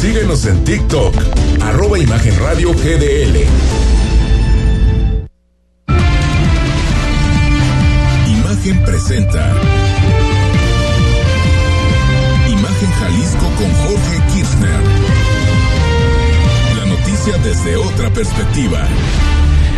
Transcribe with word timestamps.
Síguenos 0.00 0.44
en 0.44 0.62
TikTok, 0.62 1.14
arroba 1.62 1.98
Imagen 1.98 2.38
Radio 2.38 2.72
GDL. 2.74 3.46
Imagen 8.28 8.84
presenta. 8.84 9.54
Imagen 12.46 12.90
Jalisco 13.00 13.46
con 13.56 13.72
Jorge 13.72 14.22
Kirchner. 14.34 14.80
La 16.76 16.84
noticia 16.84 17.38
desde 17.42 17.76
otra 17.76 18.10
perspectiva. 18.10 18.86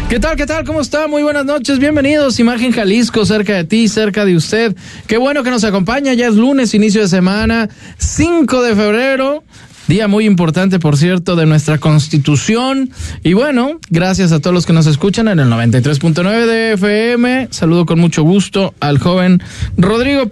¿Qué 0.08 0.18
tal? 0.18 0.36
¿Qué 0.36 0.46
tal? 0.46 0.64
¿Cómo 0.64 0.80
está? 0.80 1.06
Muy 1.06 1.22
buenas 1.22 1.44
noches. 1.44 1.78
Bienvenidos. 1.78 2.40
Imagen 2.40 2.72
Jalisco, 2.72 3.24
cerca 3.24 3.54
de 3.54 3.64
ti, 3.64 3.88
cerca 3.88 4.24
de 4.24 4.36
usted. 4.36 4.74
Qué 5.06 5.16
bueno 5.16 5.44
que 5.44 5.50
nos 5.50 5.64
acompaña. 5.64 6.14
Ya 6.14 6.28
es 6.28 6.34
lunes, 6.34 6.74
inicio 6.74 7.02
de 7.02 7.08
semana, 7.08 7.68
5 7.98 8.62
de 8.62 8.74
febrero. 8.74 9.44
Día 9.88 10.06
muy 10.06 10.26
importante, 10.26 10.78
por 10.78 10.98
cierto, 10.98 11.34
de 11.34 11.46
nuestra 11.46 11.78
constitución. 11.78 12.90
Y 13.24 13.32
bueno, 13.32 13.80
gracias 13.88 14.32
a 14.32 14.38
todos 14.38 14.52
los 14.52 14.66
que 14.66 14.74
nos 14.74 14.86
escuchan 14.86 15.28
en 15.28 15.38
el 15.38 15.48
93.9 15.48 16.44
de 16.44 16.72
FM. 16.74 17.48
Saludo 17.50 17.86
con 17.86 17.98
mucho 17.98 18.22
gusto 18.22 18.74
al 18.80 18.98
joven 18.98 19.42
Rodrigo 19.78 20.28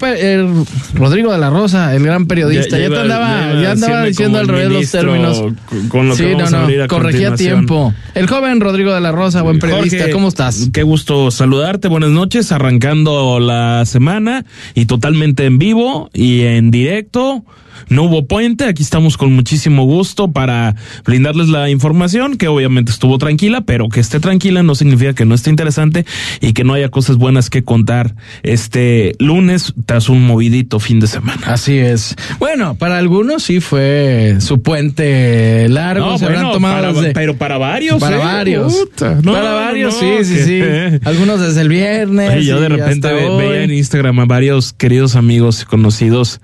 Rodrigo 0.93 1.33
de 1.33 1.39
la 1.39 1.49
Rosa, 1.49 1.95
el 1.97 2.05
gran 2.05 2.27
periodista. 2.27 2.79
Ya, 2.79 2.91
te 2.91 2.99
andaba, 2.99 3.55
ya, 3.63 3.71
andaba 3.71 4.05
diciendo 4.05 4.39
al 4.39 4.47
revés 4.47 4.71
los 4.71 4.91
términos. 4.91 5.43
Con 5.89 6.09
lo 6.09 6.17
sí, 6.17 6.35
no, 6.37 6.51
no, 6.51 6.85
a 6.85 6.87
corregía 6.87 7.35
tiempo. 7.35 7.95
El 8.15 8.27
joven 8.27 8.61
Rodrigo 8.61 8.93
de 8.93 9.01
la 9.01 9.11
Rosa, 9.11 9.41
buen 9.41 9.59
periodista, 9.59 10.11
¿cómo 10.11 10.29
estás? 10.29 10.69
Qué 10.71 10.83
gusto 10.83 11.31
saludarte, 11.31 11.89
buenas 11.89 12.11
noches, 12.11 12.53
arrancando 12.53 13.41
la 13.41 13.87
semana 13.87 14.45
y 14.75 14.85
totalmente 14.85 15.47
en 15.47 15.57
vivo 15.57 16.11
y 16.13 16.43
en 16.43 16.71
directo 16.71 17.43
no 17.89 18.05
hubo 18.05 18.27
puente, 18.27 18.65
aquí 18.65 18.83
estamos 18.83 19.17
con 19.17 19.33
muchísimo 19.33 19.85
gusto 19.85 20.33
para 20.33 20.77
brindarles 21.05 21.49
la 21.49 21.71
información, 21.71 22.37
que 22.37 22.49
obviamente 22.49 22.93
estuvo 22.93 23.19
tranquila, 23.19 23.63
pero 23.63 23.89
que 23.89 24.01
esté 24.01 24.21
tranquila 24.21 24.63
no 24.63 24.75
significa 24.75 25.15
que 25.15 25.25
no 25.25 25.35
esté 25.35 25.51
interesante 25.51 26.05
y 26.41 26.53
que 26.53 26.65
no 26.65 26.75
haya 26.75 26.89
cosas 26.89 27.17
buenas 27.17 27.51
que 27.51 27.65
contar 27.65 28.15
este 28.43 29.15
lunes 29.19 29.75
tras 29.87 30.09
un 30.09 30.27
movidito 30.27 30.81
fin 30.81 31.01
de 31.01 31.07
semana. 31.07 31.43
Así 31.47 31.79
es. 31.79 32.17
Bueno, 32.39 32.77
para 32.77 32.99
algunos 32.99 33.43
sí 33.43 33.61
fue 33.61 34.37
su 34.41 34.63
puente 34.63 35.69
largo, 35.69 36.19
se 36.19 36.25
habrán 36.25 36.53
tomado 36.53 36.95
pero 37.15 37.37
para 37.37 37.59
varios, 37.59 38.01
para 38.01 38.17
¿eh? 38.17 38.21
varios, 38.21 38.89
para 38.97 39.53
varios, 39.53 39.95
sí, 39.95 40.25
sí, 40.25 40.39
sí. 40.43 40.61
Algunos 41.05 41.41
desde 41.41 41.63
el 41.63 41.69
viernes. 41.69 42.45
yo 42.45 42.61
de 42.61 42.69
repente 42.69 43.13
veía 43.13 43.63
en 43.63 43.73
Instagram 43.73 44.21
a 44.21 44.25
varios 44.25 44.73
queridos 44.73 45.17
amigos 45.17 45.65
conocidos 45.65 46.41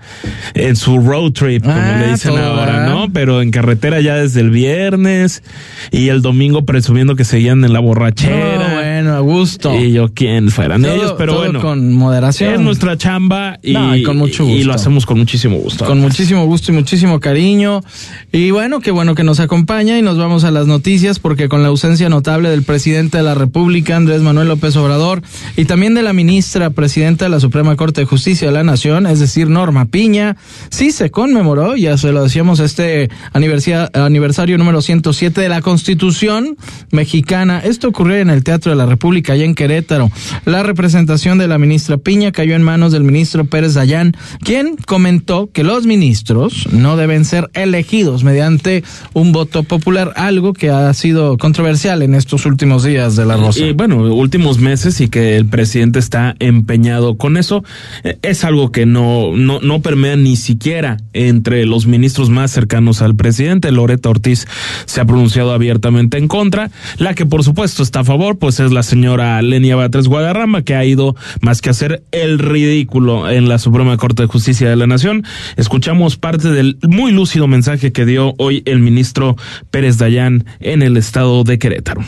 en 0.53 0.75
su 0.75 0.99
road 0.99 1.22
trip, 1.31 1.63
como 1.63 1.75
le 1.75 1.81
ah, 1.81 2.11
dicen 2.11 2.37
ahora, 2.37 2.87
¿no? 2.87 3.11
Pero 3.11 3.41
en 3.41 3.51
carretera 3.51 4.01
ya 4.01 4.15
desde 4.15 4.41
el 4.41 4.49
viernes 4.49 5.43
y 5.91 6.09
el 6.09 6.21
domingo 6.21 6.65
presumiendo 6.65 7.15
que 7.15 7.25
seguían 7.25 7.63
en 7.63 7.73
la 7.73 7.79
borrachera. 7.79 8.73
bueno, 8.73 9.13
a 9.15 9.19
gusto. 9.19 9.73
Y 9.73 9.93
yo, 9.93 10.09
¿quién 10.13 10.49
fueran 10.49 10.85
ellos? 10.85 11.15
Pero 11.17 11.37
bueno. 11.37 11.61
Con 11.61 11.93
moderación. 11.93 12.53
Es 12.53 12.59
nuestra 12.59 12.97
chamba 12.97 13.59
y, 13.61 14.03
con 14.03 14.17
mucho 14.17 14.45
gusto. 14.45 14.59
y 14.59 14.63
lo 14.63 14.73
hacemos 14.73 15.05
con 15.05 15.17
muchísimo 15.17 15.57
gusto. 15.57 15.85
Con 15.85 15.99
muchísimo 15.99 16.45
gusto 16.45 16.71
y 16.71 16.75
muchísimo 16.75 17.19
cariño. 17.19 17.83
Y 18.31 18.51
bueno, 18.51 18.79
qué 18.79 18.91
bueno 18.91 19.15
que 19.15 19.23
nos 19.23 19.39
acompaña 19.39 19.97
y 19.97 20.01
nos 20.01 20.17
vamos 20.17 20.43
a 20.43 20.51
las 20.51 20.67
noticias 20.67 21.19
porque 21.19 21.49
con 21.49 21.61
la 21.61 21.69
ausencia 21.69 22.09
notable 22.09 22.49
del 22.49 22.63
presidente 22.63 23.17
de 23.17 23.23
la 23.23 23.35
República, 23.35 23.95
Andrés 23.95 24.21
Manuel 24.21 24.47
López 24.47 24.75
Obrador, 24.75 25.21
y 25.55 25.65
también 25.65 25.93
de 25.93 26.01
la 26.01 26.13
ministra 26.13 26.69
presidenta 26.69 27.25
de 27.25 27.29
la 27.29 27.39
Suprema 27.39 27.75
Corte 27.75 28.01
de 28.01 28.05
Justicia 28.05 28.47
de 28.47 28.53
la 28.53 28.63
Nación, 28.63 29.07
es 29.07 29.19
decir, 29.19 29.49
Norma 29.49 29.85
Piña, 29.85 30.37
sí 30.69 30.91
se 30.91 31.11
conmemoró, 31.13 31.77
ya 31.77 31.97
se 31.97 32.11
lo 32.11 32.23
decíamos, 32.23 32.59
este 32.59 33.09
aniversario 33.31 34.57
número 34.57 34.81
107 34.81 35.39
de 35.39 35.47
la 35.47 35.61
Constitución 35.61 36.57
mexicana. 36.91 37.59
Esto 37.63 37.87
ocurrió 37.87 38.17
en 38.17 38.29
el 38.29 38.43
Teatro 38.43 38.71
de 38.71 38.75
la 38.75 38.87
República, 38.87 39.33
allá 39.33 39.45
en 39.45 39.55
Querétaro. 39.55 40.11
La 40.43 40.63
representación 40.63 41.37
de 41.37 41.47
la 41.47 41.59
ministra 41.59 41.97
Piña 41.97 42.31
cayó 42.31 42.55
en 42.55 42.63
manos 42.63 42.91
del 42.91 43.03
ministro 43.03 43.45
Pérez 43.45 43.75
Dayán, 43.75 44.13
quien 44.43 44.75
comentó 44.75 45.51
que 45.53 45.63
los 45.63 45.85
ministros 45.85 46.67
no 46.71 46.97
deben 46.97 47.25
ser 47.25 47.49
elegidos 47.53 48.23
mediante 48.23 48.83
un 49.13 49.31
voto 49.31 49.63
popular, 49.63 50.13
algo 50.15 50.53
que 50.53 50.71
ha 50.71 50.91
sido 50.95 51.37
controversial 51.37 52.01
en 52.01 52.15
estos 52.15 52.47
últimos 52.47 52.83
días 52.83 53.15
de 53.15 53.25
la 53.25 53.37
Rosa. 53.37 53.59
Y 53.59 53.73
bueno, 53.73 53.97
últimos 54.15 54.57
meses 54.57 54.99
y 54.99 55.09
que 55.09 55.37
el 55.37 55.45
presidente 55.45 55.99
está 55.99 56.35
empeñado 56.39 57.17
con 57.17 57.37
eso, 57.37 57.63
eh, 58.03 58.17
es 58.23 58.43
algo 58.43 58.71
que 58.71 58.87
no, 58.87 59.37
no, 59.37 59.59
no 59.61 59.81
permea 59.81 60.15
ni 60.15 60.35
siquiera 60.37 60.97
entre 61.13 61.65
los 61.65 61.85
ministros 61.85 62.29
más 62.29 62.51
cercanos 62.51 63.01
al 63.01 63.15
presidente. 63.15 63.71
Loreta 63.71 64.09
Ortiz 64.09 64.47
se 64.85 65.01
ha 65.01 65.05
pronunciado 65.05 65.51
abiertamente 65.53 66.17
en 66.17 66.27
contra. 66.27 66.71
La 66.97 67.13
que 67.13 67.25
por 67.25 67.43
supuesto 67.43 67.83
está 67.83 68.01
a 68.01 68.03
favor, 68.03 68.37
pues 68.37 68.59
es 68.59 68.71
la 68.71 68.83
señora 68.83 69.41
Lenia 69.41 69.75
Batres 69.75 70.07
Guadarrama, 70.07 70.63
que 70.63 70.75
ha 70.75 70.85
ido 70.85 71.15
más 71.41 71.61
que 71.61 71.69
hacer 71.69 72.03
el 72.11 72.39
ridículo 72.39 73.29
en 73.29 73.49
la 73.49 73.59
Suprema 73.59 73.97
Corte 73.97 74.23
de 74.23 74.27
Justicia 74.27 74.69
de 74.69 74.75
la 74.75 74.87
Nación. 74.87 75.23
Escuchamos 75.57 76.17
parte 76.17 76.49
del 76.49 76.77
muy 76.81 77.11
lúcido 77.11 77.47
mensaje 77.47 77.91
que 77.91 78.05
dio 78.05 78.33
hoy 78.37 78.63
el 78.65 78.79
ministro 78.79 79.35
Pérez 79.71 79.97
Dayán 79.97 80.45
en 80.59 80.81
el 80.81 80.97
estado 80.97 81.43
de 81.43 81.59
Querétaro 81.59 82.03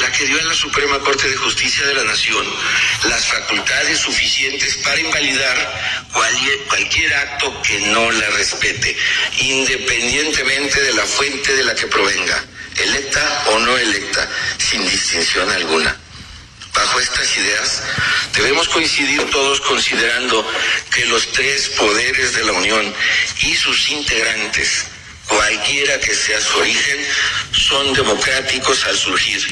la 0.00 0.10
que 0.10 0.26
dio 0.26 0.40
a 0.40 0.44
la 0.44 0.54
Suprema 0.54 0.98
Corte 1.00 1.28
de 1.28 1.36
Justicia 1.36 1.86
de 1.86 1.94
la 1.94 2.04
Nación 2.04 2.46
las 3.04 3.26
facultades 3.26 3.98
suficientes 3.98 4.76
para 4.76 5.00
invalidar 5.00 6.06
cualquier, 6.12 7.14
acto 7.14 7.62
que 7.62 7.78
no 7.80 8.10
la 8.10 8.28
respete, 8.30 8.96
independientemente 9.38 10.80
de 10.80 10.92
la 10.94 11.04
fuente 11.04 11.54
de 11.54 11.64
la 11.64 11.74
que 11.74 11.86
provenga, 11.86 12.44
electa 12.76 13.44
o 13.48 13.58
no 13.60 13.76
electa, 13.76 14.28
sin 14.58 14.82
distinción 14.88 15.50
alguna. 15.50 15.96
Bajo 16.72 16.98
estas 16.98 17.36
ideas, 17.36 17.82
debemos 18.34 18.68
coincidir 18.68 19.22
todos 19.30 19.60
considerando 19.60 20.44
que 20.92 21.06
los 21.06 21.30
tres 21.32 21.68
poderes 21.70 22.34
de 22.34 22.44
la 22.44 22.52
Unión 22.52 22.92
y 23.42 23.54
sus 23.54 23.90
integrantes 23.90 24.86
cualquiera 25.28 25.98
que 26.00 26.14
sea 26.14 26.40
su 26.40 26.58
origen, 26.58 27.06
son 27.52 27.92
democráticos 27.94 28.84
al 28.84 28.96
surgir 28.96 29.42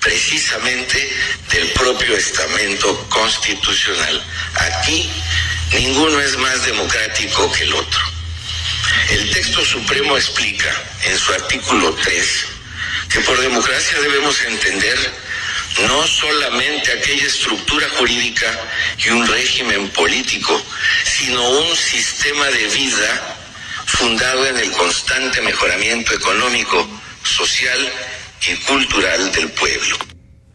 precisamente 0.00 1.10
del 1.50 1.68
propio 1.72 2.16
estamento 2.16 3.08
constitucional. 3.08 4.22
Aquí 4.54 5.10
ninguno 5.72 6.20
es 6.20 6.36
más 6.38 6.64
democrático 6.64 7.50
que 7.52 7.64
el 7.64 7.74
otro. 7.74 8.00
El 9.10 9.30
texto 9.30 9.64
supremo 9.64 10.16
explica 10.16 10.72
en 11.04 11.18
su 11.18 11.32
artículo 11.32 11.92
3 11.94 12.46
que 13.08 13.20
por 13.20 13.40
democracia 13.40 14.00
debemos 14.00 14.40
entender 14.42 14.98
no 15.82 16.06
solamente 16.06 16.92
aquella 16.92 17.26
estructura 17.26 17.88
jurídica 17.98 18.50
y 18.98 19.10
un 19.10 19.26
régimen 19.26 19.88
político, 19.90 20.64
sino 21.04 21.48
un 21.50 21.76
sistema 21.76 22.46
de 22.46 22.68
vida 22.68 23.36
fundado 23.98 24.46
en 24.46 24.56
el 24.58 24.70
constante 24.72 25.40
mejoramiento 25.40 26.14
económico, 26.14 26.86
social 27.22 27.78
y 28.42 28.54
cultural 28.66 29.32
del 29.32 29.48
pueblo. 29.48 29.96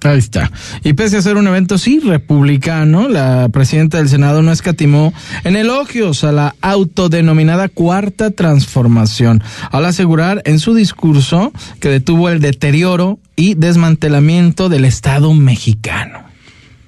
Ahí 0.03 0.19
está. 0.19 0.52
Y 0.84 0.94
pese 0.94 1.18
a 1.18 1.22
ser 1.22 1.38
un 1.38 1.47
evento 1.47 1.78
sí 1.78 2.00
republicano, 2.00 3.07
la 3.07 3.50
presidenta 3.50 3.97
del 3.97 4.09
Senado 4.09 4.41
no 4.41 4.52
escatimó 4.52 5.13
en 5.44 5.56
elogios 5.56 6.24
a 6.24 6.31
la 6.31 6.56
autodenominada 6.62 7.68
cuarta 7.68 8.31
transformación, 8.31 9.44
al 9.72 9.85
asegurar 9.85 10.41
en 10.46 10.59
su 10.59 10.73
discurso 10.73 11.52
que 11.79 11.90
detuvo 11.90 12.29
el 12.29 12.41
deterioro 12.41 13.19
y 13.35 13.56
desmantelamiento 13.56 14.69
del 14.69 14.85
Estado 14.85 15.34
mexicano. 15.34 16.25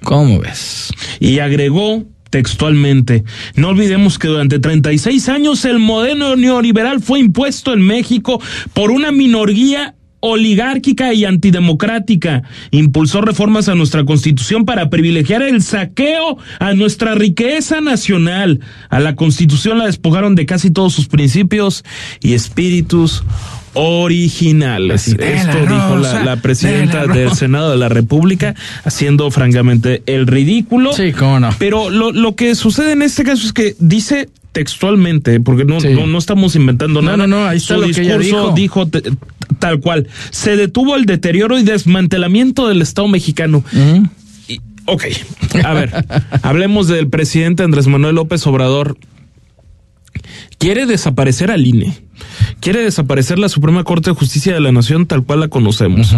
¿Cómo 0.02 0.38
ves? 0.38 0.92
Y 1.18 1.38
agregó 1.38 2.04
textualmente. 2.34 3.22
No 3.54 3.68
olvidemos 3.68 4.18
que 4.18 4.26
durante 4.26 4.58
36 4.58 5.28
años 5.28 5.64
el 5.64 5.78
modelo 5.78 6.34
neoliberal 6.34 7.00
fue 7.00 7.20
impuesto 7.20 7.72
en 7.72 7.80
México 7.80 8.42
por 8.72 8.90
una 8.90 9.12
minoría 9.12 9.94
oligárquica 10.18 11.14
y 11.14 11.26
antidemocrática. 11.26 12.42
Impulsó 12.72 13.20
reformas 13.20 13.68
a 13.68 13.76
nuestra 13.76 14.04
constitución 14.04 14.64
para 14.64 14.90
privilegiar 14.90 15.42
el 15.42 15.62
saqueo 15.62 16.36
a 16.58 16.74
nuestra 16.74 17.14
riqueza 17.14 17.80
nacional. 17.80 18.58
A 18.88 18.98
la 18.98 19.14
constitución 19.14 19.78
la 19.78 19.86
despojaron 19.86 20.34
de 20.34 20.44
casi 20.44 20.72
todos 20.72 20.92
sus 20.92 21.06
principios 21.06 21.84
y 22.20 22.32
espíritus 22.32 23.22
originales. 23.74 25.08
Esto 25.08 25.58
dijo 25.60 25.96
la, 25.96 26.36
presidenta 26.36 27.06
del 27.06 27.32
Senado 27.32 27.70
de 27.70 27.76
la 27.76 27.88
República, 27.88 28.54
haciendo 28.84 29.30
francamente 29.30 30.02
el 30.06 30.26
ridículo. 30.26 30.92
Sí, 30.92 31.12
cómo 31.12 31.40
no. 31.40 31.50
Pero 31.58 31.90
lo, 31.90 32.12
lo 32.12 32.34
que 32.34 32.54
sucede 32.54 32.92
en 32.92 33.02
este 33.02 33.24
caso 33.24 33.46
es 33.46 33.52
que 33.52 33.76
dice 33.78 34.28
textualmente, 34.54 35.40
porque 35.40 35.64
no, 35.64 35.78
no, 35.80 36.18
estamos 36.18 36.54
inventando 36.54 37.02
nada. 37.02 37.16
No, 37.16 37.26
no, 37.26 37.44
ahí 37.44 37.56
está 37.58 37.74
Su 37.74 37.80
lo 37.80 37.86
discurso 37.88 38.54
que 38.54 38.60
dijo, 38.60 38.88
tal 39.58 39.80
cual. 39.80 40.08
Se 40.30 40.56
detuvo 40.56 40.94
el 40.96 41.06
deterioro 41.06 41.58
y 41.58 41.64
desmantelamiento 41.64 42.68
del 42.68 42.80
Estado 42.80 43.08
mexicano. 43.08 43.64
ok, 44.86 45.04
a 45.64 45.72
ver, 45.74 46.06
hablemos 46.42 46.86
del 46.86 47.08
presidente 47.08 47.64
Andrés 47.64 47.88
Manuel 47.88 48.14
López 48.14 48.46
Obrador. 48.46 48.96
Quiere 50.58 50.86
desaparecer 50.86 51.50
al 51.50 51.66
INE 51.66 52.03
quiere 52.60 52.80
desaparecer 52.82 53.38
la 53.38 53.48
Suprema 53.48 53.84
Corte 53.84 54.10
de 54.10 54.16
Justicia 54.16 54.54
de 54.54 54.60
la 54.60 54.72
Nación 54.72 55.06
tal 55.06 55.22
cual 55.24 55.40
la 55.40 55.48
conocemos. 55.48 56.14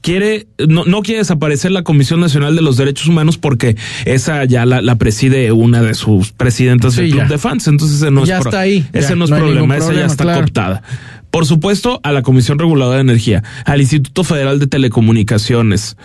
Quiere, 0.00 0.46
no, 0.68 0.84
no 0.84 1.02
quiere 1.02 1.18
desaparecer 1.20 1.70
la 1.72 1.82
Comisión 1.82 2.20
Nacional 2.20 2.54
de 2.56 2.62
los 2.62 2.76
Derechos 2.76 3.06
Humanos 3.06 3.38
porque 3.38 3.76
esa 4.04 4.44
ya 4.44 4.66
la, 4.66 4.82
la 4.82 4.96
preside 4.96 5.52
una 5.52 5.82
de 5.82 5.94
sus 5.94 6.32
presidentas 6.32 6.94
Sí, 6.94 7.02
del 7.02 7.10
club 7.10 7.22
ya. 7.22 7.28
de 7.28 7.38
fans. 7.38 7.66
Entonces 7.68 7.98
ese 7.98 8.10
no 8.10 8.24
Ya 8.24 8.36
es 8.36 8.40
pro- 8.42 8.50
está 8.50 8.60
ahí, 8.60 8.86
Ese 8.92 9.10
ya, 9.10 9.14
no 9.16 9.24
es 9.24 9.30
no 9.30 9.36
problema, 9.36 9.60
ningún 9.60 9.76
esa 9.76 9.80
ya 9.80 9.86
problema, 9.86 10.06
está 10.12 10.24
claro. 10.24 10.38
cooptada. 10.40 10.82
Por 11.30 11.44
supuesto, 11.44 12.00
a 12.04 12.12
la 12.12 12.22
Comisión 12.22 12.58
Reguladora 12.58 12.96
de 12.96 13.02
Energía, 13.02 13.42
al 13.66 13.80
Instituto 13.82 14.24
Federal 14.24 14.58
de 14.58 14.66
Telecomunicaciones. 14.66 15.96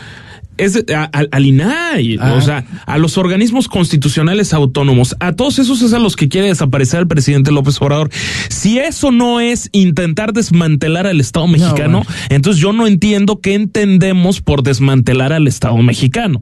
Es 0.58 0.84
a- 0.94 1.10
al- 1.32 1.46
INAI, 1.46 2.18
Ah. 2.22 2.34
o 2.38 2.42
sea, 2.42 2.64
a 2.86 2.98
los 2.98 3.18
organismos 3.18 3.68
constitucionales 3.68 4.54
autónomos, 4.54 5.16
a 5.20 5.34
todos 5.34 5.58
esos 5.60 5.82
es 5.82 5.94
a 5.94 6.00
los 6.00 6.16
que 6.16 6.30
quiere 6.30 6.48
desaparecer 6.48 7.00
el 7.00 7.08
presidente 7.08 7.52
López 7.52 7.82
Obrador. 7.82 8.10
Si 8.50 8.78
eso 8.78 9.12
no 9.12 9.40
es 9.40 9.70
intentar 9.72 10.32
desmantelar 10.34 11.08
al 11.08 11.20
Estado 11.20 11.48
mexicano, 11.48 12.04
bueno. 12.06 12.16
entonces 12.30 12.62
yo 12.62 12.72
no 12.72 12.86
entiendo 12.88 13.40
qué 13.42 13.56
entendemos 13.56 14.42
por 14.42 14.62
desmantelar 14.64 15.34
al 15.34 15.48
Estado 15.48 15.78
mexicano. 15.78 16.42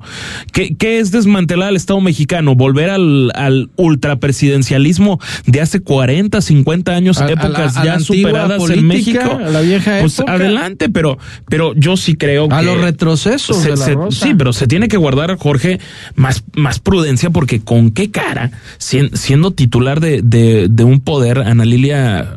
¿Qué, 0.52 0.75
qué 0.75 1.00
es 1.00 1.12
desmantelar 1.12 1.69
al 1.69 1.75
Estado 1.78 2.02
mexicano? 2.02 2.56
Volver 2.56 2.90
al, 2.90 3.31
al 3.34 3.69
ultrapresidencialismo 3.78 5.19
de 5.46 5.62
hace 5.62 5.80
40, 5.81 6.42
50 6.42 6.92
años, 6.96 7.18
A- 7.19 7.25
a 7.25 7.31
épocas 7.31 7.78
a 7.78 7.84
la 7.86 7.98
ya 7.98 8.00
superadas 8.00 8.58
política, 8.60 8.80
en 8.80 8.88
México. 8.88 9.40
a 9.46 9.50
la 9.50 9.62
vieja 9.62 9.98
pues 10.02 10.19
época. 10.19 10.34
adelante, 10.34 10.90
pero, 10.90 11.18
pero 11.50 11.74
yo 11.75 11.98
sí 11.98 12.16
creo 12.16 12.48
A 12.52 12.60
que 12.60 12.66
los 12.66 12.81
retrocesos 12.81 13.58
se- 13.58 13.72
de 13.72 13.78
la 13.78 13.86
se- 13.86 13.96
Rosa. 14.06 14.25
Sí, 14.25 14.33
pero 14.38 14.53
se 14.53 14.68
tiene 14.68 14.88
que 14.88 14.98
guardar, 14.98 15.38
Jorge, 15.38 15.80
más, 16.15 16.44
más 16.56 16.80
prudencia, 16.80 17.30
porque 17.30 17.62
con 17.62 17.92
qué 17.92 18.12
cara, 18.12 18.51
sien- 18.80 19.15
siendo 19.15 19.51
titular 19.51 20.00
de, 20.00 20.21
de, 20.24 20.68
de 20.69 20.83
un 20.83 21.00
poder, 21.00 21.39
Ana 21.39 21.65
Lilia 21.65 22.36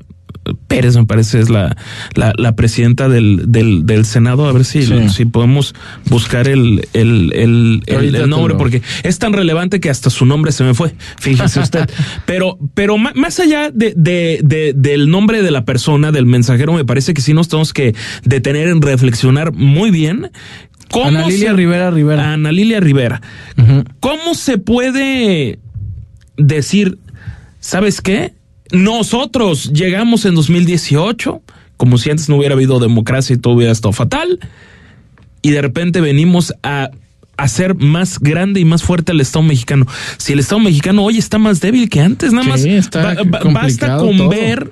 Pérez, 0.66 0.94
me 0.94 1.06
parece, 1.06 1.40
es 1.40 1.49
la, 1.49 1.75
la, 2.16 2.34
la 2.37 2.55
presidenta 2.55 3.08
del, 3.08 3.44
del, 3.50 3.87
del 3.87 4.05
Senado. 4.05 4.46
A 4.46 4.52
ver 4.52 4.66
si, 4.66 4.82
Sí. 4.84 5.08
si 5.08 5.25
podemos 5.25 5.75
buscar 6.11 6.49
el, 6.49 6.87
el, 6.93 7.32
el, 7.87 8.28
nombre, 8.28 8.55
porque 8.55 8.82
es 9.05 9.19
tan 9.19 9.32
relevante 9.32 9.81
que 9.81 9.88
hasta 9.88 10.11
su 10.11 10.26
nombre 10.26 10.52
se 10.52 10.62
me 10.64 10.75
fue. 10.75 10.94
Fíjese 11.19 11.61
usted. 11.61 11.88
pero, 12.26 12.58
pero 12.75 12.99
más 12.99 13.40
allá 13.40 13.70
de, 13.70 13.94
de, 13.96 14.40
de- 14.44 14.75
del 14.76 15.08
nombre 15.08 15.40
de 15.43 15.50
la 15.50 15.64
persona, 15.64 16.12
del 16.12 16.26
mensajero, 16.26 16.75
me 16.75 16.84
parece 16.84 17.14
que 17.14 17.22
sí 17.22 17.32
nos 17.32 17.49
tenemos 17.49 17.72
que 17.72 17.94
detener 18.25 18.69
en 18.69 18.82
reflexionar 18.82 19.52
muy 19.55 19.90
bien. 19.90 20.31
¿Cómo 20.91 21.07
Ana 21.07 21.27
Lilia 21.27 21.51
se- 21.51 21.57
Rivera 21.57 21.91
Rivera. 21.91 22.33
Ana 22.33 22.53
Lilia 22.53 22.81
Rivera. 22.81 23.21
¿Cómo 24.01 24.35
se 24.35 24.59
puede 24.59 25.59
decir, 26.37 26.99
¿sabes 27.61 28.01
qué? 28.01 28.35
Nosotros 28.73 29.73
llegamos 29.73 30.25
en 30.25 30.35
2018, 30.35 31.43
como 31.77 31.99
si 31.99 32.11
antes 32.11 32.29
no 32.29 32.37
hubiera 32.37 32.55
habido 32.55 32.79
democracia 32.81 33.35
y 33.35 33.39
todo 33.39 33.55
hubiera 33.55 33.73
estado 33.73 33.93
fatal, 33.93 34.41
y 35.43 35.51
de 35.51 35.63
repente 35.63 36.01
venimos 36.01 36.55
a 36.63 36.91
hacer 37.37 37.75
más 37.75 38.19
grande 38.21 38.61
y 38.61 38.65
más 38.65 38.83
fuerte 38.83 39.13
al 39.13 39.21
Estado 39.21 39.43
mexicano. 39.43 39.87
Si 40.19 40.33
el 40.33 40.39
Estado 40.39 40.61
mexicano 40.61 41.03
hoy 41.05 41.19
está 41.19 41.39
más 41.39 41.61
débil 41.61 41.89
que 41.91 42.01
antes, 42.01 42.33
nada 42.33 42.45
Sí, 42.45 42.51
más 42.51 42.65
está 42.65 43.03
ba- 43.03 43.23
ba- 43.25 43.41
basta 43.53 43.97
con 43.99 44.17
todo. 44.17 44.29
ver 44.29 44.71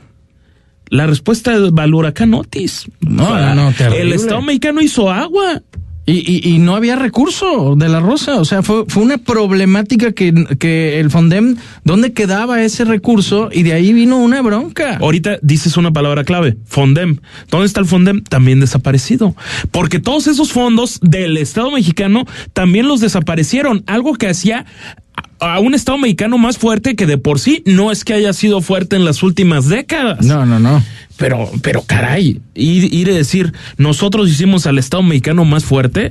la 0.88 1.06
respuesta 1.06 1.58
del 1.58 1.94
huracán 1.94 2.34
Otis. 2.34 2.84
No, 3.00 3.36
no, 3.36 3.54
no, 3.54 3.72
terrible. 3.72 4.02
el 4.02 4.12
Estado 4.12 4.42
mexicano 4.42 4.80
hizo 4.80 5.10
agua. 5.10 5.62
Y, 6.04 6.14
y, 6.14 6.54
y 6.54 6.58
no 6.58 6.74
había 6.74 6.96
recurso 6.96 7.76
de 7.76 7.88
la 7.88 8.00
Rosa, 8.00 8.40
o 8.40 8.44
sea, 8.44 8.62
fue, 8.62 8.84
fue 8.88 9.04
una 9.04 9.18
problemática 9.18 10.10
que, 10.10 10.34
que 10.58 10.98
el 10.98 11.10
Fondem, 11.10 11.56
¿dónde 11.84 12.12
quedaba 12.12 12.60
ese 12.62 12.84
recurso? 12.84 13.50
Y 13.52 13.62
de 13.62 13.72
ahí 13.72 13.92
vino 13.92 14.18
una 14.18 14.42
bronca. 14.42 14.96
Ahorita 15.00 15.38
dices 15.42 15.76
una 15.76 15.92
palabra 15.92 16.24
clave, 16.24 16.56
Fondem. 16.66 17.18
¿Dónde 17.50 17.66
está 17.66 17.78
el 17.78 17.86
Fondem? 17.86 18.22
También 18.24 18.58
desaparecido. 18.58 19.36
Porque 19.70 20.00
todos 20.00 20.26
esos 20.26 20.50
fondos 20.50 20.98
del 21.02 21.36
Estado 21.36 21.70
mexicano 21.70 22.24
también 22.52 22.88
los 22.88 23.00
desaparecieron. 23.00 23.84
Algo 23.86 24.14
que 24.14 24.28
hacía 24.28 24.60
a 24.60 25.22
a 25.42 25.58
un 25.58 25.74
Estado 25.74 25.98
mexicano 25.98 26.38
más 26.38 26.56
fuerte 26.56 26.94
que 26.94 27.06
de 27.06 27.18
por 27.18 27.38
sí 27.40 27.62
no 27.66 27.90
es 27.90 28.04
que 28.04 28.14
haya 28.14 28.32
sido 28.32 28.60
fuerte 28.60 28.96
en 28.96 29.04
las 29.04 29.22
últimas 29.22 29.68
décadas. 29.68 30.24
No, 30.24 30.46
no, 30.46 30.58
no. 30.58 30.82
Pero, 31.16 31.50
pero 31.62 31.82
caray, 31.82 32.40
ir, 32.54 32.92
ir 32.92 33.10
a 33.10 33.14
decir, 33.14 33.52
nosotros 33.76 34.28
hicimos 34.30 34.66
al 34.66 34.78
Estado 34.78 35.02
mexicano 35.02 35.44
más 35.44 35.64
fuerte, 35.64 36.10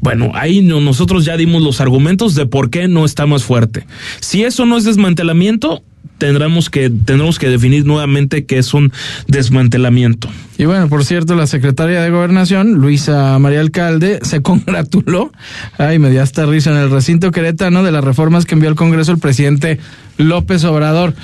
bueno, 0.00 0.32
ahí 0.34 0.60
no- 0.60 0.80
nosotros 0.80 1.24
ya 1.24 1.36
dimos 1.36 1.62
los 1.62 1.80
argumentos 1.80 2.34
de 2.34 2.46
por 2.46 2.68
qué 2.70 2.88
no 2.88 3.04
está 3.04 3.26
más 3.26 3.44
fuerte. 3.44 3.86
Si 4.20 4.42
eso 4.44 4.66
no 4.66 4.76
es 4.76 4.84
desmantelamiento, 4.84 5.82
tendremos 6.18 6.68
que, 6.68 6.90
tendremos 6.90 7.38
que 7.38 7.48
definir 7.48 7.86
nuevamente 7.86 8.44
qué 8.44 8.58
es 8.58 8.74
un 8.74 8.92
desmantelamiento. 9.28 10.28
Y 10.58 10.66
bueno, 10.66 10.88
por 10.88 11.04
cierto, 11.04 11.34
la 11.34 11.46
secretaria 11.46 12.02
de 12.02 12.10
Gobernación, 12.10 12.74
Luisa 12.74 13.38
María 13.38 13.60
Alcalde, 13.60 14.18
se 14.22 14.42
congratuló, 14.42 15.32
ay, 15.78 15.98
me 15.98 16.10
dio 16.10 16.22
hasta 16.22 16.44
risa, 16.44 16.70
en 16.72 16.76
el 16.76 16.90
recinto 16.90 17.30
queretano 17.30 17.82
de 17.82 17.92
las 17.92 18.04
reformas 18.04 18.44
que 18.44 18.54
envió 18.54 18.68
al 18.68 18.74
Congreso 18.76 19.12
el 19.12 19.18
presidente 19.18 19.78
López 20.18 20.64
Obrador, 20.64 21.14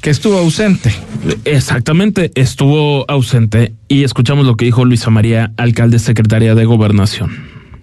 que 0.00 0.10
estuvo 0.10 0.38
ausente. 0.38 0.94
Exactamente, 1.44 2.30
estuvo 2.34 3.04
ausente 3.08 3.74
y 3.88 4.04
escuchamos 4.04 4.46
lo 4.46 4.56
que 4.56 4.64
dijo 4.64 4.84
Luisa 4.84 5.10
María, 5.10 5.52
alcalde 5.56 5.98
secretaria 5.98 6.54
de 6.54 6.64
Gobernación. 6.64 7.30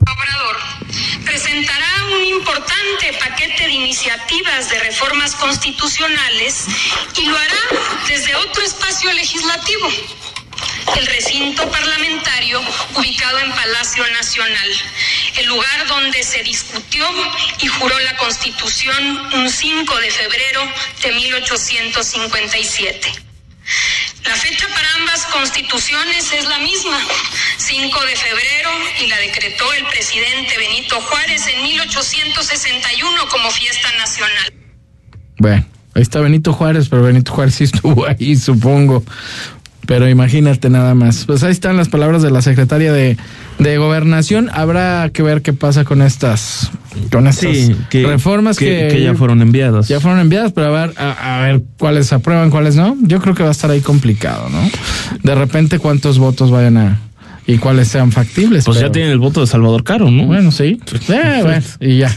Obrador 0.02 0.58
presentará 1.26 1.88
un 2.18 2.26
importante 2.26 3.14
paquete 3.20 3.68
de 3.68 3.74
iniciativas 3.74 4.70
de 4.70 4.80
reformas 4.80 5.36
constitucionales 5.36 6.66
y 7.22 7.26
lo 7.26 7.38
hará 7.38 7.82
desde 8.08 8.36
otro 8.36 8.64
espacio 8.64 9.12
legislativo, 9.14 9.88
el 10.98 11.06
recinto 11.08 11.70
parlamentario 11.70 12.62
ubicado 12.96 13.40
en 13.40 13.52
Palacio 13.52 14.04
Nacional, 14.14 14.70
el 15.40 15.48
lugar 15.48 15.88
donde 15.88 16.24
se 16.24 16.44
discutió 16.44 17.06
y 17.62 17.68
juró 17.68 17.98
la 18.00 18.16
Constitución 18.18 19.18
un 19.34 19.50
5 19.50 20.00
de 20.00 20.12
febrero 20.12 20.62
de 21.04 21.12
1857. 21.14 23.12
La 24.26 24.36
fecha 24.36 24.68
para 24.68 24.94
ambas 24.96 25.26
constituciones 25.28 26.34
es 26.34 26.48
la 26.48 26.58
misma, 26.60 27.00
5 27.58 28.06
de 28.06 28.16
febrero, 28.16 28.70
y 29.02 29.08
la 29.08 29.18
decretó 29.18 29.72
el 29.74 29.86
presidente 29.86 30.58
Benito 30.58 31.00
Juárez 31.02 31.48
en 31.48 31.64
1861 31.64 33.30
como 33.30 33.50
fiesta 33.52 33.92
nacional. 33.98 34.54
Bueno, 35.38 35.66
ahí 35.96 36.02
está 36.02 36.20
Benito 36.20 36.52
Juárez, 36.52 36.90
pero 36.90 37.04
Benito 37.04 37.32
Juárez 37.32 37.56
sí 37.56 37.64
estuvo 37.66 38.06
ahí, 38.06 38.36
supongo. 38.36 39.04
Pero 39.88 40.08
imagínate 40.08 40.70
nada 40.70 40.94
más. 40.94 41.26
Pues 41.26 41.42
ahí 41.44 41.52
están 41.52 41.78
las 41.78 41.90
palabras 41.90 42.22
de 42.22 42.30
la 42.30 42.42
secretaria 42.42 42.92
de, 42.94 43.18
de 43.58 43.78
Gobernación. 43.78 44.50
Habrá 44.54 45.10
que 45.12 45.24
ver 45.24 45.42
qué 45.42 45.54
pasa 45.54 45.86
con 45.86 46.02
estas, 46.02 46.70
con 47.12 47.26
estas 47.26 47.72
reformas 47.92 48.58
que, 48.58 48.90
que 48.92 49.02
ya 49.02 49.16
fueron 49.16 49.42
enviadas. 49.42 49.88
ya 49.88 50.00
fueron 50.00 50.20
enviadas, 50.20 50.52
pero 50.52 50.76
a 50.76 50.86
ver, 50.88 50.94
a, 50.98 51.38
a 51.38 51.42
ver 51.48 51.64
cuáles 51.80 52.12
aprueban, 52.14 52.52
cuáles 52.52 52.76
no. 52.76 52.98
Yo 53.02 53.22
creo 53.22 53.34
que 53.34 53.44
va 53.44 53.50
a 53.50 53.54
estar 53.54 53.72
ahí 53.72 53.80
complicado, 53.82 54.50
¿no? 54.50 54.60
De 55.24 55.34
repente 55.36 55.80
cuántos 55.80 56.20
votos 56.20 56.52
vayan 56.52 56.78
a 56.78 57.00
y 57.48 57.58
cuáles 57.60 57.88
sean 57.88 58.12
factibles. 58.12 58.66
Pues 58.66 58.80
ya 58.82 58.92
tienen 58.92 59.10
el 59.12 59.20
voto 59.20 59.40
de 59.40 59.48
Salvador 59.48 59.86
Caro, 59.86 60.12
¿no? 60.12 60.26
Bueno, 60.26 60.52
sí. 60.52 60.80
Eh, 61.08 61.40
bueno, 61.42 61.64
y 61.80 61.98
ya. 62.00 62.14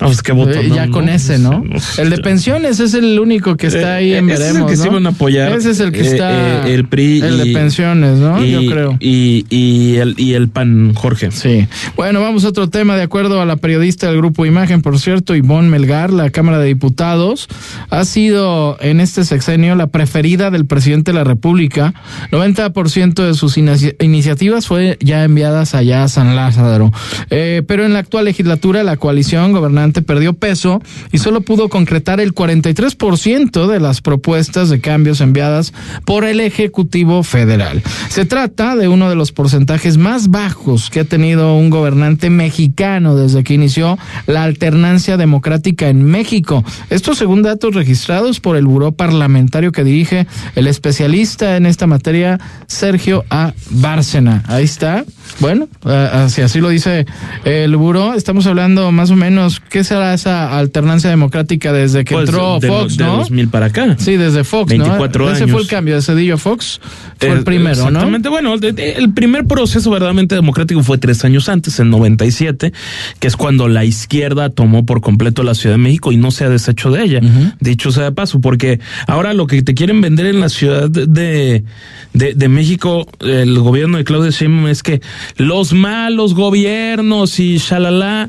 No, 0.00 0.06
pues 0.06 0.22
qué 0.22 0.32
voto. 0.32 0.52
Eh, 0.52 0.68
no, 0.68 0.74
ya 0.74 0.86
no, 0.86 0.92
con 0.92 1.08
ese, 1.08 1.38
¿no? 1.38 1.62
sé, 1.78 2.02
El 2.02 2.10
de 2.10 2.18
pensiones 2.18 2.80
es 2.80 2.94
el 2.94 3.18
único 3.18 3.56
que 3.56 3.68
está 3.68 3.96
ahí 3.96 4.12
Eh, 4.12 4.18
en 4.18 4.30
ese 4.30 4.34
es 4.34 4.40
el 4.48 4.52
veremos, 4.54 4.70
que 4.70 4.76
sí 4.76 4.84
¿no? 4.86 4.92
van 4.94 5.06
a 5.06 5.10
apoyar, 5.10 5.52
Ese 5.52 5.70
es 5.70 5.80
el 5.80 5.92
que 5.92 6.00
eh, 6.00 6.06
está. 6.06 6.66
eh, 6.68 6.74
el 6.74 6.86
PRI 6.86 7.20
El 7.22 7.34
y- 7.34 7.48
de 7.48 7.52
pensiones, 7.54 8.18
¿no? 8.18 8.44
y, 8.44 8.50
Yo 8.52 8.70
creo. 8.70 8.96
Y, 9.00 9.46
y 9.50 9.96
el, 9.96 10.14
y 10.18 10.34
el 10.34 10.48
PAN, 10.48 10.94
Jorge. 10.94 11.30
Sí. 11.30 11.66
Bueno, 11.96 12.20
vamos 12.20 12.44
a 12.44 12.48
otro 12.48 12.68
tema. 12.68 12.96
De 12.96 13.02
acuerdo 13.02 13.40
a 13.40 13.46
la 13.46 13.56
periodista 13.56 14.06
del 14.08 14.16
Grupo 14.18 14.46
Imagen, 14.46 14.82
por 14.82 14.98
cierto, 14.98 15.34
Ivonne 15.34 15.68
Melgar, 15.68 16.12
la 16.12 16.30
Cámara 16.30 16.58
de 16.58 16.66
Diputados, 16.66 17.48
ha 17.90 18.04
sido 18.04 18.76
en 18.80 19.00
este 19.00 19.24
sexenio 19.24 19.74
la 19.74 19.86
preferida 19.88 20.50
del 20.50 20.66
presidente 20.66 21.12
de 21.12 21.18
la 21.18 21.24
República. 21.24 21.94
90% 22.30 23.26
de 23.26 23.34
sus 23.34 23.56
inici- 23.58 23.94
iniciativas 24.00 24.66
fue 24.66 24.96
ya 25.00 25.24
enviadas 25.24 25.74
allá 25.74 26.04
a 26.04 26.08
San 26.08 26.34
Lázaro. 26.36 26.90
Eh, 27.30 27.62
pero 27.66 27.84
en 27.84 27.92
la 27.92 27.98
actual 28.00 28.24
legislatura, 28.24 28.82
la 28.82 28.96
coalición 28.96 29.49
gobernante 29.52 30.02
perdió 30.02 30.34
peso 30.34 30.82
y 31.12 31.18
solo 31.18 31.40
pudo 31.40 31.68
concretar 31.68 32.20
el 32.20 32.34
43% 32.34 33.66
de 33.66 33.80
las 33.80 34.00
propuestas 34.00 34.68
de 34.68 34.80
cambios 34.80 35.20
enviadas 35.20 35.72
por 36.04 36.24
el 36.24 36.40
Ejecutivo 36.40 37.22
Federal. 37.22 37.82
Se 38.08 38.24
trata 38.24 38.76
de 38.76 38.88
uno 38.88 39.08
de 39.08 39.16
los 39.16 39.32
porcentajes 39.32 39.96
más 39.96 40.28
bajos 40.28 40.90
que 40.90 41.00
ha 41.00 41.04
tenido 41.04 41.54
un 41.54 41.70
gobernante 41.70 42.30
mexicano 42.30 43.16
desde 43.16 43.44
que 43.44 43.54
inició 43.54 43.98
la 44.26 44.44
alternancia 44.44 45.16
democrática 45.16 45.88
en 45.88 46.04
México. 46.04 46.64
Esto 46.90 47.14
según 47.14 47.42
datos 47.42 47.74
registrados 47.74 48.40
por 48.40 48.56
el 48.56 48.66
Buró 48.66 48.92
Parlamentario 48.92 49.72
que 49.72 49.84
dirige 49.84 50.26
el 50.54 50.66
especialista 50.66 51.56
en 51.56 51.66
esta 51.66 51.86
materia, 51.86 52.38
Sergio 52.66 53.24
A. 53.30 53.52
Bárcena. 53.70 54.42
Ahí 54.46 54.64
está. 54.64 55.04
Bueno, 55.38 55.68
eh, 55.86 56.26
si 56.28 56.42
así 56.42 56.60
lo 56.60 56.68
dice 56.68 57.06
el 57.44 57.76
Buró, 57.76 58.14
estamos 58.14 58.46
hablando 58.46 58.90
más 58.92 59.10
o 59.10 59.16
menos 59.16 59.39
menos, 59.40 59.60
¿qué 59.68 59.84
será 59.84 60.14
esa 60.14 60.58
alternancia 60.58 61.10
democrática 61.10 61.72
desde 61.72 62.04
que 62.04 62.14
Pues, 62.14 62.28
entró 62.28 62.58
de, 62.60 62.68
Fox, 62.68 62.96
de 62.96 63.04
no? 63.04 63.16
2000 63.18 63.48
para 63.48 63.66
acá. 63.66 63.96
Sí, 63.98 64.16
desde 64.16 64.44
Fox, 64.44 64.68
24 64.70 65.24
¿no? 65.26 65.30
Ese 65.32 65.42
años. 65.44 65.52
fue 65.52 65.62
el 65.62 65.68
cambio, 65.68 65.94
de 65.96 66.02
Cedillo 66.02 66.38
Fox 66.38 66.80
fue 67.18 67.28
Eh, 67.28 67.32
el 67.32 67.44
primero, 67.44 67.76
¿no? 67.82 67.88
Exactamente, 67.88 68.28
bueno, 68.28 68.56
de- 68.58 68.72
de- 68.72 68.92
el 68.92 69.12
primer 69.12 69.46
proceso 69.46 69.90
verdaderamente 69.90 70.34
democrático 70.34 70.82
fue 70.82 70.98
tres 70.98 71.24
años 71.24 71.48
antes, 71.48 71.78
en 71.80 71.90
97, 71.90 72.72
que 73.18 73.26
es 73.28 73.36
cuando 73.36 73.68
la 73.68 73.84
izquierda 73.84 74.50
tomó 74.50 74.86
por 74.86 75.00
completo 75.00 75.42
la 75.42 75.54
Ciudad 75.54 75.74
de 75.74 75.82
México 75.82 76.12
y 76.12 76.16
no 76.16 76.30
se 76.30 76.44
ha 76.44 76.48
deshecho 76.48 76.90
de 76.90 77.02
ella, 77.02 77.20
dicho 77.60 77.90
sea 77.92 78.04
de 78.04 78.12
paso, 78.12 78.40
porque 78.40 78.80
ahora 79.06 79.34
lo 79.34 79.46
que 79.46 79.62
te 79.62 79.74
quieren 79.74 80.00
vender 80.00 80.26
en 80.26 80.40
la 80.40 80.48
Ciudad 80.48 80.88
de, 80.90 81.64
de, 82.12 82.34
de 82.34 82.48
México, 82.48 83.06
el 83.20 83.58
gobierno 83.58 83.98
de 83.98 84.04
Claudia 84.04 84.30
Sheinbaum, 84.30 84.68
es 84.68 84.82
que 84.82 85.00
los 85.36 85.72
malos 85.72 86.34
gobiernos 86.34 87.38
y 87.40 87.58
shalala. 87.58 88.28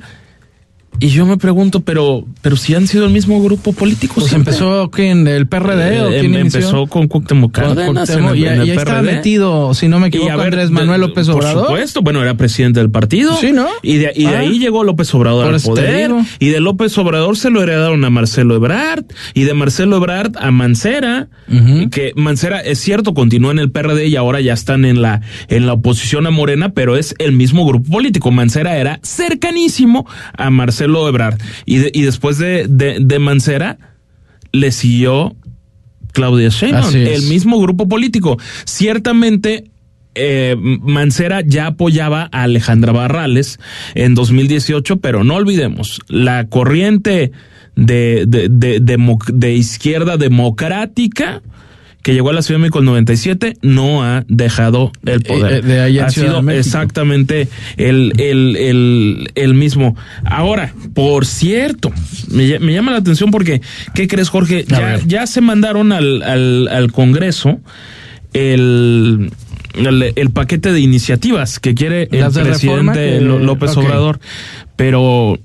Y 0.99 1.07
yo 1.09 1.25
me 1.25 1.37
pregunto, 1.37 1.79
pero, 1.79 2.25
pero 2.43 2.55
si 2.55 2.75
han 2.75 2.85
sido 2.85 3.05
el 3.05 3.11
mismo 3.11 3.41
grupo 3.41 3.73
político. 3.73 4.15
Pues 4.15 4.27
siempre. 4.27 4.53
empezó 4.53 4.91
¿quién? 4.91 5.27
el 5.27 5.47
PRD 5.47 6.01
o 6.01 6.11
Eh, 6.11 6.19
quién 6.19 6.35
em- 6.35 6.41
inició? 6.41 6.59
empezó 6.59 6.85
con 6.87 7.07
Cuauhtémoc 7.07 7.51
Cárdenas 7.51 8.07
en 8.11 8.23
y, 8.35 8.45
en 8.45 8.61
el 8.61 8.67
y 8.67 8.71
ahí 8.71 8.77
estaba 8.77 9.01
metido, 9.01 9.73
si 9.73 9.87
no 9.87 9.99
me 9.99 10.07
Y 10.07 10.09
equivoco, 10.09 10.31
a 10.33 10.35
ver, 10.35 10.45
Andrés 10.45 10.69
Manuel 10.69 11.01
López 11.01 11.27
Obrador. 11.29 11.55
Por 11.61 11.65
supuesto, 11.69 12.01
bueno, 12.03 12.21
era 12.21 12.35
presidente 12.35 12.79
del 12.81 12.91
partido. 12.91 13.35
Sí, 13.37 13.51
¿no? 13.51 13.67
Y 13.81 13.95
de, 13.97 14.11
y 14.15 14.25
de 14.25 14.35
Ah. 14.35 14.39
ahí 14.41 14.59
llegó 14.59 14.83
López 14.83 15.11
Obrador 15.15 15.51
al 15.51 15.59
poder. 15.61 16.11
Y 16.37 16.49
de 16.49 16.59
López 16.59 16.95
Obrador 16.99 17.35
se 17.35 17.49
lo 17.49 17.63
heredaron 17.63 18.05
a 18.05 18.09
Marcelo 18.11 18.55
Ebrard. 18.55 19.05
Y 19.33 19.43
de 19.43 19.53
Marcelo 19.55 19.97
Ebrard 19.97 20.33
a 20.39 20.51
Mancera. 20.51 21.29
Ujú. 21.51 21.89
Que 21.89 22.11
Mancera, 22.15 22.59
es 22.59 22.77
cierto, 22.79 23.15
continúa 23.15 23.51
en 23.51 23.59
el 23.59 23.71
PRD 23.71 24.05
y 24.07 24.17
ahora 24.17 24.39
ya 24.39 24.53
están 24.53 24.85
en 24.85 25.01
la, 25.01 25.21
en 25.47 25.65
la 25.65 25.73
oposición 25.73 26.27
a 26.27 26.29
Morena, 26.31 26.73
pero 26.73 26.95
es 26.95 27.15
el 27.17 27.31
mismo 27.31 27.65
grupo 27.65 27.89
político. 27.91 28.29
Mancera 28.29 28.77
era 28.77 28.99
cercanísimo 29.03 30.05
a 30.37 30.49
Marcelo 30.51 30.90
Ebrard. 31.07 31.39
Y, 31.65 31.77
de- 31.77 31.91
y 31.93 32.01
después 32.03 32.37
de, 32.37 32.67
de, 32.69 32.97
de 33.01 33.19
Mancera, 33.19 33.77
le 34.51 34.71
siguió 34.71 35.35
Claudia 36.13 36.49
Sheinbaum, 36.49 36.83
el 36.95 37.23
mismo 37.23 37.59
grupo 37.61 37.87
político. 37.87 38.37
Ciertamente 38.65 39.71
eh, 40.15 40.55
Mancera 40.59 41.41
ya 41.45 41.67
apoyaba 41.67 42.27
a 42.33 42.43
Alejandra 42.43 42.91
Barrales 42.91 43.59
en 43.95 44.13
2018, 44.13 44.97
pero 44.97 45.23
no 45.23 45.35
olvidemos, 45.35 46.01
la 46.09 46.47
corriente 46.47 47.31
de, 47.77 48.25
de, 48.27 48.49
de 49.33 49.53
izquierda 49.53 50.17
democrática 50.17 51.41
que 52.03 52.13
llegó 52.13 52.31
a 52.31 52.33
la 52.33 52.41
Ciudad 52.41 52.57
de 52.57 52.61
México 52.63 52.79
en 52.79 52.85
97 52.85 53.57
no 53.61 54.03
ha 54.03 54.23
dejado 54.27 54.91
el 55.05 55.21
poder. 55.21 55.53
Eh, 55.53 55.57
eh, 55.57 55.61
de 55.61 55.79
ahí 55.81 55.99
ha 55.99 56.05
de 56.05 56.11
sido 56.11 56.49
exactamente 56.49 57.47
el, 57.77 58.13
el, 58.17 58.55
el, 58.57 59.31
el 59.35 59.53
mismo. 59.53 59.95
Ahora, 60.25 60.73
por 60.93 61.25
cierto, 61.25 61.91
me, 62.29 62.43
ll- 62.47 62.59
me 62.59 62.73
llama 62.73 62.91
la 62.91 62.97
atención 62.97 63.29
porque, 63.31 63.61
¿qué 63.93 64.07
crees, 64.07 64.29
Jorge? 64.29 64.65
Ya, 64.67 64.99
ya 65.05 65.27
se 65.27 65.41
mandaron 65.41 65.91
al, 65.91 66.23
al, 66.23 66.67
al 66.69 66.91
Congreso 66.91 67.59
el, 68.33 69.31
el, 69.75 70.13
el 70.15 70.29
paquete 70.31 70.71
de 70.71 70.79
iniciativas 70.79 71.59
que 71.59 71.75
quiere 71.75 72.03
el 72.11 72.31
presidente 72.31 73.19
que- 73.19 73.21
López. 73.21 73.75
Obrador, 73.77 74.19
pero 74.75 75.37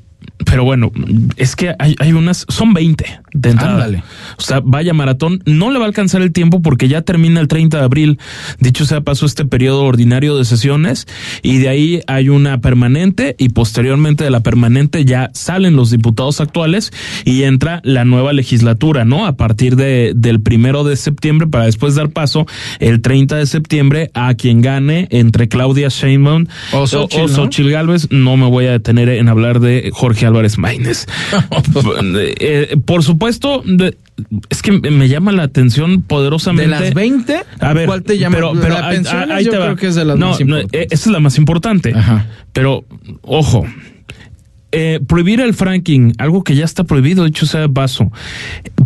pero 0.45 0.65
bueno, 0.65 0.93
es 1.37 1.57
que 1.57 1.75
hay, 1.79 1.97
hay 1.99 2.13
unas, 2.13 2.45
son 2.49 2.75
20 2.75 3.21
de 3.37 3.51
entrada. 3.51 3.75
Ándale. 3.75 4.03
O 4.39 4.43
sea, 4.43 4.61
vaya 4.65 4.93
maratón, 4.93 5.43
no 5.45 5.71
le 5.71 5.79
va 5.79 5.85
a 5.85 5.89
alcanzar 5.89 6.23
el 6.23 6.33
tiempo 6.33 6.63
porque 6.63 6.89
ya 6.89 7.03
termina 7.03 7.41
el 7.41 7.49
30 7.49 7.79
de 7.79 7.85
abril. 7.85 8.19
Dicho 8.59 8.85
sea, 8.87 9.01
pasó 9.01 9.27
este 9.27 9.45
periodo 9.45 9.85
ordinario 9.85 10.37
de 10.37 10.45
sesiones 10.45 11.07
y 11.43 11.59
de 11.59 11.69
ahí 11.69 12.01
hay 12.07 12.29
una 12.29 12.61
permanente 12.61 13.37
y 13.39 13.51
posteriormente 13.51 14.25
de 14.25 14.31
la 14.31 14.41
permanente 14.41 15.05
ya 15.05 15.31
salen 15.35 15.77
los 15.77 15.91
diputados 15.91 16.41
actuales 16.41 16.93
y 17.25 17.43
entra 17.43 17.81
la 17.85 18.05
nueva 18.05 18.33
legislatura, 18.33 19.05
¿no? 19.05 19.27
A 19.27 19.37
partir 19.37 19.77
de, 19.77 20.13
del 20.15 20.41
primero 20.41 20.85
de 20.85 20.97
septiembre 20.97 21.47
para 21.47 21.67
después 21.67 21.95
dar 21.95 22.11
paso 22.11 22.47
el 22.81 23.01
30 23.01 23.37
de 23.37 23.47
septiembre 23.47 24.11
a 24.15 24.35
quien 24.35 24.61
gane 24.61 25.09
entre 25.11 25.49
Claudia 25.49 25.89
Sheinbaum 25.89 26.47
O 26.73 26.87
Xochitl, 26.87 27.41
o 27.41 27.47
¿no? 27.47 27.71
Gálvez. 27.71 28.09
No 28.11 28.37
me 28.37 28.47
voy 28.47 28.67
a 28.67 28.73
detener 28.73 29.09
en 29.09 29.29
hablar 29.29 29.61
de 29.61 29.91
Jorge 29.93 30.27
Álvarez 30.27 30.59
Maínez. 30.59 31.07
Eh, 32.39 32.77
por 32.85 33.03
supuesto, 33.03 33.26
de- 33.65 33.97
es 34.49 34.63
que 34.63 34.73
me 34.73 35.09
llama 35.09 35.33
la 35.33 35.43
atención 35.45 35.97
De 35.99 36.03
poderosamente. 36.03 36.71
las 36.71 36.95
20, 36.95 37.41
A 37.61 37.73
ver, 37.75 37.87
¿cuál 37.87 38.03
te 38.03 38.19
llama? 38.19 38.37
Pero, 38.37 38.53
pero 38.61 38.75
la 38.75 38.89
pensiones 38.91 39.31
ahí 39.31 39.45
yo 39.45 39.51
te 39.51 39.59
va. 39.59 39.65
creo 39.67 39.77
que 39.77 39.87
es 39.89 39.95
de 39.95 40.05
las 40.05 40.19
no, 40.19 40.31
más 40.31 40.41
no, 40.41 40.45
importantes. 40.59 40.81
eh, 40.81 40.87
esa 40.91 41.09
es 41.11 41.13
la 41.13 41.21
más 41.21 41.37
importante. 41.39 41.93
Ajá. 41.95 42.27
Pero, 42.53 42.85
ojo. 43.23 43.67
Eh, 44.79 45.01
prohibir 45.07 45.41
el 45.41 45.55
franking, 45.55 46.13
algo 46.19 46.45
que 46.45 46.55
ya 46.55 46.67
está 46.67 46.85
prohibido, 46.85 47.25
dicho 47.25 47.47
sea 47.47 47.61
de 47.61 47.69
paso. 47.71 48.13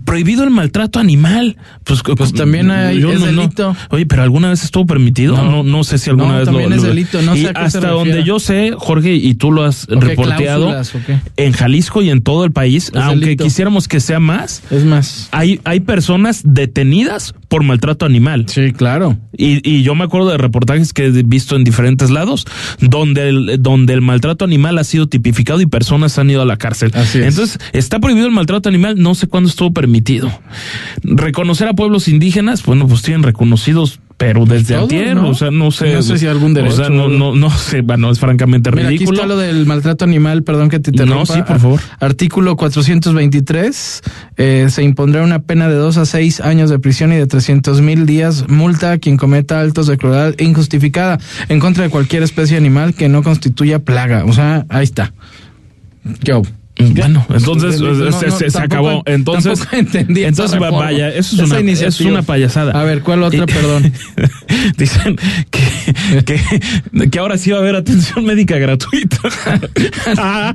Prohibido 0.04 0.44
el 0.44 0.50
maltrato 0.50 0.98
animal. 1.00 1.56
Pues, 1.84 2.02
Pues 2.16 2.32
también 2.32 2.70
hay- 2.70 2.98
es 2.98 3.02
no- 3.02 3.12
no. 3.18 3.26
delito. 3.42 3.76
Oye, 3.90 4.06
pero 4.06 4.22
alguna 4.22 4.50
vez 4.50 4.62
estuvo 4.62 4.86
permitido. 4.86 5.36
No. 5.36 5.50
No, 5.50 5.62
no, 5.64 5.82
sé 5.84 5.98
si 5.98 6.08
alguna 6.10 6.36
vez 6.38 6.44
también 6.46 6.70
lo, 6.70 6.76
es 6.76 6.82
lo- 6.82 6.88
delito, 6.88 7.22
no 7.22 7.34
sé 7.34 7.40
y 7.40 7.46
a 7.46 7.52
qué 7.54 7.58
se 7.70 7.78
hasta 7.78 7.88
donde 7.90 8.22
yo 8.24 8.38
sé, 8.38 8.72
Jorge, 8.76 9.14
y 9.14 9.34
tú 9.34 9.50
lo 9.50 9.64
has 9.64 9.84
¿O 9.84 9.98
qué 9.98 10.06
reporteado, 10.06 10.80
en 11.36 11.52
Jalisco 11.52 12.02
y 12.02 12.10
en 12.10 12.22
todo 12.22 12.44
el 12.44 12.52
país, 12.52 12.92
aunque 12.94 13.26
delito. 13.26 13.44
quisiéramos 13.44 13.88
que 13.88 13.98
sea 14.00 14.20
más, 14.20 14.62
Es 14.70 14.84
más. 14.84 15.28
hay, 15.32 15.60
hay 15.64 15.80
personas 15.80 16.42
detenidas 16.44 17.34
por 17.50 17.64
maltrato 17.64 18.06
animal. 18.06 18.46
Sí, 18.48 18.72
claro. 18.72 19.18
Y, 19.36 19.68
y 19.68 19.82
yo 19.82 19.96
me 19.96 20.04
acuerdo 20.04 20.30
de 20.30 20.38
reportajes 20.38 20.92
que 20.92 21.06
he 21.06 21.22
visto 21.24 21.56
en 21.56 21.64
diferentes 21.64 22.08
lados 22.08 22.46
donde 22.78 23.28
el, 23.28 23.56
donde 23.60 23.92
el 23.92 24.02
maltrato 24.02 24.44
animal 24.44 24.78
ha 24.78 24.84
sido 24.84 25.08
tipificado 25.08 25.60
y 25.60 25.66
personas 25.66 26.16
han 26.18 26.30
ido 26.30 26.42
a 26.42 26.44
la 26.44 26.56
cárcel. 26.56 26.92
Así 26.94 27.18
es. 27.18 27.26
Entonces, 27.26 27.58
está 27.72 27.98
prohibido 27.98 28.28
el 28.28 28.32
maltrato 28.32 28.68
animal, 28.68 28.94
no 29.02 29.16
sé 29.16 29.26
cuándo 29.26 29.50
estuvo 29.50 29.72
permitido. 29.72 30.30
Reconocer 31.02 31.66
a 31.66 31.74
pueblos 31.74 32.06
indígenas, 32.06 32.64
bueno, 32.64 32.86
pues 32.86 33.02
tienen 33.02 33.24
reconocidos, 33.24 33.98
pero 34.20 34.44
desde 34.44 34.74
Todos, 34.74 34.82
antier, 34.92 35.16
¿no? 35.16 35.30
o 35.30 35.34
sea, 35.34 35.50
no 35.50 35.70
sé. 35.70 35.94
No 35.94 36.02
sé 36.02 36.18
si 36.18 36.26
algún 36.26 36.50
O 36.50 36.54
derecho. 36.54 36.76
sea, 36.76 36.90
no, 36.90 37.08
no, 37.08 37.34
no 37.34 37.48
sé, 37.48 37.80
bueno, 37.80 38.10
es 38.10 38.18
francamente 38.20 38.70
Mira, 38.70 38.88
aquí 38.88 38.98
ridículo. 38.98 39.16
está 39.16 39.26
lo 39.26 39.38
del 39.38 39.64
maltrato 39.64 40.04
animal, 40.04 40.42
perdón 40.42 40.68
que 40.68 40.78
te 40.78 40.90
interrumpa. 40.90 41.20
No, 41.20 41.24
sí, 41.24 41.40
por 41.40 41.58
favor. 41.58 41.80
Artículo 42.00 42.54
423, 42.54 44.02
eh, 44.36 44.66
se 44.68 44.82
impondrá 44.82 45.22
una 45.22 45.38
pena 45.38 45.68
de 45.70 45.74
dos 45.76 45.96
a 45.96 46.04
seis 46.04 46.42
años 46.42 46.68
de 46.68 46.78
prisión 46.78 47.14
y 47.14 47.16
de 47.16 47.26
300 47.26 47.80
mil 47.80 48.04
días 48.04 48.44
multa 48.46 48.92
a 48.92 48.98
quien 48.98 49.16
cometa 49.16 49.58
actos 49.62 49.86
de 49.86 49.96
crueldad 49.96 50.34
injustificada 50.38 51.18
en 51.48 51.58
contra 51.58 51.84
de 51.84 51.88
cualquier 51.88 52.22
especie 52.22 52.58
animal 52.58 52.92
que 52.92 53.08
no 53.08 53.22
constituya 53.22 53.78
plaga. 53.78 54.26
O 54.26 54.34
sea, 54.34 54.66
ahí 54.68 54.84
está. 54.84 55.14
Yo. 56.22 56.42
Bueno, 56.82 57.26
entonces 57.30 57.80
No, 57.80 57.88
eh, 57.90 58.10
no, 58.10 58.12
se, 58.12 58.30
se- 58.30 58.50
se 58.50 58.58
tampoco- 58.58 58.64
acabó. 58.90 59.02
Entonces, 59.06 59.60
entendí 59.72 60.24
entonces 60.24 60.58
vaya, 60.58 61.08
eso 61.08 61.42
es 61.42 61.50
una, 61.50 61.58
es 61.60 62.00
una 62.00 62.22
payasada. 62.22 62.72
A 62.80 62.84
ver, 62.84 63.02
¿cuál 63.02 63.22
otra, 63.22 63.44
Y- 63.44 63.46
perdón? 63.52 63.92
Dicen 64.76 65.16
que, 65.50 66.24
que, 66.24 67.10
que 67.10 67.18
ahora 67.18 67.38
sí 67.38 67.50
va 67.50 67.58
a 67.58 67.60
haber 67.60 67.76
atención 67.76 68.24
médica 68.24 68.58
gratuita. 68.58 69.18
Ah, 70.16 70.54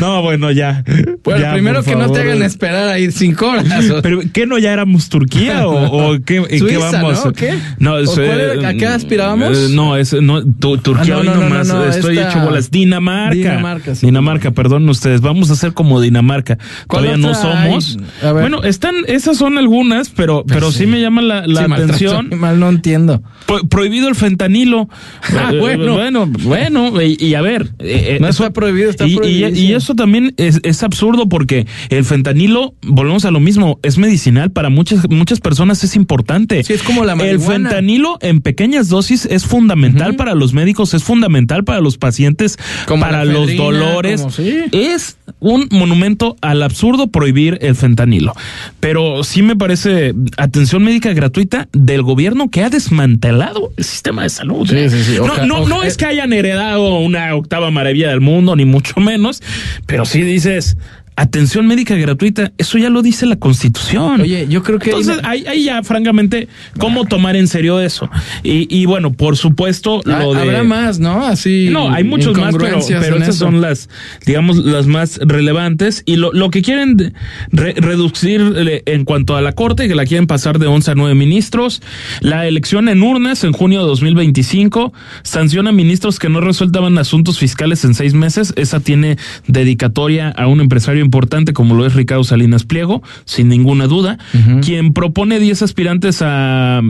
no, 0.00 0.22
bueno, 0.22 0.50
ya. 0.50 0.84
Bueno, 1.22 1.40
Ya, 1.40 1.52
primero 1.52 1.82
que 1.82 1.94
no 1.96 2.10
te 2.10 2.20
hagan 2.20 2.42
esperar 2.42 2.88
ahí 2.88 3.10
cinco 3.12 3.46
horas. 3.48 3.90
o- 3.90 4.02
Pero 4.02 4.20
¿qué 4.32 4.46
no 4.46 4.58
ya 4.58 4.72
éramos 4.72 5.08
Turquía 5.08 5.66
o, 5.66 6.12
o 6.14 6.18
qué, 6.24 6.42
Suiza, 6.58 6.90
vamos? 6.92 7.24
¿no? 7.24 7.32
¿Qué? 7.32 7.54
No, 7.78 7.94
¿O 7.94 7.98
es, 7.98 8.10
cuál 8.10 8.24
eh, 8.40 8.52
era? 8.58 8.68
¿A 8.68 8.74
qué 8.74 8.86
aspirábamos? 8.86 9.56
eh, 9.56 9.66
No, 9.70 9.96
es 9.96 10.12
no, 10.14 10.44
tu- 10.44 10.78
Turquía 10.78 11.14
Ah, 11.16 11.18
hoy 11.18 11.26
no, 11.26 11.34
no, 11.34 11.40
nomás. 11.42 11.68
no, 11.68 11.74
no, 11.76 11.84
estoy 11.86 12.18
hecho 12.18 12.40
bolas. 12.40 12.70
Dinamarca. 12.70 13.34
Dinamarca, 13.34 13.94
sí. 13.94 14.06
Dinamarca, 14.06 14.50
perdón 14.50 14.88
ustedes. 14.88 15.20
Vamos 15.20 15.33
a 15.50 15.52
hacer 15.54 15.72
como 15.74 16.00
Dinamarca. 16.00 16.58
¿Cuál 16.86 17.04
Todavía 17.04 17.26
no 17.28 17.34
somos. 17.34 17.98
Bueno, 18.22 18.62
están, 18.62 18.94
esas 19.06 19.36
son 19.36 19.58
algunas, 19.58 20.08
pero, 20.10 20.44
pero 20.46 20.72
sí, 20.72 20.86
me 20.86 21.00
llama 21.00 21.22
la, 21.22 21.46
la 21.46 21.66
Sí, 21.66 21.72
atención. 21.72 22.26
animal, 22.26 22.60
no 22.60 22.68
entiendo. 22.68 23.22
Pro- 23.46 23.66
prohibido 23.68 24.08
el 24.08 24.14
fentanilo. 24.14 24.88
Ah, 25.36 25.50
Eh, 25.52 25.58
bueno. 25.58 25.94
bueno, 25.94 26.26
bueno, 26.42 27.02
y, 27.02 27.16
y 27.22 27.34
a 27.34 27.40
ver. 27.42 27.74
eh, 27.80 28.18
No 28.20 28.28
eso- 28.28 28.44
está 28.44 28.52
prohibido, 28.52 28.90
está 28.90 29.06
y, 29.06 29.18
y- 29.54 29.72
eso 29.72 29.94
también 29.94 30.32
es, 30.36 30.60
es 30.62 30.82
absurdo 30.82 31.28
porque 31.28 31.66
el 31.88 32.04
fentanilo, 32.04 32.74
volvemos 32.82 33.24
a 33.24 33.30
lo 33.30 33.40
mismo, 33.40 33.80
es 33.82 33.98
medicinal 33.98 34.50
para 34.52 34.68
muchas, 34.70 35.08
muchas 35.10 35.40
personas, 35.40 35.82
es 35.84 35.96
importante. 35.96 36.62
Sí, 36.62 36.72
es 36.72 36.82
como 36.82 37.04
la 37.04 37.12
El 37.12 37.18
marihuana. 37.18 37.68
fentanilo 37.70 38.18
en 38.20 38.40
pequeñas 38.40 38.88
dosis 38.88 39.26
es 39.26 39.44
fundamental 39.44 40.14
para 40.16 40.34
los 40.34 40.52
médicos, 40.54 40.94
es 40.94 41.02
fundamental 41.02 41.64
para 41.64 41.80
los 41.80 41.98
pacientes, 41.98 42.58
Como 42.86 43.02
para 43.02 43.24
los 43.24 43.54
dolores. 43.56 44.20
como- 44.20 44.32
sí. 44.32 44.56
Es 44.72 45.16
un 45.40 45.68
monumento 45.70 46.36
al 46.40 46.62
absurdo 46.62 47.08
prohibir 47.08 47.58
el 47.60 47.74
fentanilo. 47.74 48.34
Pero 48.80 49.24
sí 49.24 49.42
me 49.42 49.56
parece 49.56 50.14
atención 50.36 50.82
médica 50.82 51.12
gratuita 51.12 51.68
del 51.72 52.02
gobierno 52.02 52.50
que 52.50 52.62
ha 52.62 52.70
desmantelado 52.70 53.72
el 53.76 53.84
sistema 53.84 54.22
de 54.22 54.30
salud. 54.30 54.68
Sí, 54.68 54.88
sí, 54.88 55.04
sí. 55.04 55.18
No, 55.46 55.82
es 55.82 55.96
que 55.96 56.06
hayan 56.06 56.32
heredado 56.32 56.98
una 56.98 57.34
octava 57.34 57.70
maravilla 57.70 58.08
del 58.08 58.20
mundo, 58.20 58.56
ni 58.56 58.64
mucho 58.64 59.00
menos, 59.00 59.42
pero 59.86 60.04
sí 60.04 60.22
dices, 60.22 60.76
atención 61.16 61.66
médica 61.66 61.94
gratuita, 61.96 62.52
eso 62.58 62.78
ya 62.78 62.90
lo 62.90 63.02
dice 63.02 63.26
la 63.26 63.36
Constitución. 63.36 64.20
Oye, 64.22 64.46
yo 64.48 64.62
creo 64.62 64.78
que 64.78 64.90
entonces 64.90 65.18
ahí, 65.24 65.44
ahí 65.46 65.64
ya, 65.64 65.82
francamente, 65.82 66.48
cómo 66.78 67.04
tomar 67.04 67.36
en 67.36 67.46
serio 67.48 67.80
eso. 67.80 68.10
Y, 68.42 68.66
y 68.74 68.86
bueno, 68.86 69.12
por 69.12 69.36
supuesto, 69.36 70.00
Ah, 70.06 70.20
lo 70.22 70.34
de 70.34 70.40
habrá 70.40 70.62
más, 70.64 70.98
¿no? 70.98 71.24
Así. 71.24 71.68
no, 71.70 71.90
hay 71.90 72.04
muchos 72.04 72.36
más, 72.36 72.54
pero, 72.56 72.78
esas 72.78 73.28
eso. 73.28 73.32
son 73.32 73.60
las, 73.60 73.88
digamos, 74.26 74.56
las 74.56 74.86
más 74.86 75.18
relevantes. 75.22 76.02
Y 76.06 76.16
lo, 76.16 76.32
lo 76.32 76.50
que 76.50 76.62
quieren 76.62 77.14
re- 77.52 77.74
reducir 77.76 78.40
eh, 78.56 78.82
en 78.86 79.04
cuanto 79.04 79.36
a 79.36 79.40
la 79.42 79.52
Corte, 79.52 79.88
que 79.88 79.94
la 79.94 80.04
quieren 80.06 80.26
pasar 80.26 80.58
de 80.58 80.66
11 80.66 80.90
a 80.90 80.94
9 80.94 81.14
ministros. 81.14 81.80
La 82.20 82.46
elección 82.46 82.88
en 82.88 83.02
urnas 83.02 83.44
en 83.44 83.52
junio 83.52 83.80
de 83.80 83.86
2025. 83.86 84.92
Sanciona 85.22 85.70
a 85.70 85.72
ministros 85.72 86.18
que 86.18 86.28
no 86.28 86.40
resueltaban 86.40 86.98
asuntos 86.98 87.38
fiscales 87.38 87.84
en 87.84 87.94
seis 87.94 88.14
meses. 88.14 88.52
Esa 88.56 88.80
tiene 88.80 89.16
dedicatoria 89.46 90.30
a 90.30 90.46
un 90.46 90.60
empresario 90.60 91.03
importante 91.04 91.52
como 91.52 91.74
lo 91.74 91.86
es 91.86 91.94
Ricardo 91.94 92.24
Salinas 92.24 92.64
Pliego, 92.64 93.02
sin 93.24 93.48
ninguna 93.48 93.86
duda. 93.86 94.18
Quien 94.62 94.92
propone 94.92 95.38
10 95.38 95.62
aspirantes 95.62 96.20
a... 96.22 96.80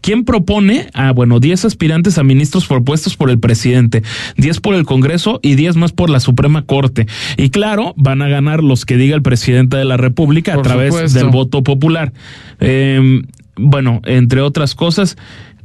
¿Quién 0.00 0.24
propone? 0.24 0.88
Ah, 0.94 1.12
bueno, 1.12 1.40
10 1.40 1.64
aspirantes 1.66 2.18
a 2.18 2.22
ministros 2.22 2.66
propuestos 2.66 3.16
por 3.16 3.30
el 3.30 3.38
presidente, 3.38 4.02
10 4.36 4.60
por 4.60 4.74
el 4.74 4.84
Congreso 4.84 5.40
y 5.42 5.54
10 5.54 5.76
más 5.76 5.92
por 5.92 6.10
la 6.10 6.20
Suprema 6.20 6.62
Corte. 6.62 7.06
Y 7.36 7.50
claro, 7.50 7.94
van 7.96 8.22
a 8.22 8.28
ganar 8.28 8.62
los 8.62 8.84
que 8.84 8.96
diga 8.96 9.14
el 9.16 9.22
presidente 9.22 9.76
de 9.76 9.84
la 9.84 9.96
República 9.96 10.54
Por 10.54 10.60
a 10.60 10.68
través 10.68 10.94
supuesto. 10.94 11.18
del 11.18 11.28
voto 11.28 11.62
popular. 11.62 12.12
Eh, 12.60 13.22
bueno, 13.56 14.00
entre 14.04 14.40
otras 14.40 14.74
cosas. 14.74 15.16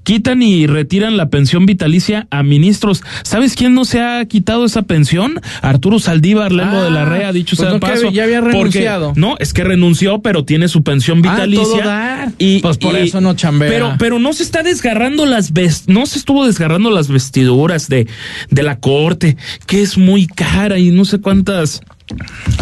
Quitan 0.09 0.41
y 0.41 0.65
retiran 0.65 1.17
la 1.17 1.29
pensión 1.29 1.67
vitalicia 1.67 2.25
a 2.31 2.41
ministros. 2.41 3.03
¿Sabes 3.21 3.53
quién 3.55 3.75
no 3.75 3.85
se 3.85 4.01
ha 4.01 4.25
quitado 4.25 4.65
esa 4.65 4.81
pensión? 4.81 5.39
Arturo 5.61 5.99
Saldívar, 5.99 6.51
Ah, 6.59 6.83
de 6.85 6.89
la 6.89 7.05
Rea, 7.05 7.31
dicho 7.31 7.55
pues 7.55 7.67
sea 7.67 7.73
no 7.75 7.79
paso. 7.79 8.09
ya 8.09 8.23
había 8.23 8.39
porque- 8.41 8.57
renunciado. 8.57 9.13
no, 9.15 9.35
es 9.37 9.53
que 9.53 9.63
renunció, 9.63 10.23
pero 10.23 10.45
tiene 10.45 10.67
su 10.67 10.81
pensión 10.81 11.19
Ah, 11.27 11.31
vitalicia. 11.33 11.63
todo 11.63 11.77
dar. 11.77 12.31
Y, 12.39 12.57
Pues 12.61 12.79
por 12.79 12.95
y- 12.97 13.01
eso 13.03 13.21
no 13.21 13.35
chambea. 13.35 13.69
Pero, 13.69 13.93
pero 13.99 14.17
no 14.17 14.33
se 14.33 14.41
está 14.41 14.63
desgarrando 14.63 15.27
las 15.27 15.51
no 15.87 16.07
se 16.07 16.17
estuvo 16.17 16.47
desgarrando 16.47 16.89
las 16.89 17.07
vestiduras 17.07 17.87
de, 17.87 18.07
de 18.49 18.63
la 18.63 18.79
corte, 18.79 19.37
que 19.67 19.83
es 19.83 19.95
muy 19.99 20.25
cara 20.25 20.79
y 20.79 20.89
no 20.89 21.05
sé 21.05 21.19
cuántas. 21.21 21.81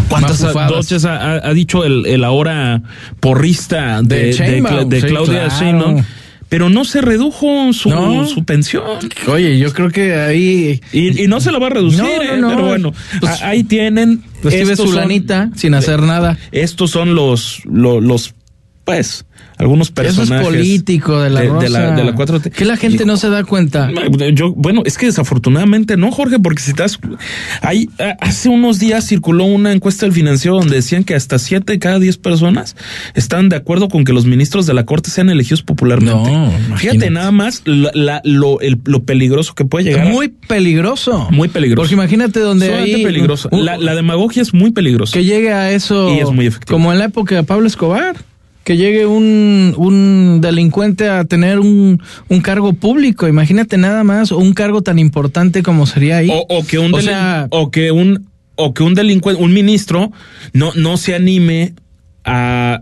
¿Cuántas 0.10 0.42
doches 0.42 1.06
ha, 1.06 1.54
dicho 1.54 1.86
el, 1.86 2.06
el 2.08 2.25
ahora 2.25 2.82
porrista 3.22 4.01
de, 4.01 4.25
De 4.25 4.34
sí, 4.34 5.08
Claudia 5.08 5.46
claro. 5.46 5.60
Sheinbaum? 5.62 6.04
Pero 6.50 6.70
no 6.70 6.86
se 6.86 7.01
redujo 7.01 7.74
su, 7.74 7.89
No. 7.89 8.25
su 8.25 8.46
pensión. 8.46 8.84
Oye, 9.27 9.58
yo 9.60 9.74
creo 9.74 9.89
que 9.89 10.13
ahí. 10.16 10.80
Y, 10.94 11.24
y 11.24 11.27
no 11.27 11.42
se 11.42 11.51
la 11.51 11.60
va 11.60 11.68
a 11.68 11.72
reducir, 11.72 12.00
No, 12.01 12.08
¿eh? 12.22 12.38
no. 12.39 12.50
pero 12.50 12.66
bueno, 12.68 12.94
Pues- 13.20 13.42
ahí 13.42 13.63
tienen. 13.63 14.24
Recibe 14.44 14.75
su 14.75 14.94
lanita 14.94 15.50
sin 15.56 15.74
hacer 15.74 16.01
nada. 16.04 16.38
estos 16.51 16.92
son 16.92 17.16
los, 17.16 17.62
lo- 17.66 18.00
los, 18.00 18.34
pues, 18.88 19.25
algunos 19.58 19.88
Eso 19.89 19.94
personajes. 19.96 20.39
es 20.48 20.48
político 20.48 21.20
de 21.20 21.29
la 21.29 21.41
de, 21.41 21.48
Rosa. 21.50 21.63
de 21.63 21.70
la, 21.70 21.91
de 21.91 22.03
la 22.06 22.15
4T. 22.15 22.51
Que 22.51 22.63
la 22.63 22.77
gente 22.77 23.06
no 23.06 23.17
se 23.17 23.29
da 23.29 23.44
cuenta. 23.44 23.89
Yo, 24.34 24.53
bueno, 24.53 24.82
es 24.86 24.98
que 24.98 25.08
desafortunadamente 25.08 25.98
no, 25.98 26.10
Jorge, 26.12 26.39
porque 26.39 26.62
si 26.63 26.72
estás. 26.72 26.98
Hay, 27.62 27.89
a- 28.00 28.15
hace 28.25 28.48
unos 28.50 28.79
días 28.79 29.06
circuló 29.06 29.44
una 29.44 29.74
encuesta 29.74 30.06
del 30.06 30.13
financiero 30.13 30.58
donde 30.58 30.77
decían 30.77 31.03
que 31.03 31.15
hasta 31.15 31.38
7 31.38 31.74
de 31.74 31.79
cada 31.79 32.00
10 32.00 32.17
personas 32.17 32.77
están 33.13 33.50
de 33.50 33.58
acuerdo 33.58 33.89
con 33.89 34.06
que 34.06 34.13
los 34.13 34.25
ministros 34.25 34.65
de 34.67 34.74
la 34.74 34.86
corte 34.86 35.10
sean 35.10 35.29
elegidos 35.29 35.63
popularmente. 35.63 36.32
No, 36.32 36.50
Fíjate 36.50 36.65
imagínate. 36.67 37.10
nada 37.10 37.32
más 37.32 37.63
la- 37.65 37.91
la- 37.94 38.22
lo, 38.24 38.62
el- 38.62 38.79
lo 38.86 39.03
peligroso 39.03 39.53
que 39.53 39.65
puede 39.65 39.84
llegar. 39.84 40.08
a- 40.08 40.10
Muy 40.12 40.29
peligroso. 40.29 41.27
Muy 41.32 41.50
peligroso. 41.50 41.82
Porque 41.82 41.96
imagínate 41.96 42.39
donde 42.39 42.74
ahí. 42.74 43.03
peligroso. 43.03 43.50
la 43.51 43.96
demagogia 43.96 44.41
es 44.41 44.53
muy 44.53 44.72
peligrosa. 44.72 45.12
que 45.13 45.25
llegue 45.25 45.51
a 45.51 45.72
eso. 45.72 46.13
Y 46.15 46.20
es 46.20 46.32
muy 46.32 46.46
efectivo. 46.48 46.77
Como 46.77 46.94
en 46.94 47.00
la 47.00 47.06
época 47.06 47.36
de 47.36 47.44
Pablo 47.44 47.67
Escobar. 47.67 48.15
Que 48.68 48.76
llegue 48.76 49.06
un, 49.06 49.74
un 49.78 50.42
delincuente 50.42 51.08
a 51.08 51.24
tener 51.24 51.60
un, 51.60 52.02
un 52.28 52.42
cargo 52.42 52.74
público. 52.74 53.26
Imagínate 53.26 53.78
nada 53.78 54.04
más 54.04 54.34
un 54.34 54.52
cargo 54.52 54.82
tan 54.82 55.00
importante 55.00 55.64
como 55.64 55.86
sería 55.86 56.18
ahí. 56.18 56.30
O, 56.30 56.46
o 56.50 56.66
que 56.66 56.78
un 56.78 56.94
O 56.94 57.00
sea- 57.02 57.48
o 57.50 57.72
que 57.72 57.94
un 57.94 58.28
o 58.56 58.74
que 58.74 58.84
un 58.84 58.94
delincuente, 58.94 59.42
un 59.42 59.54
ministro 59.54 60.12
no 60.52 60.74
no 60.76 60.98
se 60.98 61.16
anime 61.16 61.76
a 62.26 62.82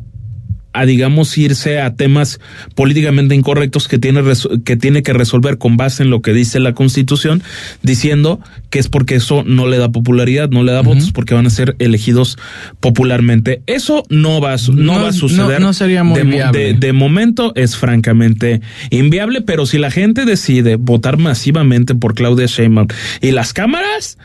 a 0.76 0.86
digamos 0.86 1.38
irse 1.38 1.80
a 1.80 1.96
temas 1.96 2.40
políticamente 2.76 3.36
incorrectos 3.36 3.88
que 3.88 3.98
tiene 3.98 4.22
que 4.64 4.76
tiene 4.76 5.04
que 5.04 5.14
resolver 5.14 5.58
con 5.58 5.78
base 5.78 6.04
en 6.04 6.10
lo 6.10 6.22
que 6.22 6.34
dice 6.34 6.60
la 6.60 6.74
Constitución, 6.74 7.42
diciendo 7.82 8.40
que 8.70 8.80
es 8.80 8.88
porque 8.90 9.16
eso 9.16 9.44
no 9.46 9.68
le 9.68 9.78
da 9.78 9.92
popularidad, 9.92 10.50
no 10.50 10.64
le 10.64 10.72
da 10.72 10.82
votos 10.82 11.12
porque 11.12 11.34
van 11.34 11.46
a 11.48 11.50
ser 11.50 11.76
elegidos 11.80 12.38
popularmente. 12.80 13.62
Eso 13.68 14.04
no 14.10 14.40
va 14.42 14.54
a, 14.54 14.58
no, 14.74 14.94
No, 14.96 15.02
va 15.04 15.10
a 15.10 15.14
suceder. 15.14 15.60
no- 15.60 15.68
no 15.68 15.74
sería 15.74 16.04
muy 16.04 16.20
de, 16.20 16.24
viable. 16.26 16.60
de- 16.60 16.74
de 16.74 16.94
momento 16.94 17.54
es 17.56 17.76
francamente 17.76 18.62
inviable, 18.90 19.42
pero 19.42 19.66
si 19.66 19.78
la 19.78 19.92
gente 19.92 20.26
decide 20.26 20.76
votar 20.76 21.18
masivamente 21.18 21.96
por 21.96 22.14
Claudia 22.16 22.46
Sheinbaum 22.48 22.88
y 23.22 23.32
las 23.32 23.54
cámaras, 23.54 24.18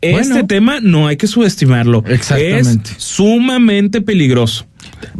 este 0.00 0.28
Bueno. 0.32 0.46
tema 0.46 0.78
no 0.80 1.08
hay 1.08 1.16
que 1.16 1.26
subestimarlo. 1.26 2.04
Exactamente. 2.06 2.90
Es 2.96 3.02
sumamente 3.02 4.00
peligroso. 4.02 4.66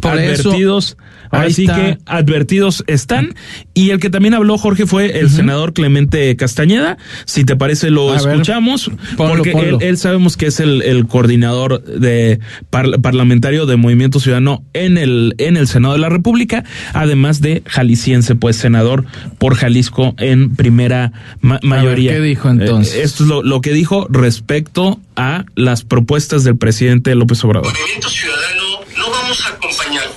Por 0.01 0.19
eso, 0.19 0.49
advertidos. 0.51 0.97
Ahora 1.29 1.47
ahí 1.47 1.53
sí 1.53 1.63
está. 1.65 1.75
que 1.75 1.99
advertidos 2.07 2.85
están. 2.87 3.35
Y 3.75 3.91
el 3.91 3.99
que 3.99 4.11
también 4.11 4.33
habló, 4.35 4.57
Jorge, 4.59 4.87
fue 4.87 5.19
el 5.19 5.29
senador 5.29 5.73
Clemente 5.73 6.37
Castañeda. 6.37 6.99
Si 7.25 7.45
te 7.45 7.57
parece, 7.57 7.91
lo 7.91 8.11
A 8.13 8.23
ver, 8.23 8.31
escuchamos. 8.35 8.93
ponlo, 9.17 9.35
porque 9.35 9.51
ponlo. 9.51 9.81
Él, 9.81 9.89
él 9.89 9.99
sabemos 9.99 10.37
que 10.37 10.47
es 10.47 10.61
el, 10.61 10.83
el 10.83 11.09
coordinador 11.09 11.83
de 11.83 12.39
par- 12.71 13.01
parlamentario 13.03 13.67
de 13.67 13.75
Movimiento 13.75 14.21
Ciudadano 14.21 14.63
en 14.73 14.99
el, 14.99 15.35
en 15.39 15.57
el 15.57 15.67
Senado 15.67 15.95
de 15.95 16.01
la 16.01 16.09
República, 16.11 16.63
además 16.93 17.41
de 17.41 17.63
jalisciense, 17.67 18.37
pues 18.37 18.55
senador 18.57 19.05
por 19.39 19.57
Jalisco 19.57 20.15
en 20.19 20.55
primera 20.55 21.13
ma- 21.41 21.59
mayoría. 21.65 22.13
¿qué 22.13 22.21
dijo 22.21 22.49
entonces? 22.51 22.95
Eh, 22.95 23.03
esto 23.03 23.25
es 23.25 23.29
lo, 23.29 23.43
lo 23.43 23.61
que 23.61 23.73
dijo 23.73 24.07
respecto 24.11 25.01
a 25.17 25.45
las 25.57 25.83
propuestas 25.83 26.45
del 26.45 26.57
presidente 26.57 27.13
López 27.17 27.43
Obrador. 27.45 27.73
Movimiento 27.73 28.09
Ciudadano 28.09 28.63
no 29.07 29.13
vamos 29.13 29.41
a 29.47 29.51
acompañar 29.51 30.11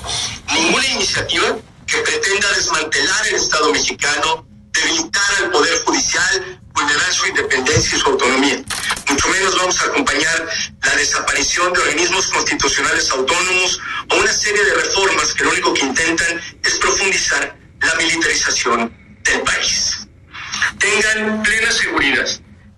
ninguna 0.52 0.88
iniciativa 0.88 1.58
que 1.86 1.98
pretenda 1.98 2.52
desmantelar 2.54 3.28
el 3.28 3.36
Estado 3.36 3.72
mexicano, 3.72 4.48
debilitar 4.72 5.36
al 5.44 5.52
Poder 5.52 5.84
Judicial, 5.84 6.60
vulnerar 6.74 7.14
su 7.14 7.28
independencia 7.28 7.98
y 7.98 8.02
su 8.02 8.08
autonomía. 8.08 8.64
Mucho 9.08 9.28
menos 9.30 9.58
vamos 9.58 9.80
a 9.82 9.86
acompañar 9.86 10.50
la 10.82 10.96
desaparición 10.96 11.72
de 11.74 11.80
organismos 11.82 12.28
constitucionales 12.30 13.12
autónomos 13.12 13.80
o 14.10 14.16
una 14.16 14.34
serie 14.34 14.64
de 14.64 14.74
reformas 14.74 15.34
que 15.36 15.44
lo 15.44 15.52
único 15.52 15.74
que 15.74 15.86
intentan 15.86 16.42
es 16.64 16.74
profundizar 16.80 17.56
la 17.82 17.96
militarización 17.96 18.92
del 19.22 19.42
país. 19.42 20.08
Tengan 20.80 21.44
plena 21.44 21.72
seguridad 21.72 22.28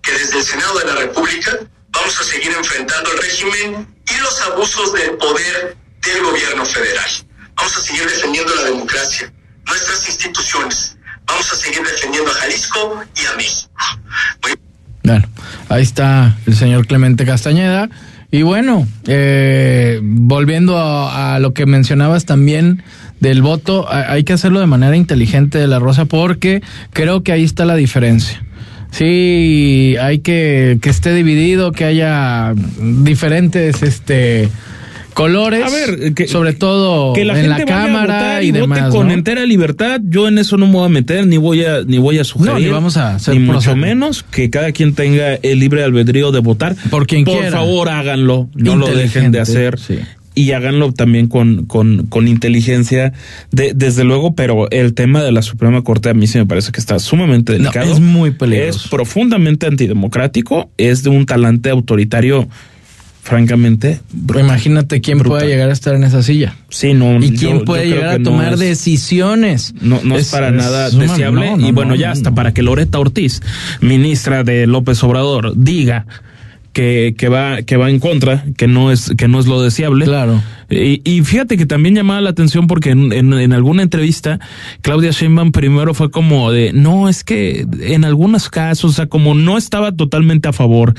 que 0.02 0.12
desde 0.12 0.38
el 0.38 0.44
Senado 0.44 0.78
de 0.78 0.84
la 0.84 0.94
República 0.96 1.58
vamos 1.88 2.20
a 2.20 2.24
seguir 2.24 2.52
enfrentando 2.52 3.12
el 3.12 3.18
régimen 3.18 4.02
y 4.06 4.16
los 4.18 4.42
abusos 4.42 4.92
del 4.92 5.16
poder 5.16 5.81
del 6.02 6.22
gobierno 6.22 6.64
federal. 6.64 7.10
Vamos 7.56 7.76
a 7.76 7.80
seguir 7.80 8.04
defendiendo 8.04 8.54
la 8.54 8.64
democracia, 8.64 9.32
nuestras 9.66 10.08
instituciones. 10.08 10.96
Vamos 11.26 11.52
a 11.52 11.56
seguir 11.56 11.82
defendiendo 11.82 12.30
a 12.30 12.34
Jalisco 12.34 13.04
y 13.22 13.26
a 13.26 13.36
México. 13.36 13.70
Muy 14.42 14.52
Bueno, 15.04 15.28
ahí 15.68 15.82
está 15.82 16.36
el 16.46 16.56
señor 16.56 16.86
Clemente 16.86 17.24
Castañeda. 17.24 17.88
Y 18.30 18.42
bueno, 18.42 18.88
eh, 19.06 20.00
volviendo 20.02 20.78
a, 20.78 21.34
a 21.34 21.38
lo 21.38 21.52
que 21.52 21.66
mencionabas 21.66 22.24
también 22.24 22.82
del 23.20 23.42
voto, 23.42 23.86
hay 23.88 24.24
que 24.24 24.32
hacerlo 24.32 24.58
de 24.58 24.66
manera 24.66 24.96
inteligente 24.96 25.58
de 25.58 25.68
la 25.68 25.78
Rosa 25.78 26.06
porque 26.06 26.62
creo 26.92 27.22
que 27.22 27.30
ahí 27.30 27.44
está 27.44 27.64
la 27.64 27.76
diferencia. 27.76 28.42
Sí, 28.90 29.96
hay 30.00 30.18
que 30.18 30.78
que 30.82 30.90
esté 30.90 31.14
dividido, 31.14 31.72
que 31.72 31.84
haya 31.84 32.52
diferentes 32.80 33.82
este 33.82 34.48
colores, 35.12 35.64
A 35.64 35.70
ver, 35.70 36.14
que- 36.14 36.26
sobre 36.26 36.52
todo 36.52 37.12
que 37.12 37.24
la 37.24 37.34
en 37.38 37.46
gente 37.46 37.60
la 37.60 37.64
cámara 37.66 38.14
votar 38.14 38.42
y, 38.44 38.46
y, 38.48 38.50
vote 38.52 38.60
demás. 38.62 38.90
con 38.94 39.08
¿no? 39.08 39.12
entera 39.14 39.44
libertad. 39.46 40.00
Yo 40.04 40.28
en 40.28 40.38
eso 40.38 40.56
no 40.56 40.66
me 40.66 40.72
voy 40.72 40.86
a 40.86 40.88
meter, 40.88 41.26
ni 41.26 41.36
voy 41.36 41.64
a, 41.64 41.82
ni 41.86 41.98
voy 41.98 42.18
a 42.18 42.24
sugerir. 42.24 42.52
No, 42.54 42.58
ni 42.60 42.68
vamos 42.68 42.96
a 42.96 43.14
hacer 43.16 43.34
Ni 43.34 43.40
mucho 43.40 43.76
menos 43.76 44.22
que 44.22 44.50
cada 44.50 44.72
quien 44.72 44.94
tenga 44.94 45.34
el 45.34 45.58
libre 45.58 45.82
albedrío 45.84 46.32
de 46.32 46.40
votar. 46.40 46.76
Por 46.90 47.06
quien 47.06 47.24
Por 47.24 47.34
quiera. 47.38 47.50
favor, 47.58 47.88
háganlo. 47.88 48.48
No 48.54 48.76
lo 48.76 48.86
dejen 48.88 49.32
de 49.32 49.40
hacer. 49.40 49.78
sí. 49.78 49.98
Y 50.34 50.52
háganlo 50.52 50.92
también 50.94 51.28
con, 51.28 51.66
con, 51.66 52.06
con 52.06 52.26
inteligencia, 52.26 53.12
de, 53.50 53.74
desde 53.74 54.02
luego, 54.02 54.34
pero 54.34 54.70
el 54.70 54.94
tema 54.94 55.22
de 55.22 55.30
la 55.30 55.42
Suprema 55.42 55.82
Corte 55.84 56.08
a 56.08 56.14
mí 56.14 56.26
sí 56.26 56.38
me 56.38 56.46
parece 56.46 56.72
que 56.72 56.80
está 56.80 56.98
sumamente 57.00 57.52
No, 57.52 57.58
delicado. 57.58 57.92
es 57.92 58.00
muy 58.00 58.30
peligroso. 58.30 58.80
Es 58.84 58.88
profundamente 58.88 59.66
antidemocrático, 59.66 60.70
es 60.78 61.02
de 61.02 61.10
un 61.10 61.26
talante 61.26 61.68
autoritario, 61.68 62.48
francamente, 63.22 64.00
Pero 64.26 64.40
imagínate 64.40 65.00
quién 65.00 65.18
Brutal. 65.18 65.38
puede 65.38 65.50
llegar 65.52 65.70
a 65.70 65.72
estar 65.72 65.94
en 65.94 66.02
esa 66.02 66.22
silla. 66.24 66.56
Sí, 66.70 66.92
no. 66.92 67.22
¿Y 67.22 67.30
quién 67.36 67.60
yo 67.60 67.64
puede 67.64 67.86
llegar 67.86 68.08
a 68.16 68.18
no 68.18 68.24
tomar 68.24 68.54
es- 68.54 68.58
decisiones? 68.58 69.74
No, 69.80 70.00
no 70.02 70.16
es, 70.16 70.28
para 70.30 70.50
nada 70.50 70.90
suma- 70.90 71.04
deseable. 71.04 71.50
no, 71.50 71.56
no, 71.56 71.68
y 71.68 71.70
bueno, 71.70 71.90
no, 71.90 71.94
ya 71.96 72.10
hasta 72.10 72.34
para 72.34 72.52
que 72.52 72.62
Loreta 72.62 72.98
Ortiz, 72.98 73.40
ministra 73.80 74.42
de 74.42 74.66
López 74.66 75.02
Obrador, 75.04 75.52
diga 75.56 76.06
que, 76.72 77.14
que 77.16 77.28
va, 77.28 77.62
que 77.62 77.76
va 77.76 77.90
en 77.90 77.98
contra, 77.98 78.44
que 78.56 78.66
no 78.66 78.90
es, 78.90 79.12
que 79.16 79.28
no 79.28 79.40
es 79.40 79.46
lo 79.46 79.62
deseable. 79.62 80.04
Claro. 80.04 80.42
Y, 80.70 81.02
y 81.04 81.20
fíjate 81.22 81.58
que 81.58 81.66
también 81.66 81.94
llamaba 81.94 82.20
la 82.22 82.30
atención 82.30 82.66
porque 82.66 82.90
en, 82.90 83.12
en, 83.12 83.32
en 83.34 83.52
alguna 83.52 83.82
entrevista, 83.82 84.40
Claudia 84.80 85.10
Sheinbaum 85.10 85.52
primero 85.52 85.92
fue 85.92 86.10
como 86.10 86.50
de, 86.50 86.72
no, 86.72 87.10
es 87.10 87.24
que 87.24 87.66
en 87.80 88.04
algunos 88.04 88.48
casos, 88.48 88.92
o 88.92 88.94
sea, 88.94 89.06
como 89.06 89.34
no 89.34 89.58
estaba 89.58 89.92
totalmente 89.92 90.48
a 90.48 90.52
favor 90.54 90.94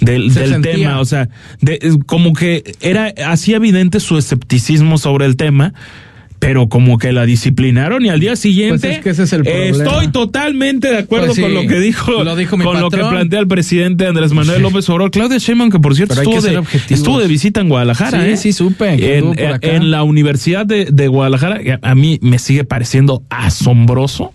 del, 0.00 0.32
Se 0.32 0.40
del 0.40 0.50
sentía. 0.50 0.72
tema, 0.72 1.00
o 1.00 1.04
sea, 1.04 1.28
de, 1.60 1.98
como 2.06 2.32
que 2.32 2.74
era, 2.80 3.12
hacía 3.26 3.56
evidente 3.56 4.00
su 4.00 4.16
escepticismo 4.16 4.96
sobre 4.96 5.26
el 5.26 5.36
tema. 5.36 5.74
Pero 6.38 6.68
como 6.68 6.98
que 6.98 7.12
la 7.12 7.26
disciplinaron 7.26 8.04
y 8.04 8.10
al 8.10 8.20
día 8.20 8.36
siguiente 8.36 8.86
Pues 8.86 8.96
es 8.98 9.02
que 9.02 9.10
ese 9.10 9.22
es 9.24 9.32
el 9.32 9.42
problema. 9.42 9.84
estoy 9.84 10.08
totalmente 10.08 10.88
de 10.88 10.98
acuerdo 10.98 11.26
Pues 11.26 11.36
sí, 11.36 11.42
con 11.42 11.54
lo 11.54 11.62
que 11.66 11.80
dijo, 11.80 12.22
lo 12.22 12.36
dijo 12.36 12.56
mi 12.56 12.64
con 12.64 12.80
lo 12.80 12.90
que 12.90 12.98
plantea 12.98 13.40
el 13.40 13.48
presidente 13.48 14.06
Andrés 14.06 14.32
Manuel 14.32 14.62
López 14.62 14.88
Obrador. 14.88 15.10
Claudia 15.10 15.38
Sheinbaum, 15.38 15.70
que 15.70 15.78
por 15.80 15.94
cierto 15.94 16.14
estuvo 16.14 16.40
de, 16.40 16.62
estuvo 16.90 17.18
de 17.20 17.26
visita 17.26 17.60
en 17.60 17.68
Guadalajara. 17.68 18.22
Sí, 18.24 18.30
¿eh? 18.30 18.36
sí, 18.36 18.52
supe 18.52 18.96
que 18.96 19.18
En, 19.18 19.34
en 19.62 19.90
la 19.90 20.02
Universidad 20.02 20.64
de, 20.64 20.86
de 20.86 21.08
Guadalajara, 21.08 21.60
a 21.82 21.94
mí 21.94 22.18
me 22.22 22.38
sigue 22.38 22.64
pareciendo 22.64 23.22
asombroso 23.30 24.32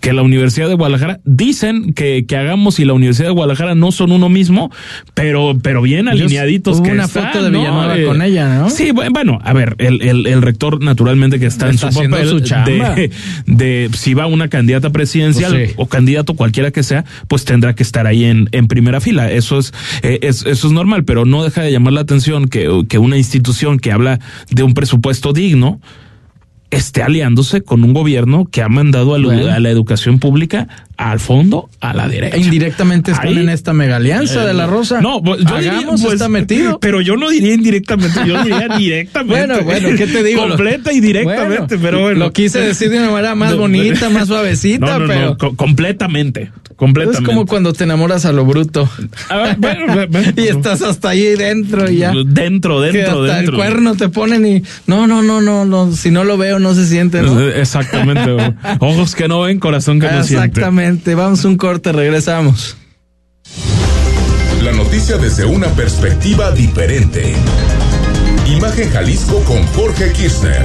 que 0.00 0.12
la 0.12 0.22
Universidad 0.22 0.68
de 0.68 0.74
Guadalajara 0.74 1.20
dicen 1.24 1.92
que, 1.92 2.24
que 2.26 2.36
hagamos 2.36 2.80
y 2.80 2.84
la 2.84 2.92
Universidad 2.94 3.28
de 3.28 3.32
Guadalajara 3.34 3.74
no 3.74 3.92
son 3.92 4.12
uno 4.12 4.28
mismo, 4.28 4.70
pero, 5.14 5.58
pero 5.62 5.82
bien 5.82 6.06
Yo- 6.06 6.12
alineaditos 6.12 6.78
hubo 6.78 6.84
que 6.84 6.92
una 6.92 7.04
están, 7.04 7.26
foto 7.32 7.44
de. 7.44 7.50
Villanueva 7.50 7.98
Eh, 7.98 8.04
con 8.06 8.22
ella, 8.22 8.58
¿no? 8.58 8.70
Sí, 8.70 8.90
bu- 8.92 9.10
bueno, 9.12 9.38
a 9.42 9.52
ver, 9.52 9.74
el, 9.78 10.00
el, 10.02 10.26
el 10.26 10.42
rector 10.42 10.82
naturalmente 10.82 11.38
que 11.38 11.46
está, 11.46 11.68
Está 11.68 11.88
en 11.88 11.92
su 11.92 12.00
papel 12.00 12.28
su 12.28 12.40
de, 12.40 13.10
de 13.46 13.90
si 13.94 14.14
va 14.14 14.26
una 14.26 14.48
candidata 14.48 14.90
presidencial 14.90 15.52
Pues 15.52 15.68
sí. 15.70 15.74
o 15.76 15.86
candidato 15.86 16.34
cualquiera 16.34 16.70
que 16.70 16.82
sea, 16.82 17.04
pues 17.28 17.44
tendrá 17.44 17.74
que 17.74 17.82
estar 17.82 18.06
ahí 18.06 18.24
en, 18.24 18.48
en 18.52 18.66
primera 18.68 19.00
fila. 19.00 19.30
Eso 19.30 19.58
es, 19.58 19.72
eh, 20.02 20.18
es- 20.22 20.46
eso 20.46 20.66
es 20.66 20.72
normal, 20.72 21.04
pero 21.04 21.24
no 21.24 21.44
deja 21.44 21.62
de 21.62 21.72
llamar 21.72 21.92
la 21.92 22.00
atención 22.00 22.48
que, 22.48 22.84
que 22.88 22.98
una 22.98 23.16
institución 23.18 23.78
que 23.78 23.92
habla 23.92 24.18
de 24.50 24.62
un 24.62 24.74
presupuesto 24.74 25.32
digno 25.32 25.80
esté 26.70 27.02
aliándose 27.02 27.62
con 27.62 27.84
un 27.84 27.92
gobierno 27.92 28.46
que 28.50 28.62
ha 28.62 28.68
mandado 28.68 29.14
a, 29.14 29.18
Bueno. 29.18 29.52
a 29.52 29.58
la 29.58 29.70
educación 29.70 30.18
pública 30.18 30.68
al 31.00 31.18
fondo 31.18 31.70
a 31.80 31.94
la 31.94 32.08
derecha. 32.08 32.36
Indirectamente 32.36 33.12
están 33.12 33.28
Ahí- 33.28 33.38
en 33.38 33.48
esta 33.48 33.72
mega 33.72 33.96
alianza 33.96 34.44
de 34.44 34.52
la 34.52 34.66
Rosa. 34.66 35.00
No, 35.00 35.22
pues, 35.22 35.40
yo 35.44 35.56
diría, 35.56 35.80
pues, 35.86 36.04
está 36.04 36.28
metido. 36.28 36.78
Pero 36.78 37.00
yo 37.00 37.16
no 37.16 37.30
diría 37.30 37.54
indirectamente, 37.54 38.20
yo 38.26 38.42
diría 38.44 38.68
directamente. 38.78 39.34
Bueno, 39.46 39.62
bueno, 39.64 39.88
¿qué 39.96 40.06
te 40.06 40.22
digo? 40.22 40.46
Completa 40.46 40.92
y 40.92 41.00
directamente, 41.00 41.76
Bueno, 41.76 41.82
pero 41.82 42.00
bueno. 42.02 42.18
Lo 42.18 42.32
quise 42.34 42.60
decir 42.60 42.90
de 42.90 42.98
una 42.98 43.10
manera 43.10 43.34
más 43.34 43.56
bonita, 43.56 44.10
más 44.10 44.28
suavecita, 44.28 44.84
no, 44.86 44.98
no, 45.00 45.06
pero 45.06 45.20
no, 45.30 45.38
co- 45.38 45.56
completamente, 45.56 46.42
es 46.70 46.76
completamente. 46.76 47.24
como 47.24 47.46
cuando 47.46 47.72
te 47.72 47.84
enamoras 47.84 48.26
a 48.26 48.32
lo 48.32 48.44
bruto. 48.44 48.86
A 49.30 49.36
ver, 49.38 49.56
bueno, 49.58 49.86
bueno, 49.86 50.06
bueno. 50.10 50.32
y 50.36 50.48
estás 50.48 50.82
hasta 50.82 51.08
ahí 51.10 51.22
dentro 51.34 51.90
y 51.90 51.96
ya. 51.98 52.12
Dentro, 52.26 52.80
que 52.82 52.92
dentro, 52.92 53.22
hasta 53.22 53.36
dentro. 53.36 53.54
el 53.54 53.58
cuerno 53.58 53.94
te 53.94 54.08
ponen 54.10 54.46
y 54.46 54.62
no, 54.86 55.06
no, 55.06 55.22
no, 55.22 55.40
no, 55.40 55.64
no, 55.64 55.92
si 55.92 56.10
no 56.10 56.24
lo 56.24 56.36
veo 56.36 56.58
no 56.58 56.74
se 56.74 56.86
siente. 56.86 57.20
Exactamente. 57.58 58.54
Ojos 58.80 59.14
que 59.14 59.28
no 59.28 59.40
ven, 59.42 59.58
corazón 59.58 59.98
que 59.98 60.06
no 60.06 60.22
siente. 60.24 60.46
Exactamente. 60.46 60.89
Vamos 60.90 61.44
un 61.44 61.56
corte, 61.56 61.92
regresamos. 61.92 62.76
La 64.62 64.72
noticia 64.72 65.16
desde 65.18 65.44
una 65.44 65.68
perspectiva 65.68 66.50
diferente. 66.50 67.34
Imagen 68.46 68.90
Jalisco 68.90 69.38
con 69.44 69.64
Jorge 69.68 70.12
Kirchner. 70.12 70.64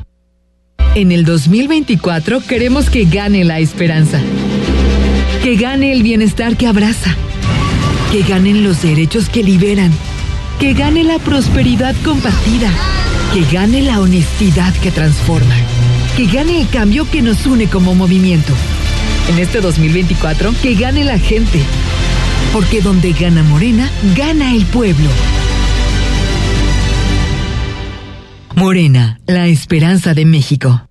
En 0.95 1.11
el 1.11 1.23
2024 1.25 2.41
queremos 2.41 2.89
que 2.89 3.05
gane 3.05 3.43
la 3.43 3.59
esperanza. 3.59 4.19
Que 5.43 5.55
gane 5.55 5.93
el 5.93 6.03
bienestar 6.03 6.57
que 6.57 6.67
abraza. 6.67 7.15
Que 8.11 8.23
ganen 8.23 8.63
los 8.63 8.81
derechos 8.81 9.29
que 9.29 9.43
liberan. 9.43 9.91
Que 10.59 10.73
gane 10.73 11.03
la 11.03 11.17
prosperidad 11.17 11.95
compartida. 12.03 12.69
Que 13.33 13.43
gane 13.55 13.81
la 13.81 14.01
honestidad 14.01 14.73
que 14.75 14.91
transforma. 14.91 15.55
Que 16.17 16.25
gane 16.25 16.59
el 16.61 16.67
cambio 16.67 17.09
que 17.09 17.21
nos 17.21 17.45
une 17.45 17.67
como 17.67 17.95
movimiento. 17.95 18.53
En 19.29 19.39
este 19.39 19.61
2024, 19.61 20.53
que 20.61 20.75
gane 20.75 21.05
la 21.05 21.17
gente. 21.17 21.59
Porque 22.51 22.81
donde 22.81 23.13
gana 23.13 23.43
Morena, 23.43 23.89
gana 24.15 24.53
el 24.53 24.65
pueblo. 24.65 25.09
Morena, 28.55 29.19
la 29.25 29.47
esperanza 29.47 30.13
de 30.13 30.25
México. 30.25 30.90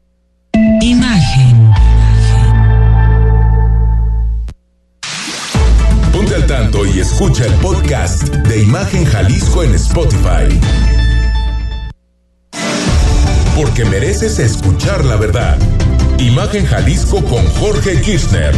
Escucha 7.01 7.45
el 7.45 7.53
podcast 7.55 8.21
de 8.21 8.61
Imagen 8.61 9.05
Jalisco 9.05 9.63
en 9.63 9.73
Spotify. 9.73 10.59
Porque 13.55 13.85
mereces 13.85 14.37
escuchar 14.37 15.03
la 15.05 15.15
verdad. 15.15 15.57
Imagen 16.19 16.63
Jalisco 16.67 17.23
con 17.25 17.43
Jorge 17.55 17.99
Kirchner. 18.01 18.53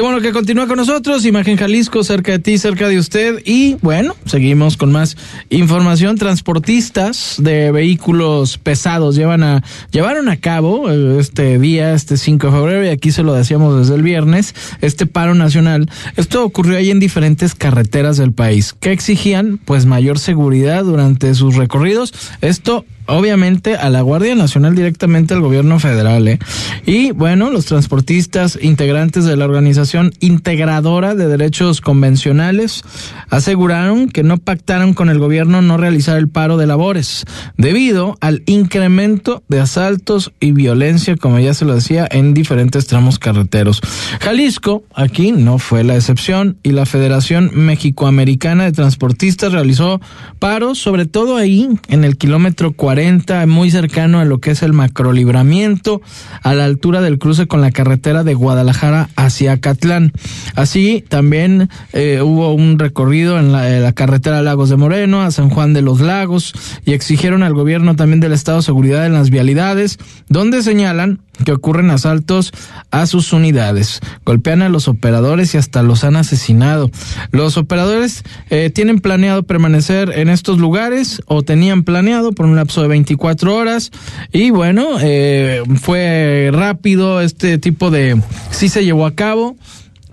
Qué 0.00 0.02
bueno 0.02 0.22
que 0.22 0.32
continúa 0.32 0.66
con 0.66 0.78
nosotros, 0.78 1.26
Imagen 1.26 1.58
Jalisco, 1.58 2.02
cerca 2.04 2.32
de 2.32 2.38
ti, 2.38 2.56
cerca 2.56 2.88
de 2.88 2.98
usted. 2.98 3.42
Y 3.44 3.74
bueno, 3.82 4.16
seguimos 4.24 4.78
con 4.78 4.90
más 4.90 5.14
información. 5.50 6.16
Transportistas 6.16 7.34
de 7.36 7.70
vehículos 7.70 8.56
pesados 8.56 9.14
llevan 9.14 9.42
a, 9.42 9.62
llevaron 9.90 10.30
a 10.30 10.38
cabo 10.38 10.90
eh, 10.90 11.18
este 11.20 11.58
día, 11.58 11.92
este 11.92 12.16
5 12.16 12.46
de 12.46 12.50
febrero, 12.50 12.86
y 12.86 12.88
aquí 12.88 13.12
se 13.12 13.22
lo 13.22 13.34
decíamos 13.34 13.78
desde 13.78 13.94
el 13.94 14.02
viernes, 14.02 14.54
este 14.80 15.04
paro 15.04 15.34
nacional. 15.34 15.90
Esto 16.16 16.46
ocurrió 16.46 16.78
ahí 16.78 16.90
en 16.90 16.98
diferentes 16.98 17.54
carreteras 17.54 18.16
del 18.16 18.32
país. 18.32 18.72
que 18.72 18.92
exigían? 18.92 19.58
Pues 19.62 19.84
mayor 19.84 20.18
seguridad 20.18 20.82
durante 20.82 21.34
sus 21.34 21.56
recorridos. 21.56 22.14
Esto 22.40 22.86
obviamente 23.10 23.76
a 23.76 23.90
la 23.90 24.02
Guardia 24.02 24.34
Nacional 24.34 24.74
directamente 24.74 25.34
al 25.34 25.40
gobierno 25.40 25.78
federal. 25.78 26.28
¿eh? 26.28 26.38
Y 26.86 27.10
bueno, 27.12 27.50
los 27.50 27.66
transportistas 27.66 28.58
integrantes 28.60 29.24
de 29.24 29.36
la 29.36 29.44
Organización 29.44 30.12
Integradora 30.20 31.14
de 31.14 31.26
Derechos 31.26 31.80
Convencionales 31.80 32.82
aseguraron 33.28 34.08
que 34.08 34.22
no 34.22 34.38
pactaron 34.38 34.94
con 34.94 35.08
el 35.08 35.18
gobierno 35.18 35.62
no 35.62 35.76
realizar 35.76 36.16
el 36.18 36.28
paro 36.28 36.56
de 36.56 36.66
labores 36.66 37.24
debido 37.56 38.16
al 38.20 38.42
incremento 38.46 39.42
de 39.48 39.60
asaltos 39.60 40.32
y 40.40 40.52
violencia, 40.52 41.16
como 41.16 41.38
ya 41.38 41.54
se 41.54 41.64
lo 41.64 41.74
decía, 41.74 42.06
en 42.10 42.34
diferentes 42.34 42.86
tramos 42.86 43.18
carreteros. 43.18 43.80
Jalisco, 44.20 44.84
aquí 44.94 45.32
no 45.32 45.58
fue 45.58 45.84
la 45.84 45.96
excepción 45.96 46.58
y 46.62 46.70
la 46.70 46.86
Federación 46.86 47.50
Mexicoamericana 47.54 48.64
de 48.64 48.72
Transportistas 48.72 49.52
realizó 49.52 50.00
paros, 50.38 50.78
sobre 50.78 51.06
todo 51.06 51.36
ahí 51.36 51.68
en 51.88 52.04
el 52.04 52.16
kilómetro 52.16 52.72
40 52.72 52.99
muy 53.46 53.70
cercano 53.70 54.20
a 54.20 54.24
lo 54.24 54.40
que 54.40 54.50
es 54.50 54.62
el 54.62 54.72
macrolibramiento, 54.72 56.02
a 56.42 56.54
la 56.54 56.64
altura 56.64 57.00
del 57.00 57.18
cruce 57.18 57.46
con 57.46 57.60
la 57.60 57.70
carretera 57.70 58.24
de 58.24 58.34
Guadalajara 58.34 59.08
hacia 59.16 59.60
Catlán. 59.60 60.12
Así 60.54 61.04
también 61.08 61.70
eh, 61.92 62.20
hubo 62.22 62.52
un 62.52 62.78
recorrido 62.78 63.38
en 63.38 63.52
la, 63.52 63.74
en 63.74 63.82
la, 63.82 63.92
carretera 63.92 64.42
Lagos 64.42 64.68
de 64.68 64.76
Moreno 64.76 65.22
a 65.22 65.30
San 65.30 65.48
Juan 65.48 65.72
de 65.72 65.82
los 65.82 66.00
Lagos 66.00 66.52
y 66.84 66.92
exigieron 66.92 67.42
al 67.42 67.54
gobierno 67.54 67.96
también 67.96 68.20
del 68.20 68.32
Estado 68.32 68.62
seguridad 68.62 69.06
en 69.06 69.14
las 69.14 69.30
vialidades, 69.30 69.98
donde 70.28 70.62
señalan 70.62 71.20
que 71.44 71.52
ocurren 71.52 71.90
asaltos 71.90 72.52
a 72.90 73.06
sus 73.06 73.32
unidades, 73.32 74.00
golpean 74.24 74.62
a 74.62 74.68
los 74.68 74.88
operadores 74.88 75.54
y 75.54 75.58
hasta 75.58 75.82
los 75.82 76.04
han 76.04 76.16
asesinado. 76.16 76.90
Los 77.30 77.56
operadores 77.56 78.24
eh, 78.50 78.70
tienen 78.70 79.00
planeado 79.00 79.42
permanecer 79.42 80.12
en 80.16 80.28
estos 80.28 80.58
lugares 80.58 81.22
o 81.26 81.42
tenían 81.42 81.82
planeado 81.82 82.32
por 82.32 82.46
un 82.46 82.56
lapso 82.56 82.82
de 82.82 82.88
24 82.88 83.54
horas. 83.54 83.90
Y 84.32 84.50
bueno, 84.50 84.96
eh, 85.00 85.62
fue 85.80 86.50
rápido 86.52 87.20
este 87.20 87.58
tipo 87.58 87.90
de, 87.90 88.20
sí 88.50 88.68
se 88.68 88.84
llevó 88.84 89.06
a 89.06 89.14
cabo 89.14 89.56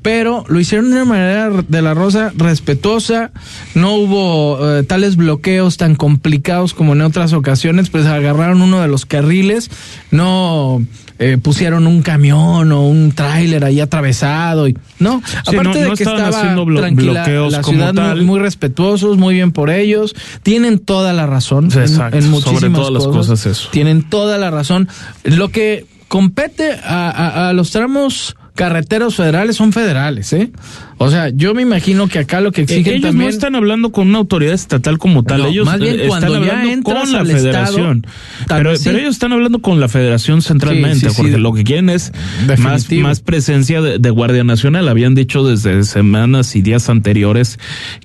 pero 0.07 0.45
lo 0.47 0.57
hicieron 0.57 0.89
de 0.89 0.95
una 0.95 1.03
manera 1.03 1.49
de 1.49 1.81
la 1.81 1.93
rosa 1.93 2.31
respetuosa, 2.33 3.31
no 3.75 3.95
hubo 3.95 4.77
eh, 4.77 4.83
tales 4.83 5.17
bloqueos 5.17 5.75
tan 5.75 5.95
complicados 5.95 6.73
como 6.73 6.93
en 6.93 7.01
otras 7.01 7.33
ocasiones, 7.33 7.89
pues 7.89 8.05
agarraron 8.05 8.61
uno 8.61 8.79
de 8.79 8.87
los 8.87 9.05
carriles, 9.05 9.69
no 10.09 10.81
eh, 11.19 11.37
pusieron 11.41 11.87
un 11.87 12.01
camión 12.01 12.71
o 12.71 12.87
un 12.87 13.11
tráiler 13.11 13.65
ahí 13.65 13.79
atravesado 13.79 14.67
y 14.67 14.77
no, 14.99 15.21
Sí, 15.25 15.55
aparte 15.55 15.63
no- 15.63 15.73
de 15.73 15.87
que 15.97 16.03
estaban 16.03 16.19
estaba 16.19 16.37
haciendo 16.39 16.65
blo- 16.65 16.79
tranquila 16.79 17.11
bloqueos 17.23 17.51
la 17.53 17.63
ciudad 17.63 17.93
muy- 17.93 18.03
tal. 18.03 18.21
muy, 18.23 18.39
respetuosos, 18.39 19.17
muy 19.17 19.33
bien 19.33 19.51
por 19.51 19.69
ellos, 19.69 20.15
tienen 20.43 20.79
toda 20.79 21.13
la 21.13 21.25
razón 21.25 21.69
en- 21.71 21.79
Exacto, 21.81 22.17
en, 22.17 22.23
sobre 22.23 22.29
muchísimas 22.51 22.79
todas 22.81 22.93
las 22.93 23.07
cosas 23.07 23.45
eso. 23.45 23.69
tienen 23.71 24.03
toda 24.03 24.37
la 24.37 24.51
razón. 24.51 24.87
Lo 25.23 25.49
que 25.49 25.85
compete 26.07 26.71
a, 26.83 27.09
a- 27.09 27.49
a 27.49 27.53
los 27.53 27.71
tramos 27.71 28.35
carreteros 28.57 29.15
federales 29.15 29.55
son 29.55 29.71
federales, 29.71 30.33
¿eh? 30.33 30.51
O 30.97 31.11
sea, 31.11 31.29
yo 31.29 31.53
me 31.53 31.61
imagino 31.61 32.07
que 32.07 32.17
acá 32.17 32.41
lo 32.41 32.51
que 32.51 32.63
exigen 32.63 32.95
ellos 32.95 33.01
también 33.03 33.29
no 33.29 33.29
están 33.29 33.55
hablando 33.55 33.91
con 33.91 34.07
una 34.07 34.17
autoridad 34.17 34.55
estatal 34.55 34.97
como 34.97 35.21
tal, 35.23 35.43
No, 35.43 35.47
ellos 35.47 35.65
más 35.65 35.79
bien 35.79 35.99
eh, 35.99 36.07
cuando 36.07 36.27
están 36.27 36.43
ya 36.43 36.59
hablando 36.59 36.83
con 36.83 37.13
la 37.13 37.23
federación. 37.25 38.05
Estado, 38.41 38.57
pero, 38.57 38.75
sí. 38.75 38.81
pero 38.85 38.97
ellos 38.97 39.13
están 39.13 39.31
hablando 39.31 39.59
con 39.59 39.79
la 39.79 39.87
federación 39.87 40.41
centralmente, 40.41 41.01
Sí, 41.01 41.05
sí, 41.05 41.11
sí. 41.11 41.21
porque 41.21 41.37
lo 41.37 41.53
que 41.53 41.63
quieren 41.63 41.89
es 41.91 42.11
más, 42.57 42.91
más 42.91 43.19
presencia 43.21 43.79
de, 43.81 43.99
de 43.99 44.09
Guardia 44.09 44.43
Nacional. 44.43 44.87
Habían 44.89 45.13
dicho 45.13 45.45
desde 45.45 45.83
semanas 45.83 46.55
y 46.55 46.63
días 46.63 46.89
anteriores 46.89 47.59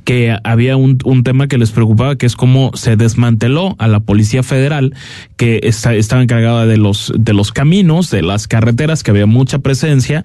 que 0.04 0.36
había 0.44 0.76
un, 0.76 0.98
un 1.04 1.24
tema 1.24 1.48
que 1.48 1.56
les 1.56 1.70
preocupaba, 1.70 2.16
que 2.16 2.26
es 2.26 2.36
cómo 2.36 2.72
se 2.74 2.96
desmanteló 2.96 3.74
a 3.78 3.88
la 3.88 4.00
Policía 4.00 4.42
Federal, 4.42 4.94
que 5.38 5.60
está, 5.62 5.94
estaba 5.94 6.22
encargada 6.22 6.66
de 6.66 6.76
los, 6.76 7.10
de 7.16 7.32
los 7.32 7.52
caminos, 7.52 8.10
de 8.10 8.20
las 8.20 8.48
carreteras, 8.48 9.02
que 9.02 9.12
había 9.12 9.24
mucha 9.24 9.60
presencia, 9.60 10.24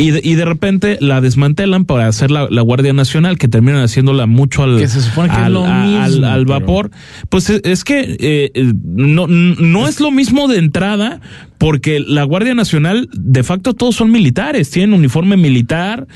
y 0.00 0.10
de, 0.10 0.20
y 0.24 0.34
de 0.34 0.44
repente 0.44 0.96
la 1.00 1.20
desmantelan 1.20 1.84
para 1.84 2.06
hacer 2.08 2.30
la, 2.30 2.48
la 2.50 2.62
Guardia 2.62 2.92
Nacional, 2.92 3.38
que 3.38 3.48
terminan 3.48 3.82
haciéndola 3.82 4.26
mucho 4.26 4.62
al, 4.62 4.78
Que 4.78 4.88
se 4.88 5.00
supone 5.00 5.28
que 5.28 5.34
es 5.36 5.40
al, 5.42 5.52
lo 5.52 5.64
a- 5.66 6.04
al- 6.04 6.10
mismo, 6.12 6.26
al 6.26 6.46
pero- 6.46 6.60
vapor. 6.60 6.90
Pues 7.28 7.50
es, 7.50 7.60
es 7.64 7.84
que 7.84 8.00
eh, 8.18 8.50
eh, 8.54 8.72
no, 8.84 9.26
no 9.26 9.86
es 9.88 10.00
lo 10.00 10.10
mismo 10.10 10.48
de 10.48 10.58
entrada, 10.58 11.20
porque 11.58 12.00
la 12.00 12.24
Guardia 12.24 12.54
Nacional, 12.54 13.08
de 13.12 13.42
facto, 13.42 13.74
todos 13.74 13.94
son 13.94 14.10
militares, 14.10 14.70
tienen 14.70 14.94
uniforme 14.94 15.36
militar 15.36 16.06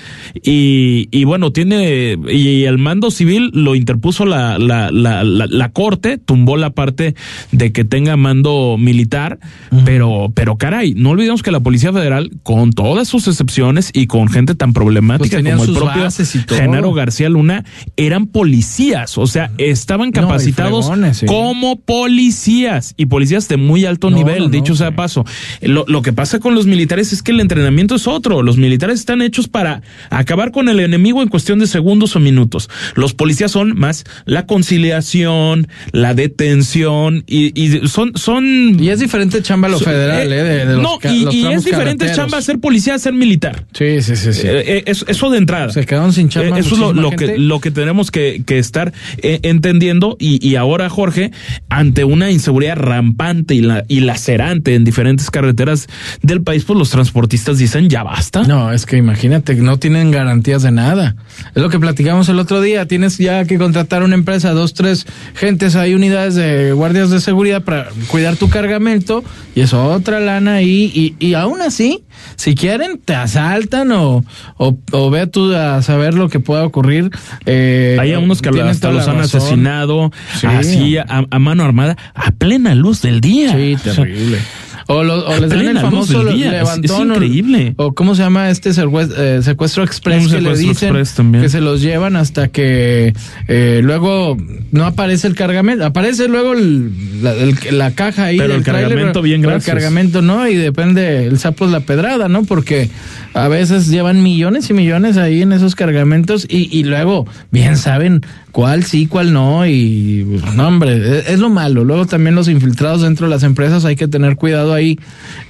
y, 0.43 1.09
y 1.11 1.25
bueno, 1.25 1.53
tiene, 1.53 2.17
y 2.31 2.65
el 2.65 2.79
mando 2.79 3.11
civil 3.11 3.51
lo 3.53 3.75
interpuso 3.75 4.25
la, 4.25 4.59
la, 4.59 4.91
la, 4.91 5.23
la, 5.23 5.47
la 5.47 5.69
corte, 5.73 6.17
tumbó 6.17 6.57
la 6.57 6.71
parte 6.71 7.15
de 7.53 7.73
que 7.73 7.85
tenga 7.85 8.17
mando 8.17 8.77
militar, 8.79 9.39
pero, 9.85 10.33
pero 10.35 10.57
caray, 10.57 10.95
no 10.95 11.11
olvidemos 11.11 11.43
que 11.43 11.51
la 11.53 11.61
Policía 11.61 11.93
Federal, 11.93 12.31
con 12.43 12.73
todas 12.73 13.07
sus 13.09 13.29
excepciones 13.29 13.74
y 13.93 14.07
con 14.07 14.29
gente 14.29 14.55
tan 14.55 14.73
problemática 14.73 15.41
Pues 15.41 15.53
como 15.53 15.65
el 15.65 15.73
propio. 15.73 16.09
Genaro 16.49 16.93
García 16.93 17.29
Luna, 17.29 17.65
eran 17.97 18.27
policías, 18.27 19.19
o 19.19 19.27
sea, 19.27 19.51
estaban 19.59 20.09
No, 20.15 20.21
capacitados 20.23 20.87
fregones, 20.87 21.19
sí. 21.19 21.27
como 21.27 21.77
policías 21.81 22.95
y 22.97 23.07
policías 23.07 23.49
de 23.49 23.57
muy 23.57 23.85
alto 23.85 24.11
No, 24.11 24.17
nivel, 24.17 24.45
no, 24.45 24.49
dicho 24.49 24.75
sea 24.75 24.89
sí. 24.89 24.95
paso. 24.97 25.25
Lo, 25.61 25.85
lo 25.89 26.03
que 26.03 26.13
pasa 26.13 26.39
con 26.41 26.55
los 26.55 26.67
militares 26.67 27.13
es 27.13 27.23
que 27.23 27.33
el 27.33 27.41
entrenamiento 27.41 27.95
es 27.95 28.07
otro. 28.07 28.43
Los 28.43 28.57
militares 28.57 29.01
están 29.01 29.23
hechos 29.23 29.49
para 29.49 29.83
acabar 30.11 30.51
con 30.51 30.69
el 30.69 30.81
enemigo 30.81 31.23
en 31.23 31.29
cuestión 31.29 31.59
de 31.59 31.67
segundos 31.67 32.17
o 32.17 32.21
minutos. 32.21 32.69
Los 32.95 33.15
policías 33.15 33.51
son 33.51 33.77
más 33.79 34.05
la 34.25 34.47
conciliación, 34.47 35.69
la 35.93 36.15
detención 36.15 37.25
y, 37.27 37.59
y 37.61 37.87
son, 37.89 38.13
son. 38.17 38.77
Y 38.81 38.89
es 38.91 39.01
diferente 39.01 39.43
chamba 39.43 39.69
lo 39.69 39.79
federal, 39.79 40.33
¿eh? 40.33 40.43
De, 40.43 40.67
de 40.67 40.75
los 40.75 40.83
no, 40.83 40.99
y, 41.11 41.25
los 41.25 41.35
y 41.35 41.41
tramos 41.43 41.59
es 41.59 41.65
diferente 41.65 42.13
chamba 42.13 42.41
ser 42.43 42.61
policía 42.61 42.95
a 42.95 42.99
ser 42.99 43.13
militar. 43.15 43.64
Sí, 43.73 44.03
sí, 44.03 44.17
sí, 44.17 44.33
sí. 44.33 44.47
Eh, 44.47 44.79
eh, 44.79 44.83
eso, 44.87 45.05
eso 45.09 45.31
de 45.31 45.39
entrada. 45.39 45.71
Se 45.71 45.85
quedaron 45.87 46.13
sin 46.13 46.29
chamba 46.29 46.57
Eh, 46.57 46.61
Eso 46.61 46.75
es 46.91 46.97
lo, 46.97 47.11
que, 47.11 47.39
lo 47.39 47.61
que 47.61 47.71
tenemos 47.71 48.11
que, 48.11 48.43
que 48.47 48.59
estar 48.59 48.93
eh, 49.19 49.41
entendiendo. 49.43 50.17
Y, 50.21 50.47
y 50.47 50.57
ahora, 50.57 50.89
Jorge, 50.89 51.31
ante 51.69 52.05
una 52.05 52.31
inseguridad 52.31 52.77
rampante 52.77 53.55
y, 53.55 53.61
la, 53.61 53.85
y 53.89 54.01
lacerante 54.01 54.75
en 54.75 54.85
diferentes 54.85 55.31
carreteras 55.31 55.89
del 56.23 56.43
país, 56.43 56.65
pues 56.65 56.79
los 56.79 56.91
transportistas 56.91 57.59
dicen 57.59 57.89
ya 57.89 58.03
basta. 58.03 58.43
No, 58.43 58.73
es 58.73 58.87
que 58.87 58.97
imagínate, 58.97 59.55
no 59.55 59.79
tienen 59.79 60.11
garantías 60.11 60.63
de 60.63 60.71
nada. 60.71 61.17
Es 61.55 61.63
lo 61.63 61.69
que 61.71 61.79
platicamos 61.79 62.29
el 62.29 62.39
otro 62.39 62.61
día. 62.61 62.87
Tienes 62.87 63.19
ya 63.19 63.45
que 63.45 63.59
contratar 63.59 64.03
una 64.03 64.15
empresa, 64.15 64.53
dos, 64.53 64.75
tres 64.75 65.07
gentes, 65.35 65.77
hay 65.77 65.95
unidades 65.95 66.35
de 66.35 66.73
guardias 66.73 67.11
de 67.11 67.21
seguridad 67.21 67.63
para 67.63 67.89
cuidar 68.09 68.37
tu 68.37 68.49
cargamento 68.49 69.25
y 69.55 69.61
es 69.61 69.73
otra 69.73 70.21
lana 70.21 70.55
ahí. 70.55 70.91
Y, 70.95 71.17
y 71.25 71.35
aún 71.35 71.61
así, 71.63 72.05
si 72.37 72.55
quieren, 72.55 72.99
te 73.05 73.15
asaltan 73.15 73.93
o, 73.93 74.25
o, 74.57 74.79
o 74.93 75.11
ve 75.11 75.27
tú 75.27 75.55
a 75.55 75.83
saber 75.83 76.15
lo 76.15 76.29
que 76.29 76.41
pueda 76.41 76.65
ocurrir. 76.65 77.11
Eh, 77.47 77.97
Hay 78.01 78.13
a 78.13 78.19
unos 78.19 78.43
que 78.43 78.49
hasta 78.49 78.91
los 78.91 79.07
han 79.09 79.19
razón. 79.19 79.41
asesinado 79.41 80.13
Sí. 80.41 80.47
así 80.47 80.97
a, 80.99 81.07
a 81.31 81.39
mano 81.39 81.65
armada 81.65 81.97
a 82.15 82.31
plena 82.33 82.75
luz 82.75 83.03
del 83.03 83.21
día. 83.21 83.53
Sí, 83.55 83.75
O 83.75 83.79
sea, 83.79 83.95
terrible. 83.95 84.39
O, 84.87 85.03
lo- 85.03 85.27
o 85.27 85.33
A 85.33 85.41
les 85.41 85.51
dan 85.51 85.69
el 85.69 85.79
famoso 85.79 86.29
es- 86.29 86.37
levantón. 86.37 87.11
es 87.11 87.17
increíble. 87.17 87.75
O, 87.77 87.95
cómo 87.95 88.15
se 88.15 88.23
llama 88.23 88.51
este 88.51 88.73
secuestro, 88.75 89.17
eh, 89.23 89.43
secuestro 89.43 89.83
express 89.83 90.29
que 90.29 90.41
le 90.41 90.57
dicen 90.57 90.97
express 90.97 91.15
que 91.43 91.49
se 91.49 91.61
los 91.61 91.81
llevan 91.81 92.17
hasta 92.17 92.49
que 92.49 93.15
eh, 93.49 93.81
luego 93.83 94.37
no 94.73 94.85
aparece 94.85 95.27
el 95.27 95.35
cargamento. 95.35 95.85
Aparece 95.87 96.29
luego 96.29 96.53
el- 96.53 96.91
la, 97.23 97.33
el- 97.35 97.57
la 97.79 97.93
caja 97.93 98.25
ahí. 98.27 98.37
Pero 98.39 98.55
el 98.55 98.63
cargamento, 98.63 99.23
bien, 99.23 99.41
gracias. 99.43 99.69
El 99.69 99.75
cargamento 99.75 100.21
no, 100.23 100.47
y 100.49 100.55
depende, 100.57 101.27
el 101.27 101.39
sapo 101.39 101.65
es 101.65 101.71
la 101.71 101.81
pedrada, 101.81 102.29
¿no? 102.29 102.45
Porque 102.45 102.91
a 103.33 103.49
veces 103.49 103.89
llevan 103.89 104.23
millones 104.23 104.69
y 104.71 104.75
millones 104.75 105.17
ahí 105.17 105.43
en 105.43 105.53
esos 105.53 105.75
cargamentos 105.75 106.47
y, 106.49 106.69
y 106.77 106.85
luego 106.85 107.27
bien 107.51 107.77
saben 107.77 108.21
cuál 108.53 108.85
sí, 108.85 109.07
cuál 109.07 109.33
no 109.33 109.67
y 109.67 110.41
no, 110.55 110.69
hombre, 110.69 111.19
es, 111.21 111.31
es 111.31 111.39
lo 111.41 111.49
malo. 111.49 111.85
Luego 111.85 112.07
también 112.07 112.35
los 112.37 112.49
infiltrados 112.49 113.03
dentro 113.03 113.27
de 113.27 113.31
las 113.31 113.43
empresas 113.43 113.85
hay 113.85 113.97
que 113.97 114.07
tener 114.09 114.37
cuidado 114.37 114.74
ahí, 114.75 114.99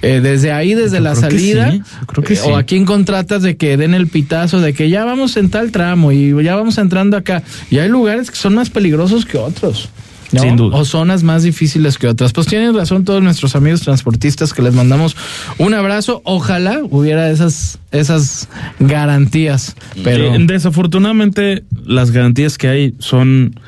eh, 0.01 0.21
desde 0.21 0.51
ahí, 0.51 0.73
desde 0.73 0.99
la 0.99 1.11
creo 1.11 1.29
que 1.29 1.29
salida, 1.29 1.71
sí, 1.71 1.77
yo 1.79 2.07
creo 2.07 2.23
que 2.23 2.33
eh, 2.33 2.37
sí. 2.37 2.49
o 2.49 2.55
a 2.55 2.63
quién 2.63 2.85
contratas 2.85 3.41
de 3.41 3.57
que 3.57 3.77
den 3.77 3.93
el 3.93 4.07
pitazo, 4.07 4.61
de 4.61 4.73
que 4.73 4.89
ya 4.89 5.05
vamos 5.05 5.37
en 5.37 5.49
tal 5.49 5.71
tramo 5.71 6.11
y 6.11 6.33
ya 6.43 6.55
vamos 6.55 6.77
entrando 6.77 7.17
acá. 7.17 7.43
Y 7.69 7.79
hay 7.79 7.89
lugares 7.89 8.31
que 8.31 8.37
son 8.37 8.55
más 8.55 8.69
peligrosos 8.69 9.25
que 9.25 9.37
otros. 9.37 9.89
¿no? 10.31 10.41
Sin 10.41 10.55
duda. 10.55 10.77
O 10.77 10.85
zonas 10.85 11.23
más 11.23 11.43
difíciles 11.43 11.97
que 11.97 12.07
otras. 12.07 12.33
Pues 12.33 12.47
tienen 12.47 12.75
razón 12.75 13.05
todos 13.05 13.21
nuestros 13.21 13.55
amigos 13.55 13.81
transportistas 13.81 14.53
que 14.53 14.61
les 14.61 14.73
mandamos 14.73 15.15
un 15.57 15.73
abrazo. 15.73 16.21
Ojalá 16.25 16.79
hubiera 16.83 17.29
esas, 17.29 17.79
esas 17.91 18.49
garantías. 18.79 19.75
Pero 20.03 20.35
Eh, 20.35 20.37
desafortunadamente, 20.39 21.63
las 21.85 22.11
garantías 22.11 22.57
que 22.57 22.67
hay 22.67 22.95
son 22.99 23.59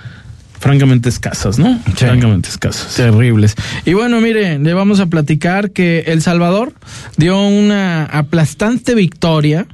francamente 0.59 1.09
escasas, 1.09 1.59
¿no? 1.59 1.79
Francamente 1.95 2.49
escasas. 2.49 2.95
Terribles. 2.95 3.55
Y 3.85 3.93
bueno, 3.93 4.19
mire, 4.21 4.59
le 4.59 4.73
vamos 4.73 4.99
a 4.99 5.07
platicar 5.07 5.71
que 5.71 6.05
El 6.07 6.21
Salvador 6.21 6.73
dio 7.17 7.39
una 7.41 8.05
aplastante 8.05 8.95
victoria 8.95 9.67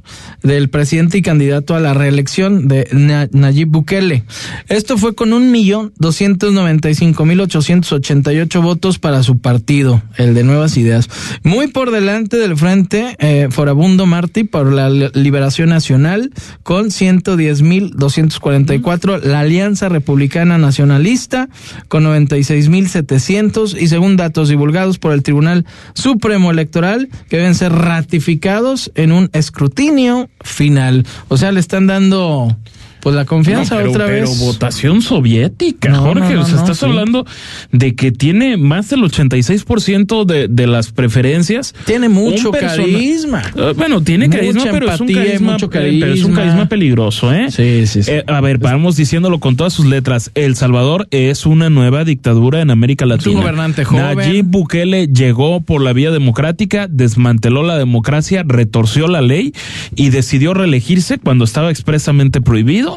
del 0.44 0.68
presidente 0.68 1.18
y 1.18 1.22
candidato 1.22 1.74
a 1.74 1.80
la 1.80 1.92
reelección 1.94 2.68
de 2.68 2.86
Na- 2.92 3.28
Nayib 3.32 3.66
Bukele. 3.68 4.22
Esto 4.68 4.96
fue 4.96 5.16
con 5.16 5.32
un 5.32 5.50
millón 5.50 5.92
doscientos 5.98 6.52
noventa 6.52 6.88
y 6.88 6.94
cinco 6.94 7.24
mil 7.24 7.40
ochocientos 7.40 7.90
ochenta 7.92 8.32
y 8.32 8.38
ocho 8.38 8.62
votos 8.62 9.00
para 9.00 9.24
su 9.24 9.38
partido, 9.38 10.02
el 10.16 10.34
de 10.34 10.44
Nuevas 10.44 10.76
Ideas. 10.76 11.08
Muy 11.42 11.66
por 11.68 11.90
delante 11.90 12.36
del 12.36 12.56
frente 12.56 13.16
eh, 13.18 13.48
Forabundo 13.50 14.06
Martí 14.06 14.44
por 14.44 14.72
la 14.72 14.88
Li- 14.90 15.10
Liberación 15.14 15.70
Nacional 15.70 16.30
con 16.62 16.90
ciento 16.92 17.36
diez 17.36 17.62
mil 17.62 17.90
doscientos 17.96 18.38
cuarenta 18.38 18.74
y 18.74 18.80
cuatro, 18.80 19.18
la 19.18 19.40
Alianza 19.40 19.88
Republicana 19.88 20.58
Nacionalista 20.58 21.48
con 21.88 22.04
96.700 22.04 23.80
y 23.80 23.88
según 23.88 24.16
datos 24.16 24.48
divulgados 24.48 24.98
por 24.98 25.12
el 25.12 25.22
Tribunal 25.22 25.64
Supremo 25.94 26.50
Electoral 26.50 27.08
que 27.28 27.38
deben 27.38 27.54
ser 27.54 27.72
ratificados 27.72 28.92
en 28.94 29.12
un 29.12 29.30
escrutinio 29.32 30.28
final. 30.44 31.04
O 31.28 31.36
sea, 31.36 31.50
le 31.50 31.60
están 31.60 31.88
dando 31.88 32.56
pues 33.04 33.14
la 33.14 33.24
confianza 33.24 33.74
No, 33.76 33.80
pero, 33.82 33.90
otra 33.92 34.06
pero 34.06 34.28
vez. 34.28 34.40
votación 34.40 35.00
soviética, 35.02 35.90
No, 35.90 36.00
Jorge. 36.02 36.34
no, 36.34 36.40
o 36.40 36.44
sea, 36.44 36.56
estás 36.58 36.78
sí. 36.78 36.86
hablando 36.86 37.24
de 37.70 37.94
que 37.94 38.10
tiene 38.10 38.56
más 38.56 38.88
del 38.90 39.02
86% 39.02 40.24
de, 40.24 40.48
de 40.48 40.66
las 40.66 40.90
preferencias. 40.90 41.74
Tiene 41.84 42.08
mucho 42.08 42.50
Un 42.50 42.56
carisma. 42.58 43.42
Eh, 43.56 43.74
bueno, 43.76 44.02
tiene 44.02 44.26
Mucha 44.26 44.38
carisma, 44.38 44.62
pero 44.72 44.90
es 44.90 45.00
un 45.00 45.08
empatía 45.10 45.22
y 45.22 45.26
carisma, 45.28 45.52
mucho 45.52 45.66
eh, 45.66 45.68
pero 45.70 45.86
es 45.86 46.00
un 46.00 46.06
carisma. 46.08 46.34
carisma 46.36 46.68
peligroso, 46.68 47.32
¿eh? 47.32 47.50
Sí, 47.50 47.86
sí, 47.86 48.02
sí. 48.02 48.10
Eh, 48.10 48.24
a 48.26 48.40
ver, 48.40 48.58
vamos 48.58 48.96
diciéndolo 48.96 49.38
con 49.38 49.56
todas 49.56 49.72
sus 49.72 49.86
letras. 49.86 50.30
El 50.34 50.56
Salvador 50.56 51.06
es 51.10 51.46
una 51.46 51.70
nueva 51.70 52.04
dictadura 52.04 52.60
en 52.62 52.70
América 52.70 53.04
Latina. 53.06 53.38
gobernante 53.40 53.84
joven. 53.84 54.16
Nayib 54.16 54.46
Bukele 54.46 55.08
llegó 55.08 55.60
por 55.60 55.82
la 55.82 55.92
vía 55.92 56.10
democrática, 56.10 56.86
desmanteló 56.88 57.62
la 57.62 57.76
democracia, 57.76 58.44
retorció 58.46 59.08
la 59.08 59.20
ley 59.20 59.52
y 59.94 60.08
decidió 60.08 60.54
reelegirse 60.54 61.18
cuando 61.18 61.44
estaba 61.44 61.70
expresamente 61.70 62.40
prohibido. 62.40 62.93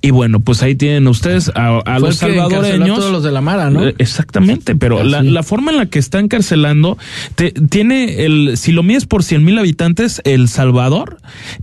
Y 0.00 0.12
bueno, 0.12 0.38
pues 0.38 0.62
ahí 0.62 0.76
tienen 0.76 1.08
ustedes 1.08 1.50
a, 1.56 1.82
los 1.98 2.22
a 2.22 2.28
salvadoreños. 2.28 2.98
todos 3.00 3.10
los 3.10 3.24
de 3.24 3.32
la 3.32 3.40
Mara, 3.40 3.68
¿no? 3.68 3.84
Eh, 3.84 3.96
Exactamente, 3.98 4.76
pero 4.76 5.02
la, 5.02 5.24
la 5.24 5.42
forma 5.42 5.72
en 5.72 5.76
la 5.78 5.86
que 5.86 5.98
está 5.98 6.20
encarcelando 6.20 6.96
te- 7.34 7.50
tiene 7.50 8.24
el, 8.24 8.56
si 8.56 8.70
lo 8.70 8.84
mides 8.84 9.06
por 9.06 9.24
cien 9.24 9.44
mil 9.44 9.58
habitantes, 9.58 10.22
El 10.24 10.48
Salvador 10.48 11.18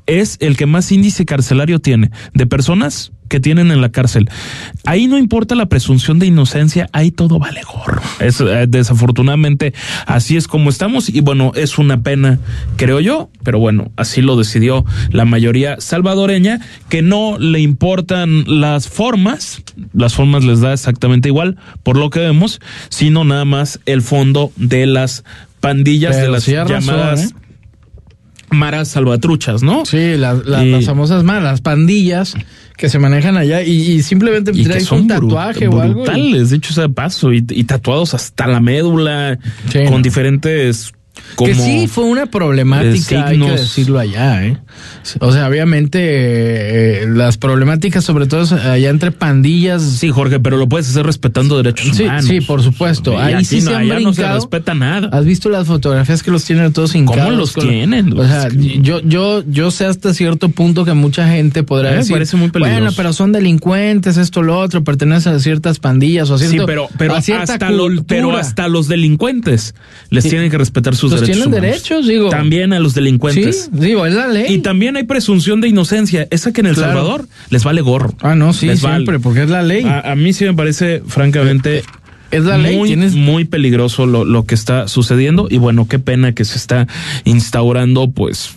es 0.05 0.35
el 0.41 0.57
que 0.57 0.65
más 0.65 0.91
índice 0.91 1.23
carcelario 1.25 1.79
tiene 1.79 2.11
de 2.33 2.45
personas 2.45 3.13
que 3.27 3.39
tienen 3.39 3.71
en 3.71 3.81
la 3.81 3.89
cárcel. 3.89 4.29
Ahí 4.85 5.07
no 5.07 5.17
importa 5.17 5.55
la 5.55 5.65
presunción 5.67 6.19
de 6.19 6.27
inocencia, 6.27 6.87
ahí 6.93 7.11
todo 7.11 7.39
vale 7.39 7.61
gorro. 7.63 8.01
Es, 8.19 8.39
eh, 8.41 8.65
desafortunadamente 8.67 9.73
así 10.05 10.37
es 10.37 10.47
como 10.47 10.69
estamos 10.69 11.09
y 11.09 11.21
bueno, 11.21 11.51
es 11.55 11.77
una 11.77 12.01
pena, 12.03 12.39
creo 12.77 12.99
yo, 12.99 13.29
pero 13.43 13.59
bueno, 13.59 13.91
así 13.97 14.21
lo 14.21 14.35
decidió 14.37 14.85
la 15.11 15.25
mayoría 15.25 15.77
salvadoreña, 15.79 16.59
que 16.89 17.01
no 17.01 17.37
le 17.39 17.59
importan 17.59 18.43
las 18.59 18.87
formas, 18.87 19.61
las 19.93 20.13
formas 20.13 20.43
les 20.43 20.61
da 20.61 20.73
exactamente 20.73 21.29
igual, 21.29 21.57
por 21.83 21.97
lo 21.97 22.09
que 22.09 22.19
vemos, 22.19 22.59
sino 22.89 23.23
nada 23.23 23.45
más 23.45 23.79
el 23.85 24.01
fondo 24.01 24.51
de 24.55 24.85
las 24.85 25.23
pandillas, 25.59 26.11
Pero 26.15 26.25
de 26.27 26.31
las 26.31 26.43
sí 26.43 26.55
ha 26.55 26.63
razón, 26.63 26.81
llamadas 26.95 27.23
¿eh? 27.23 27.35
maras 28.51 28.87
salvatruchas, 28.89 29.63
¿no? 29.63 29.85
Sí, 29.85 30.15
la- 30.17 30.33
la- 30.33 30.63
Y- 30.63 30.71
las 30.71 30.85
famosas 30.85 31.23
malas, 31.23 31.43
las 31.43 31.61
pandillas 31.61 32.35
que 32.77 32.89
se 32.89 32.99
manejan 32.99 33.37
allá 33.37 33.61
y, 33.61 33.71
y 33.71 34.01
simplemente 34.03 34.51
y 34.53 34.63
que 34.63 34.69
traes 34.69 34.85
son 34.85 35.01
un 35.01 35.07
tatuaje 35.07 35.67
o 35.67 35.81
algo. 35.81 36.01
y- 36.01 36.05
brutales, 36.05 36.49
dicho 36.49 36.73
sea 36.73 36.83
de 36.87 36.93
paso, 36.93 37.31
y, 37.33 37.45
y 37.49 37.63
tatuados 37.63 38.13
hasta 38.13 38.47
la 38.47 38.59
médula, 38.59 39.39
con 39.71 39.91
no. 39.91 39.99
diferentes 39.99 40.93
como 41.35 41.47
que 41.49 41.55
sí 41.55 41.87
fue 41.87 42.03
una 42.05 42.27
problemática, 42.27 43.15
eh, 43.15 43.23
hay 43.25 43.39
que 43.39 43.51
decirlo 43.51 43.99
allá, 43.99 44.45
¿eh? 44.45 44.57
O 45.19 45.31
sea, 45.31 45.47
obviamente 45.47 45.99
eh, 45.99 47.03
eh, 47.03 47.07
las 47.07 47.37
problemáticas, 47.37 48.03
sobre 48.03 48.27
todo 48.27 48.43
allá 48.69 48.89
entre 48.89 49.11
pandillas. 49.11 49.81
Sí, 49.83 50.09
Jorge, 50.09 50.39
pero 50.39 50.57
lo 50.57 50.67
puedes 50.69 50.89
hacer 50.89 51.05
respetando 51.05 51.57
derechos 51.57 51.95
Sí, 51.95 52.03
humanos. 52.03 52.25
sí, 52.25 52.41
por 52.41 52.61
supuesto. 52.61 53.17
Ahí 53.19 53.43
sí 53.45 53.61
no, 53.61 53.71
se 53.71 53.75
han 53.75 53.81
allá 53.83 53.99
no 53.99 54.13
se 54.13 54.31
respeta 54.31 54.73
nada. 54.73 55.09
¿Has 55.11 55.25
visto 55.25 55.49
las 55.49 55.67
fotografías 55.67 56.23
que 56.23 56.31
los 56.31 56.43
tienen 56.45 56.71
todos 56.73 56.95
hincados? 56.95 57.23
¿Cómo 57.25 57.37
los 57.37 57.53
tienen? 57.53 58.17
O 58.17 58.25
sea, 58.25 58.47
yo, 58.49 58.99
yo, 59.01 59.43
yo 59.47 59.71
sé 59.71 59.85
hasta 59.85 60.13
cierto 60.13 60.49
punto 60.49 60.85
que 60.85 60.93
mucha 60.93 61.27
gente 61.29 61.63
podrá 61.63 61.91
me 61.91 61.97
decir, 61.97 62.13
parece 62.13 62.37
muy 62.37 62.49
peligroso. 62.51 62.79
bueno, 62.79 62.93
pero 62.95 63.13
son 63.13 63.31
delincuentes, 63.31 64.17
esto, 64.17 64.41
lo 64.41 64.59
otro, 64.59 64.83
pertenecen 64.83 65.33
a 65.35 65.39
ciertas 65.39 65.79
pandillas 65.79 66.29
o 66.29 66.35
a 66.35 66.37
Sí, 66.39 66.47
cierto, 66.47 66.65
pero, 66.65 66.87
pero, 66.97 67.13
a 67.15 67.17
hasta 67.17 67.69
lo- 67.69 67.83
cultura. 67.83 68.05
pero 68.07 68.35
hasta 68.37 68.67
los 68.67 68.87
delincuentes 68.87 69.75
les 70.09 70.23
Sí. 70.23 70.29
tienen 70.31 70.49
que 70.51 70.57
respetar 70.57 70.95
sus 70.95 71.14
Derechos. 71.21 71.35
tienen 71.43 71.47
humanos. 71.47 71.61
derechos, 71.61 72.07
digo. 72.07 72.29
También 72.29 72.73
a 72.73 72.79
los 72.79 72.93
delincuentes. 72.93 73.69
Sí, 73.73 73.77
digo, 73.79 74.05
es 74.05 74.13
la 74.13 74.27
ley. 74.27 74.53
Y 74.53 74.57
también 74.59 74.95
hay 74.97 75.03
presunción 75.03 75.61
de 75.61 75.67
inocencia. 75.69 76.27
Esa 76.31 76.51
que 76.53 76.61
en 76.61 76.67
El 76.67 76.75
Claro. 76.75 76.93
Salvador 76.93 77.27
les 77.49 77.63
vale 77.63 77.81
gorro. 77.81 78.13
Ah, 78.21 78.35
no, 78.35 78.53
sí, 78.53 78.67
Les 78.67 78.81
vale. 78.81 78.95
siempre, 78.97 79.19
porque 79.19 79.43
es 79.43 79.49
la 79.49 79.61
ley. 79.63 79.83
A, 79.85 80.11
a 80.11 80.15
mí 80.15 80.33
sí 80.33 80.45
me 80.45 80.53
parece, 80.53 81.01
francamente, 81.07 81.83
Es 82.31 82.43
la 82.43 82.57
ley, 82.57 82.75
muy, 82.77 82.89
tienes- 82.89 83.13
muy 83.15 83.45
peligroso 83.45 84.05
lo, 84.05 84.25
lo 84.25 84.45
que 84.45 84.55
está 84.55 84.87
sucediendo. 84.87 85.47
Y 85.49 85.57
bueno, 85.57 85.87
qué 85.87 85.99
pena 85.99 86.33
que 86.33 86.43
se 86.45 86.57
está 86.57 86.87
instaurando, 87.23 88.09
pues, 88.11 88.55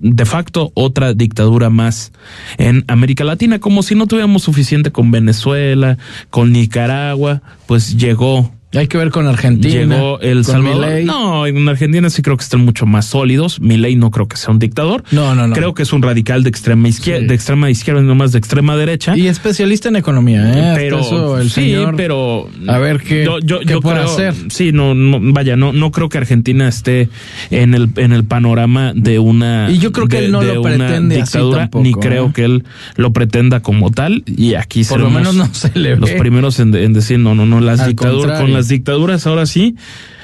de 0.00 0.24
facto, 0.24 0.72
otra 0.74 1.14
dictadura 1.14 1.70
más 1.70 2.12
en 2.58 2.84
América 2.88 3.22
Latina. 3.24 3.60
Como 3.60 3.82
si 3.84 3.94
no 3.94 4.06
tuviéramos 4.06 4.42
suficiente 4.42 4.90
con 4.90 5.10
Venezuela, 5.12 5.98
con 6.30 6.52
Nicaragua, 6.52 7.42
pues 7.66 7.96
llegó. 7.96 8.52
Hay 8.74 8.88
que 8.88 8.96
ver 8.96 9.10
con 9.10 9.26
Argentina. 9.26 9.74
Llegó 9.96 10.18
El 10.20 10.44
Salvador. 10.44 10.86
Milei. 10.86 11.04
No, 11.04 11.46
en 11.46 11.68
Argentina 11.68 12.08
sí 12.08 12.22
creo 12.22 12.36
que 12.38 12.42
están 12.44 12.60
mucho 12.64 12.86
más 12.86 13.04
sólidos. 13.06 13.60
Milei 13.60 13.96
no 13.96 14.10
creo 14.10 14.28
que 14.28 14.36
sea 14.36 14.50
un 14.50 14.58
dictador. 14.58 15.04
No, 15.10 15.34
no, 15.34 15.46
no. 15.46 15.54
Creo 15.54 15.74
que 15.74 15.82
es 15.82 15.92
un 15.92 16.00
radical 16.02 16.42
de 16.42 16.48
extrema 16.48 16.88
izquierda, 16.88 17.20
Sí. 17.20 17.26
de 17.26 17.34
extrema 17.34 17.68
izquierda, 17.70 18.00
no 18.00 18.14
más 18.14 18.32
de 18.32 18.38
extrema 18.38 18.76
derecha. 18.76 19.16
Y 19.16 19.26
especialista 19.26 19.88
en 19.90 19.96
economía, 19.96 20.52
¿eh? 20.52 20.72
Pero 20.76 21.00
eso 21.00 21.38
el 21.38 21.50
sí, 21.50 21.60
señor- 21.72 21.96
pero 21.96 22.48
A 22.66 22.78
ver 22.78 23.00
qué, 23.00 23.24
yo, 23.24 23.38
yo, 23.40 23.60
qué 23.60 23.66
yo 23.74 23.80
puede 23.82 23.96
creo, 24.00 24.08
hacer. 24.08 24.34
sí, 24.48 24.72
no, 24.72 24.94
no, 24.94 25.18
vaya, 25.32 25.54
no, 25.56 25.72
no 25.72 25.90
creo 25.90 26.08
que 26.08 26.18
Argentina 26.18 26.66
esté 26.68 27.08
en 27.50 27.74
el, 27.74 27.90
en 27.96 28.12
el 28.12 28.24
panorama 28.24 28.92
de 28.94 29.18
una, 29.18 29.70
Y 29.70 29.78
yo 29.78 29.92
creo 29.92 30.08
que 30.08 30.16
de- 30.18 30.24
él 30.26 30.32
no 30.32 30.40
lo 30.42 30.62
pretende 30.62 31.16
así 31.16 31.22
dictadura, 31.24 31.58
tampoco, 31.62 31.84
ni 31.84 31.92
creo 31.94 32.28
¿eh? 32.28 32.32
que 32.34 32.44
él 32.44 32.64
lo 32.96 33.12
pretenda 33.12 33.60
como 33.60 33.90
tal. 33.90 34.22
Y 34.26 34.54
aquí 34.54 34.82
Por 34.84 35.00
lo 35.00 35.10
menos 35.10 35.34
no 35.34 35.52
se 35.52 35.70
le 35.78 35.96
los 35.96 36.10
ve. 36.10 36.16
primeros 36.18 36.58
en, 36.58 36.74
en 36.74 36.92
decir 36.94 37.18
no, 37.18 37.34
no, 37.34 37.44
no, 37.44 37.60
las 37.60 37.80
Al 37.80 37.88
dictaduras, 37.90 38.40
con 38.40 38.52
las 38.52 38.61
dictaduras 38.68 39.26
ahora 39.26 39.46
sí, 39.46 39.76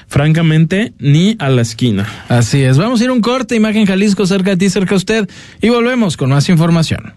francamente, 0.06 0.92
ni 0.98 1.36
a 1.38 1.48
la 1.48 1.62
esquina. 1.62 2.06
Así 2.28 2.62
es. 2.62 2.78
Vamos 2.78 3.00
a 3.00 3.04
ir 3.04 3.10
a 3.10 3.12
un 3.12 3.20
corte, 3.20 3.54
Imagen 3.54 3.86
Jalisco, 3.86 4.26
cerca 4.26 4.50
de 4.50 4.56
ti, 4.56 4.70
cerca 4.70 4.90
de 4.90 4.96
usted, 4.96 5.28
y 5.60 5.68
volvemos 5.68 6.16
con 6.16 6.30
más 6.30 6.48
información. 6.48 7.12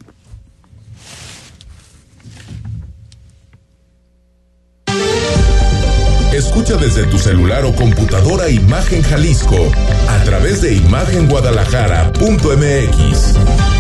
Escucha 6.34 6.76
desde 6.76 7.06
tu 7.06 7.18
celular 7.18 7.66
o 7.66 7.74
computadora 7.76 8.50
Imagen 8.50 9.02
Jalisco 9.04 9.72
a 10.08 10.24
través 10.24 10.62
de 10.62 10.76
imagenguadalajara.mx. 10.76 13.71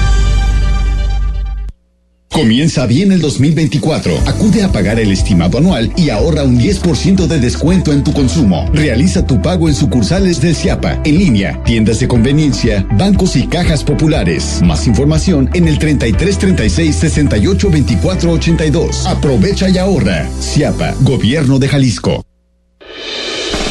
Comienza 2.31 2.85
bien 2.85 3.11
el 3.11 3.19
2024. 3.19 4.17
Acude 4.25 4.63
a 4.63 4.71
pagar 4.71 4.99
el 4.99 5.11
estimado 5.11 5.57
anual 5.57 5.91
y 5.97 6.09
ahorra 6.09 6.43
un 6.43 6.57
10% 6.57 7.27
de 7.27 7.39
descuento 7.39 7.91
en 7.91 8.05
tu 8.05 8.13
consumo. 8.13 8.69
Realiza 8.73 9.25
tu 9.25 9.41
pago 9.41 9.67
en 9.67 9.75
sucursales 9.75 10.39
del 10.39 10.55
CIAPA, 10.55 11.01
en 11.03 11.17
línea, 11.17 11.61
tiendas 11.65 11.99
de 11.99 12.07
conveniencia, 12.07 12.87
bancos 12.97 13.35
y 13.35 13.47
cajas 13.47 13.83
populares. 13.83 14.61
Más 14.63 14.87
información 14.87 15.49
en 15.53 15.67
el 15.67 15.77
33 15.77 16.37
36 16.37 16.95
68 16.95 17.69
24 17.69 18.31
82. 18.31 19.05
Aprovecha 19.07 19.69
y 19.69 19.77
ahorra. 19.77 20.29
CIAPA, 20.39 20.95
Gobierno 21.01 21.59
de 21.59 21.67
Jalisco. 21.67 22.23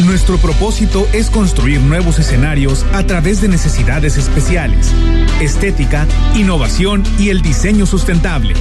Nuestro 0.05 0.37
propósito 0.39 1.07
es 1.13 1.31
construir 1.31 1.81
nuevos 1.81 2.19
escenarios 2.19 2.85
a 2.93 3.05
través 3.05 3.41
de 3.43 3.49
necesidades 3.49 4.17
especiales, 4.17 4.93
estética, 5.41 6.09
innovación 6.35 7.05
y 7.19 7.29
el 7.29 7.43
diseño 7.43 7.85
sustentable. 7.87 8.55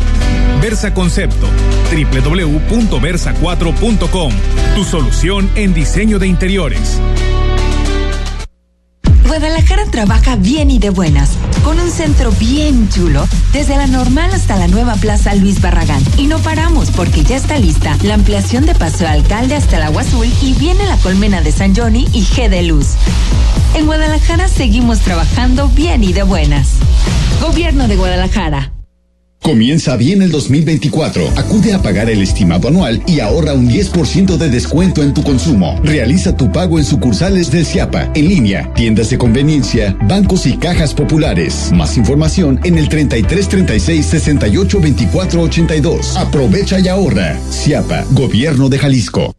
Versa 0.61 0.93
Concepto, 0.93 1.47
www.versa4.com, 1.91 4.33
tu 4.75 4.83
solución 4.83 5.49
en 5.55 5.73
diseño 5.73 6.19
de 6.19 6.27
interiores. 6.27 6.99
Guadalajara 9.29 9.85
trabaja 9.85 10.37
bien 10.37 10.71
y 10.71 10.79
de 10.79 10.89
buenas, 10.89 11.37
con 11.63 11.79
un 11.79 11.91
centro 11.91 12.31
bien 12.31 12.89
chulo, 12.89 13.27
desde 13.53 13.77
la 13.77 13.85
normal 13.85 14.33
hasta 14.33 14.55
la 14.55 14.67
nueva 14.67 14.95
Plaza 14.95 15.35
Luis 15.35 15.61
Barragán. 15.61 16.01
Y 16.17 16.25
no 16.25 16.39
paramos 16.39 16.89
porque 16.89 17.23
ya 17.23 17.37
está 17.37 17.59
lista 17.59 17.95
la 18.01 18.15
ampliación 18.15 18.65
de 18.65 18.73
Paseo 18.73 19.07
Alcalde 19.07 19.55
hasta 19.55 19.77
el 19.77 19.83
Agua 19.83 20.01
Azul 20.01 20.27
y 20.41 20.53
viene 20.53 20.83
la 20.87 20.97
colmena 20.97 21.41
de 21.41 21.51
San 21.51 21.75
Johnny 21.75 22.07
y 22.11 22.23
G 22.23 22.49
de 22.49 22.63
Luz. 22.63 22.95
En 23.75 23.85
Guadalajara 23.85 24.47
seguimos 24.47 25.01
trabajando 25.01 25.67
bien 25.67 26.03
y 26.03 26.11
de 26.11 26.23
buenas. 26.23 26.77
Gobierno 27.39 27.87
de 27.87 27.97
Guadalajara. 27.97 28.78
Comienza 29.41 29.95
bien 29.95 30.21
el 30.21 30.31
2024. 30.31 31.29
Acude 31.37 31.73
a 31.73 31.81
pagar 31.81 32.09
el 32.09 32.21
estimado 32.21 32.67
anual 32.67 33.01
y 33.07 33.19
ahorra 33.19 33.53
un 33.53 33.69
10% 33.69 34.37
de 34.37 34.49
descuento 34.49 35.01
en 35.01 35.13
tu 35.13 35.23
consumo. 35.23 35.79
Realiza 35.83 36.35
tu 36.35 36.51
pago 36.51 36.77
en 36.77 36.85
sucursales 36.85 37.49
de 37.49 37.63
Ciapa, 37.65 38.11
en 38.13 38.27
línea, 38.27 38.71
tiendas 38.73 39.09
de 39.09 39.17
conveniencia, 39.17 39.97
bancos 40.03 40.45
y 40.45 40.57
cajas 40.57 40.93
populares. 40.93 41.71
Más 41.73 41.97
información 41.97 42.59
en 42.63 42.77
el 42.77 42.89
33 42.89 43.49
36 43.49 44.05
68 44.05 44.79
24 44.81 45.41
82. 45.41 46.17
Aprovecha 46.17 46.79
y 46.79 46.87
ahorra. 46.87 47.39
Ciapa, 47.49 48.05
Gobierno 48.11 48.69
de 48.69 48.77
Jalisco. 48.77 49.38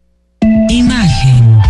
Imagen. 0.41 1.61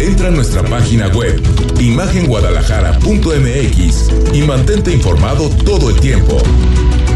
Entra 0.00 0.28
a 0.28 0.30
nuestra 0.30 0.62
página 0.62 1.08
web 1.08 1.42
imagenguadalajara.mx 1.80 4.34
y 4.34 4.42
mantente 4.42 4.92
informado 4.92 5.48
todo 5.48 5.88
el 5.90 5.98
tiempo. 6.00 6.36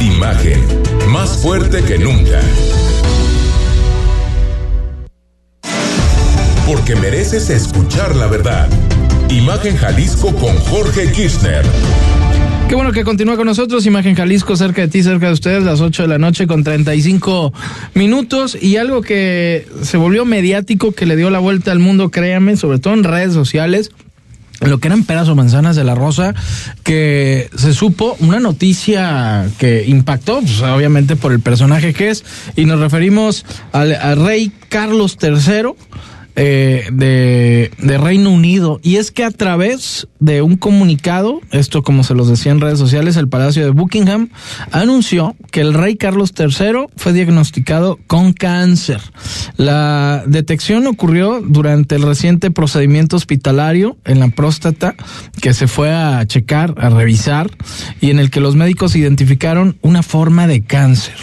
Imagen, 0.00 0.64
más 1.08 1.36
fuerte 1.38 1.82
que 1.82 1.98
nunca. 1.98 2.40
Porque 6.66 6.96
mereces 6.96 7.50
escuchar 7.50 8.16
la 8.16 8.28
verdad. 8.28 8.66
Imagen 9.28 9.76
Jalisco 9.76 10.34
con 10.36 10.56
Jorge 10.60 11.12
Kirchner. 11.12 11.66
Qué 12.72 12.76
bueno 12.76 12.92
que 12.92 13.04
continúa 13.04 13.36
con 13.36 13.44
nosotros, 13.44 13.84
Imagen 13.84 14.14
Jalisco, 14.14 14.56
cerca 14.56 14.80
de 14.80 14.88
ti, 14.88 15.02
cerca 15.02 15.26
de 15.26 15.34
ustedes, 15.34 15.62
las 15.62 15.82
8 15.82 16.04
de 16.04 16.08
la 16.08 16.16
noche 16.16 16.46
con 16.46 16.64
35 16.64 17.52
minutos. 17.92 18.56
Y 18.58 18.78
algo 18.78 19.02
que 19.02 19.68
se 19.82 19.98
volvió 19.98 20.24
mediático, 20.24 20.92
que 20.92 21.04
le 21.04 21.14
dio 21.14 21.28
la 21.28 21.38
vuelta 21.38 21.70
al 21.70 21.80
mundo, 21.80 22.10
créame, 22.10 22.56
sobre 22.56 22.78
todo 22.78 22.94
en 22.94 23.04
redes 23.04 23.34
sociales, 23.34 23.90
lo 24.62 24.78
que 24.78 24.88
eran 24.88 25.04
peras 25.04 25.28
o 25.28 25.34
manzanas 25.34 25.76
de 25.76 25.84
la 25.84 25.94
rosa, 25.94 26.34
que 26.82 27.50
se 27.54 27.74
supo 27.74 28.16
una 28.20 28.40
noticia 28.40 29.50
que 29.58 29.84
impactó, 29.86 30.40
pues, 30.40 30.62
obviamente 30.62 31.14
por 31.14 31.32
el 31.32 31.40
personaje 31.40 31.92
que 31.92 32.08
es, 32.08 32.24
y 32.56 32.64
nos 32.64 32.80
referimos 32.80 33.44
al, 33.72 33.94
al 33.96 34.24
rey 34.24 34.50
Carlos 34.70 35.18
III 35.20 35.74
eh, 36.36 36.88
de, 36.92 37.70
de, 37.78 37.98
Reino 37.98 38.30
Unido. 38.30 38.80
Y 38.82 38.96
es 38.96 39.10
que 39.10 39.24
a 39.24 39.30
través 39.30 40.08
de 40.18 40.40
un 40.40 40.56
comunicado, 40.56 41.40
esto 41.50 41.82
como 41.82 42.04
se 42.04 42.14
los 42.14 42.28
decía 42.28 42.52
en 42.52 42.60
redes 42.60 42.78
sociales, 42.78 43.16
el 43.16 43.28
Palacio 43.28 43.64
de 43.64 43.70
Buckingham 43.70 44.30
anunció 44.70 45.36
que 45.50 45.60
el 45.60 45.74
rey 45.74 45.96
Carlos 45.96 46.32
III 46.38 46.86
fue 46.96 47.12
diagnosticado 47.12 47.98
con 48.06 48.32
cáncer. 48.32 49.00
La 49.56 50.24
detección 50.26 50.86
ocurrió 50.86 51.42
durante 51.42 51.96
el 51.96 52.02
reciente 52.02 52.50
procedimiento 52.50 53.16
hospitalario 53.16 53.96
en 54.04 54.20
la 54.20 54.28
próstata 54.28 54.94
que 55.40 55.54
se 55.54 55.66
fue 55.66 55.92
a 55.92 56.24
checar, 56.26 56.74
a 56.78 56.88
revisar, 56.88 57.50
y 58.00 58.10
en 58.10 58.18
el 58.18 58.30
que 58.30 58.40
los 58.40 58.56
médicos 58.56 58.96
identificaron 58.96 59.76
una 59.82 60.02
forma 60.02 60.46
de 60.46 60.62
cáncer. 60.62 61.14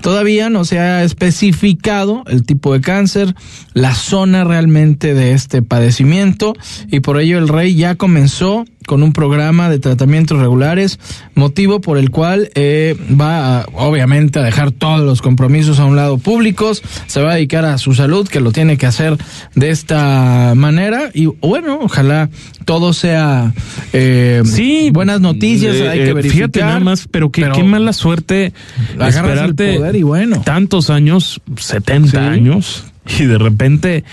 Todavía 0.00 0.50
no 0.50 0.64
se 0.64 0.78
ha 0.78 1.02
especificado 1.04 2.24
el 2.26 2.44
tipo 2.44 2.72
de 2.72 2.80
cáncer, 2.80 3.34
la 3.72 3.94
zona 3.94 4.44
realmente 4.58 5.14
de 5.14 5.34
este 5.34 5.62
padecimiento 5.62 6.52
y 6.90 6.98
por 6.98 7.20
ello 7.20 7.38
el 7.38 7.46
rey 7.46 7.76
ya 7.76 7.94
comenzó 7.94 8.64
con 8.86 9.02
un 9.02 9.12
programa 9.12 9.68
de 9.68 9.78
tratamientos 9.78 10.40
regulares, 10.40 10.98
motivo 11.34 11.80
por 11.82 11.98
el 11.98 12.10
cual 12.10 12.50
eh, 12.54 12.96
va 13.20 13.60
a, 13.60 13.66
obviamente 13.74 14.38
a 14.38 14.42
dejar 14.42 14.70
todos 14.72 15.00
los 15.02 15.20
compromisos 15.20 15.78
a 15.78 15.84
un 15.84 15.94
lado 15.94 16.16
públicos, 16.16 16.82
se 17.06 17.20
va 17.20 17.32
a 17.32 17.34
dedicar 17.34 17.66
a 17.66 17.76
su 17.76 17.94
salud, 17.94 18.26
que 18.26 18.40
lo 18.40 18.50
tiene 18.50 18.78
que 18.78 18.86
hacer 18.86 19.16
de 19.54 19.68
esta 19.70 20.54
manera 20.56 21.10
y 21.12 21.26
bueno, 21.26 21.80
ojalá 21.82 22.30
todo 22.64 22.94
sea 22.94 23.52
eh, 23.92 24.42
sí, 24.46 24.88
buenas 24.90 25.20
noticias, 25.20 25.76
eh, 25.76 25.88
hay 25.88 25.98
que 25.98 26.14
verificar. 26.14 26.48
Fíjate 26.48 26.60
nada 26.60 26.80
más, 26.80 27.06
pero 27.10 27.30
qué, 27.30 27.42
pero 27.42 27.54
qué 27.54 27.62
mala 27.62 27.92
suerte 27.92 28.54
esperarte 28.98 29.74
el 29.74 29.76
poder 29.80 29.96
y 29.96 30.02
bueno. 30.02 30.40
tantos 30.40 30.88
años, 30.90 31.40
70 31.58 32.10
Sí. 32.10 32.16
años 32.16 32.84
y 33.20 33.24
de 33.24 33.38
repente 33.38 34.04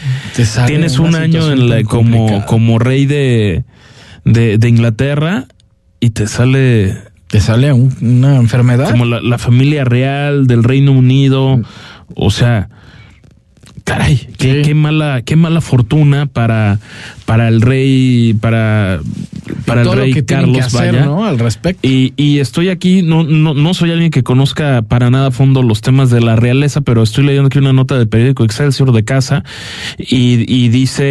tienes 0.68 1.00
un 1.00 1.16
año 1.16 1.52
en 1.52 1.70
la, 1.70 1.84
como, 1.84 2.18
complicada. 2.18 2.46
como 2.46 2.80
rey 2.80 3.06
de, 3.06 3.64
de, 4.24 4.58
de 4.58 4.70
Inglaterra 4.70 5.46
y 6.00 6.12
te 6.12 6.28
sale 6.28 6.96
te 7.28 7.42
sale 7.42 7.74
un- 7.74 7.96
una 8.02 8.38
enfermedad 8.38 8.92
como 8.92 9.06
la, 9.06 9.20
la 9.22 9.38
familia 9.38 9.84
real 9.84 10.48
del 10.48 10.64
Reino 10.64 10.92
Unido. 10.92 11.62
O 12.16 12.30
sea 12.32 12.70
caray 13.84 14.18
qué, 14.38 14.62
qué 14.64 14.74
mala 14.74 15.22
qué 15.24 15.36
mala 15.36 15.62
fortuna 15.62 16.26
para 16.26 16.80
para 17.26 17.48
el 17.48 17.62
rey 17.62 18.36
para 18.40 19.00
para 19.66 19.82
el 19.82 19.92
rey 19.92 20.24
Carlos 20.24 20.58
que 20.58 20.64
hacer, 20.64 20.94
vaya 20.94 21.06
¿no? 21.06 21.26
Al 21.26 21.40
respecto. 21.40 21.88
y, 21.88 22.14
y 22.18 22.40
estoy 22.40 22.70
aquí, 22.70 23.02
no, 23.02 23.24
no, 23.24 23.54
no 23.54 23.74
soy 23.74 23.92
alguien 23.92 24.12
que 24.12 24.24
conozca 24.24 24.84
para 24.84 25.10
nada 25.10 25.28
a 25.28 25.32
fondo 25.32 25.64
los 25.64 25.82
temas 25.82 26.10
de 26.10 26.22
la 26.22 26.36
realeza, 26.36 26.82
pero 26.82 27.04
estoy 27.04 27.26
leyendo 27.26 27.48
aquí 27.48 27.60
una 27.60 27.74
nota 27.74 27.98
del 27.98 28.08
periódico 28.08 28.44
Excelsior 28.44 28.92
de 28.92 29.04
casa 29.04 29.44
y, 29.98 30.46
y 30.48 30.70
dice 30.70 31.04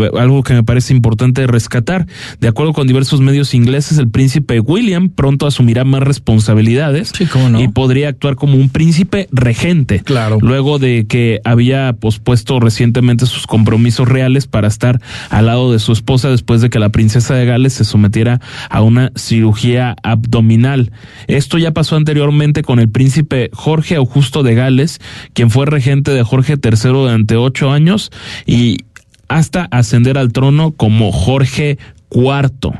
ver, 0.00 0.10
algo 0.18 0.42
que 0.42 0.54
me 0.54 0.62
parece 0.62 0.92
importante 0.92 1.46
rescatar. 1.46 2.06
De 2.40 2.48
acuerdo 2.48 2.72
con 2.72 2.86
diversos 2.86 3.20
medios 3.20 3.54
ingleses, 3.54 3.98
el 3.98 4.08
príncipe 4.08 4.60
William 4.60 5.08
pronto 5.08 5.46
asumirá 5.46 5.84
más 5.84 6.02
responsabilidades 6.02 7.12
y 7.58 7.68
podría 7.68 8.08
actuar 8.08 8.36
como 8.36 8.56
un 8.56 8.70
príncipe 8.70 9.28
regente. 9.32 10.00
Claro. 10.00 10.38
Luego 10.40 10.78
de 10.78 11.06
que 11.08 11.40
había 11.44 11.92
pospuesto 11.92 12.60
recientemente 12.60 13.26
sus 13.26 13.46
compromisos 13.46 14.08
reales 14.08 14.46
para 14.46 14.68
estar 14.68 15.00
al 15.30 15.46
lado 15.46 15.72
de 15.72 15.78
su 15.78 15.92
esposa 15.92 16.30
después 16.30 16.60
de 16.60 16.70
que 16.70 16.78
la 16.78 16.90
princesa 16.90 17.34
de 17.34 17.46
Gales 17.46 17.74
se 17.74 17.84
sometiera 17.84 18.40
a 18.70 18.82
una 18.82 19.12
cirugía 19.16 19.96
abdominal. 20.02 20.92
Esto 21.26 21.58
ya 21.58 21.72
pasó 21.72 21.96
anteriormente 21.96 22.62
con 22.62 22.78
el 22.78 22.88
príncipe 22.88 23.50
Jorge 23.52 23.96
Augusto 23.96 24.42
de 24.42 24.54
Gales, 24.54 25.00
quien 25.32 25.50
fue 25.50 25.66
regente 25.66 26.10
de 26.12 26.22
Jorge 26.22 26.54
III 26.62 26.90
durante 26.90 27.36
ocho 27.36 27.70
años 27.70 28.10
y 28.46 28.78
hasta 29.28 29.68
ascender 29.70 30.18
al 30.18 30.32
trono 30.32 30.72
como 30.72 31.12
Jorge 31.12 31.78
cuarto. 32.08 32.72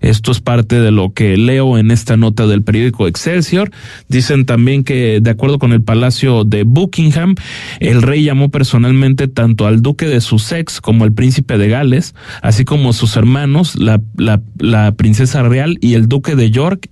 Esto 0.00 0.32
es 0.32 0.40
parte 0.40 0.80
de 0.80 0.90
lo 0.90 1.12
que 1.12 1.36
leo 1.36 1.78
en 1.78 1.90
esta 1.90 2.16
nota 2.16 2.46
del 2.46 2.62
periódico 2.62 3.08
Excelsior. 3.08 3.70
Dicen 4.08 4.46
también 4.46 4.84
que, 4.84 5.20
de 5.20 5.30
acuerdo 5.30 5.58
con 5.58 5.72
el 5.72 5.82
Palacio 5.82 6.44
de 6.44 6.64
Buckingham, 6.64 7.34
el 7.80 8.02
rey 8.02 8.24
llamó 8.24 8.50
personalmente 8.50 9.28
tanto 9.28 9.66
al 9.66 9.82
duque 9.82 10.06
de 10.06 10.20
Sussex 10.20 10.80
como 10.80 11.04
al 11.04 11.12
príncipe 11.12 11.58
de 11.58 11.68
Gales, 11.68 12.14
así 12.42 12.64
como 12.64 12.92
sus 12.92 13.16
hermanos, 13.16 13.76
la, 13.76 14.00
la, 14.16 14.40
la 14.58 14.92
princesa 14.92 15.42
real 15.42 15.78
y 15.80 15.94
el 15.94 16.08
duque 16.08 16.36
de 16.36 16.50
York 16.50 16.88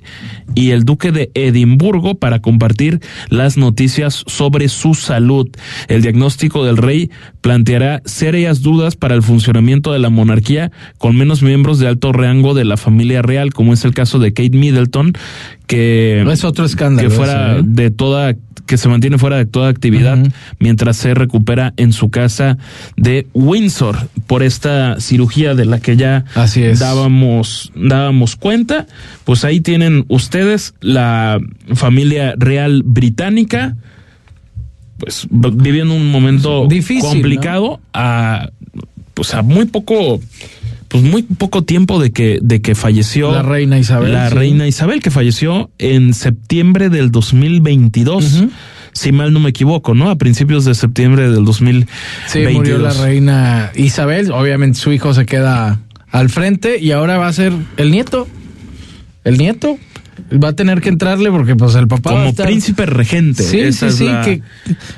y 0.54 0.70
el 0.70 0.84
duque 0.84 1.12
de 1.12 1.30
Edimburgo 1.34 2.16
para 2.16 2.40
compartir 2.40 3.00
las 3.28 3.56
noticias 3.56 4.24
sobre 4.26 4.68
su 4.68 4.94
salud. 4.94 5.48
El 5.88 6.02
diagnóstico 6.02 6.64
del 6.64 6.76
rey 6.76 7.10
planteará 7.40 8.02
serias 8.04 8.62
dudas 8.62 8.96
para 8.96 9.14
el 9.14 9.22
funcionamiento 9.22 9.92
de 9.92 9.98
la 9.98 10.10
monarquía 10.10 10.72
con 10.98 11.16
menos 11.16 11.42
miembros 11.42 11.78
de 11.78 11.83
alto 11.86 12.12
rango 12.12 12.54
de 12.54 12.64
la 12.64 12.76
familia 12.76 13.22
real, 13.22 13.52
como 13.52 13.72
es 13.72 13.84
el 13.84 13.94
caso 13.94 14.18
de 14.18 14.32
Kate 14.32 14.56
Middleton, 14.56 15.12
que 15.66 16.22
es 16.22 16.44
otro 16.44 16.64
escándalo 16.64 17.08
que 17.08 17.14
fuera 17.14 17.52
ese, 17.52 17.60
¿eh? 17.60 17.64
de 17.66 17.90
toda 17.90 18.34
que 18.66 18.78
se 18.78 18.88
mantiene 18.88 19.18
fuera 19.18 19.36
de 19.36 19.44
toda 19.44 19.68
actividad 19.68 20.18
mientras 20.58 20.96
se 20.96 21.12
recupera 21.14 21.74
en 21.76 21.92
su 21.92 22.10
casa 22.10 22.56
de 22.96 23.26
Windsor 23.34 24.08
por 24.26 24.42
esta 24.42 25.00
cirugía 25.00 25.54
de 25.54 25.66
la 25.66 25.80
que 25.80 25.96
ya 25.96 26.24
dábamos 26.78 27.72
dábamos 27.74 28.36
cuenta. 28.36 28.86
Pues 29.24 29.44
ahí 29.44 29.60
tienen 29.60 30.06
ustedes 30.08 30.74
la 30.80 31.38
familia 31.74 32.34
real 32.38 32.82
británica 32.84 33.76
pues 34.98 35.26
viviendo 35.30 35.94
un 35.94 36.10
momento 36.10 36.66
Difícil, 36.66 37.02
complicado 37.02 37.80
a 37.92 38.50
pues 39.14 39.34
a 39.34 39.42
muy 39.42 39.66
poco 39.66 40.20
pues 40.94 41.02
muy 41.02 41.24
poco 41.24 41.64
tiempo 41.64 42.00
de 42.00 42.12
que 42.12 42.38
de 42.40 42.62
que 42.62 42.76
falleció 42.76 43.32
La 43.32 43.42
reina 43.42 43.80
Isabel, 43.80 44.12
la 44.12 44.28
sí. 44.28 44.34
reina 44.36 44.68
Isabel 44.68 45.02
que 45.02 45.10
falleció 45.10 45.68
en 45.78 46.14
septiembre 46.14 46.88
del 46.88 47.10
2022 47.10 48.44
si 48.92 49.10
mal 49.10 49.32
no 49.32 49.40
me 49.40 49.50
equivoco 49.50 49.92
no 49.94 50.08
a 50.08 50.14
principios 50.14 50.64
de 50.64 50.72
septiembre 50.76 51.28
del 51.28 51.44
2022 51.44 51.88
Sí, 52.28 52.46
murió 52.54 52.78
la 52.78 52.92
reina 52.92 53.72
Isabel. 53.74 54.30
Obviamente 54.30 54.78
su 54.78 54.92
hijo 54.92 55.12
se 55.14 55.26
queda 55.26 55.80
al 56.12 56.30
frente 56.30 56.78
y 56.78 56.92
ahora 56.92 57.18
va 57.18 57.26
a 57.26 57.32
ser 57.32 57.52
el 57.76 57.90
nieto. 57.90 58.28
El 59.24 59.36
nieto 59.36 59.76
va 60.32 60.48
a 60.48 60.52
tener 60.54 60.80
que 60.80 60.88
entrarle 60.88 61.30
porque 61.30 61.54
pues 61.54 61.74
el 61.74 61.86
papá 61.86 62.10
como 62.10 62.30
estar- 62.30 62.46
príncipe 62.46 62.86
regente. 62.86 63.42
Sí, 63.42 63.60
Esa 63.60 63.90
sí, 63.90 63.92
es 63.92 63.94
sí, 63.98 64.04
la- 64.06 64.22
que- 64.24 64.42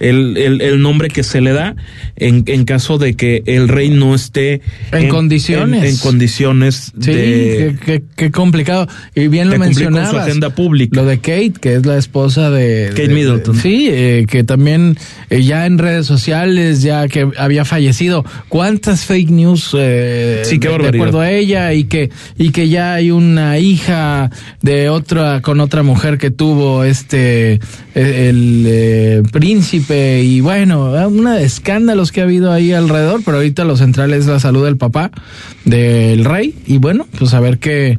el, 0.01 0.37
el- 0.37 0.61
el 0.61 0.81
nombre 0.81 1.09
que 1.09 1.23
se 1.23 1.41
le 1.41 1.53
da 1.53 1.75
en, 2.17 2.45
en 2.47 2.65
caso 2.65 2.99
de 2.99 3.15
que 3.17 3.43
el 3.47 3.69
rey 3.69 3.91
no 3.91 4.15
esté 4.15 4.61
En 4.93 5.09
condiciones. 5.09 5.83
En, 5.83 5.91
en 5.91 5.97
condiciones 5.99 6.93
Sí, 7.01 7.13
de, 7.13 7.77
qué, 7.81 7.85
qué- 7.85 8.03
qué 8.17 8.31
complicado. 8.31 8.87
Y 9.15 9.29
bien 9.29 9.49
lo 9.51 9.57
cumplir 9.57 9.75
con 9.75 9.85
su 9.85 9.91
mencionabas. 9.93 10.27
agenda 10.29 10.51
pública. 10.51 11.01
Lo 11.01 11.07
de 11.07 11.19
Kate, 11.19 11.55
que 11.61 11.75
es 11.75 11.87
la 11.87 11.99
esposa 11.99 12.51
de 12.51 12.89
Kate 12.91 13.09
de- 13.09 13.15
Middleton. 13.15 13.57
sí, 13.57 13.89
eh, 13.91 14.27
que 14.29 14.45
también 14.45 14.97
eh, 15.31 15.43
ya 15.43 15.67
en 15.67 15.79
redes 15.79 16.07
sociales, 16.07 16.83
ya 16.83 17.09
que 17.09 17.29
había 17.37 17.65
fallecido. 17.65 18.25
¿Cuántas 18.49 19.05
fake 19.05 19.31
news 19.31 19.71
eh, 19.77 20.43
Sí, 20.45 20.59
qué 20.59 20.69
de, 20.69 20.79
de 20.79 20.89
acuerdo 20.89 21.21
a 21.21 21.31
ella 21.31 21.73
y 21.73 21.85
que 21.85 22.11
y 22.39 22.51
que 22.51 22.69
ya 22.69 22.95
hay 22.95 23.11
una 23.11 23.59
hija 23.59 24.31
de 24.63 24.89
otra 24.89 25.26
con 25.43 25.61
otra 25.61 25.83
mujer 25.83 26.19
que 26.19 26.31
tuvo 26.31 26.85
este 26.85 27.55
eh, 27.55 28.29
el 28.29 28.65
eh, 28.67 29.23
príncipe 29.33 30.23
y 30.23 30.41
bueno, 30.41 30.93
una 31.09 31.37
de 31.37 31.45
escándalos 31.45 32.13
que 32.13 32.21
ha 32.21 32.25
habido 32.25 32.53
ahí 32.53 32.73
alrededor, 32.73 33.23
pero 33.25 33.39
ahorita 33.39 33.65
lo 33.65 33.77
central 33.77 34.13
es 34.13 34.27
la 34.27 34.41
salud 34.41 34.65
del 34.65 34.77
papá 34.77 35.11
del 35.65 36.25
rey 36.25 36.55
y 36.67 36.79
bueno, 36.79 37.07
pues 37.19 37.35
a 37.35 37.41
ver 37.41 37.59
qué 37.59 37.99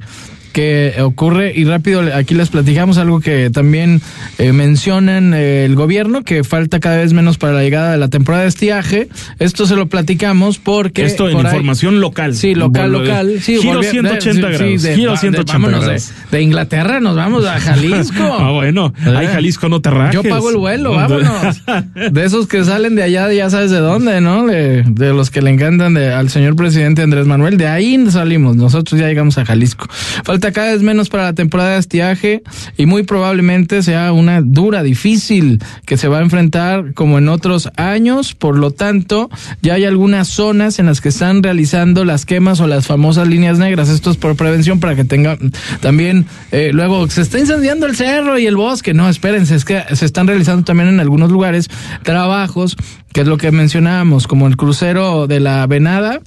qué 0.57 0.95
ocurre 1.03 1.51
y 1.55 1.65
rápido 1.65 2.01
aquí 2.15 2.33
les 2.33 2.49
platicamos 2.49 2.97
algo 2.97 3.19
que 3.19 3.51
también 3.51 4.01
eh, 4.39 4.53
mencionan 4.53 5.35
eh, 5.35 5.65
el 5.65 5.75
gobierno 5.75 6.23
que 6.23 6.43
falta 6.43 6.79
cada 6.79 6.97
vez 6.97 7.13
menos 7.13 7.37
para 7.37 7.53
la 7.53 7.61
llegada 7.61 7.91
de 7.91 7.99
la 7.99 8.07
temporada 8.07 8.41
de 8.41 8.49
estiaje 8.49 9.07
esto 9.37 9.67
se 9.67 9.75
lo 9.75 9.85
platicamos 9.85 10.57
porque 10.57 11.05
Esto 11.05 11.27
en 11.29 11.33
por 11.37 11.45
ahí- 11.45 11.51
información 11.53 12.01
local. 12.01 12.33
Sí, 12.35 12.55
local, 12.55 12.91
Volve- 12.91 13.05
local. 13.05 13.33
Sí, 13.39 13.57
Giro 13.61 13.81
volvi- 13.81 13.91
180 13.91 14.19
sí, 14.21 14.31
sí, 14.33 14.39
grados. 14.57 14.81
de- 14.81 14.95
Giro 14.95 15.11
de- 15.11 15.17
180 15.17 15.53
vámonos 15.53 15.79
de- 15.81 15.85
grados. 15.85 16.11
De, 16.31 16.41
Inglaterra 16.41 16.99
nos 17.01 17.15
vamos 17.15 17.45
a 17.45 17.59
Jalisco. 17.59 18.23
Ah, 18.39 18.51
bueno. 18.51 18.93
Ay, 19.05 19.27
Jalisco, 19.27 19.69
no 19.69 19.79
te 19.81 19.91
rajes. 19.91 20.13
Yo 20.15 20.23
pago 20.23 20.49
el 20.49 20.57
vuelo, 20.57 20.93
vámonos. 20.93 21.61
De 22.11 22.25
esos 22.25 22.47
que 22.47 22.63
salen 22.63 22.95
de 22.95 23.03
allá, 23.03 23.31
ya 23.31 23.49
sabes 23.51 23.69
de 23.69 23.79
dónde, 23.79 24.21
¿no? 24.21 24.47
De, 24.47 24.83
de 24.87 25.13
los 25.13 25.29
que 25.29 25.41
le 25.43 25.51
encantan 25.51 25.93
de- 25.93 26.11
al 26.13 26.29
señor 26.29 26.55
presidente 26.55 27.03
Andrés 27.03 27.27
Manuel. 27.27 27.57
De 27.57 27.67
ahí 27.67 28.03
salimos. 28.09 28.55
Nosotros 28.55 28.99
ya 28.99 29.07
llegamos 29.07 29.37
a 29.37 29.45
Jalisco. 29.45 29.87
Falta 30.23 30.46
cada 30.51 30.71
vez 30.71 30.81
menos 30.81 31.09
para 31.09 31.23
la 31.23 31.33
temporada 31.33 31.73
de 31.73 31.79
estiaje 31.79 32.43
y 32.77 32.85
muy 32.85 33.03
probablemente 33.03 33.83
sea 33.83 34.11
una 34.11 34.41
dura, 34.41 34.83
difícil 34.83 35.61
que 35.85 35.97
se 35.97 36.07
va 36.07 36.19
a 36.19 36.21
enfrentar 36.21 36.93
como 36.93 37.17
en 37.17 37.29
otros 37.29 37.69
años. 37.75 38.33
Por 38.33 38.57
lo 38.57 38.71
tanto, 38.71 39.29
ya 39.61 39.75
hay 39.75 39.85
algunas 39.85 40.27
zonas 40.27 40.79
en 40.79 40.87
las 40.87 41.01
que 41.01 41.09
están 41.09 41.43
realizando 41.43 42.05
las 42.05 42.25
quemas 42.25 42.59
o 42.59 42.67
las 42.67 42.87
famosas 42.87 43.27
líneas 43.27 43.59
negras. 43.59 43.89
Esto 43.89 44.11
es 44.11 44.17
por 44.17 44.35
prevención 44.35 44.79
para 44.79 44.95
que 44.95 45.03
tengan 45.03 45.51
también, 45.81 46.25
eh, 46.51 46.71
luego 46.73 47.09
se 47.09 47.21
está 47.21 47.39
incendiando 47.39 47.85
el 47.85 47.95
cerro 47.95 48.37
y 48.37 48.45
el 48.45 48.55
bosque. 48.55 48.93
No, 48.93 49.09
espérense, 49.09 49.55
es 49.55 49.65
que 49.65 49.83
se 49.93 50.05
están 50.05 50.27
realizando 50.27 50.63
también 50.63 50.89
en 50.89 50.99
algunos 50.99 51.31
lugares 51.31 51.69
trabajos, 52.03 52.75
que 53.13 53.21
es 53.21 53.27
lo 53.27 53.37
que 53.37 53.51
mencionábamos, 53.51 54.27
como 54.27 54.47
el 54.47 54.57
crucero 54.57 55.27
de 55.27 55.39
la 55.39 55.65
Venada, 55.67 56.21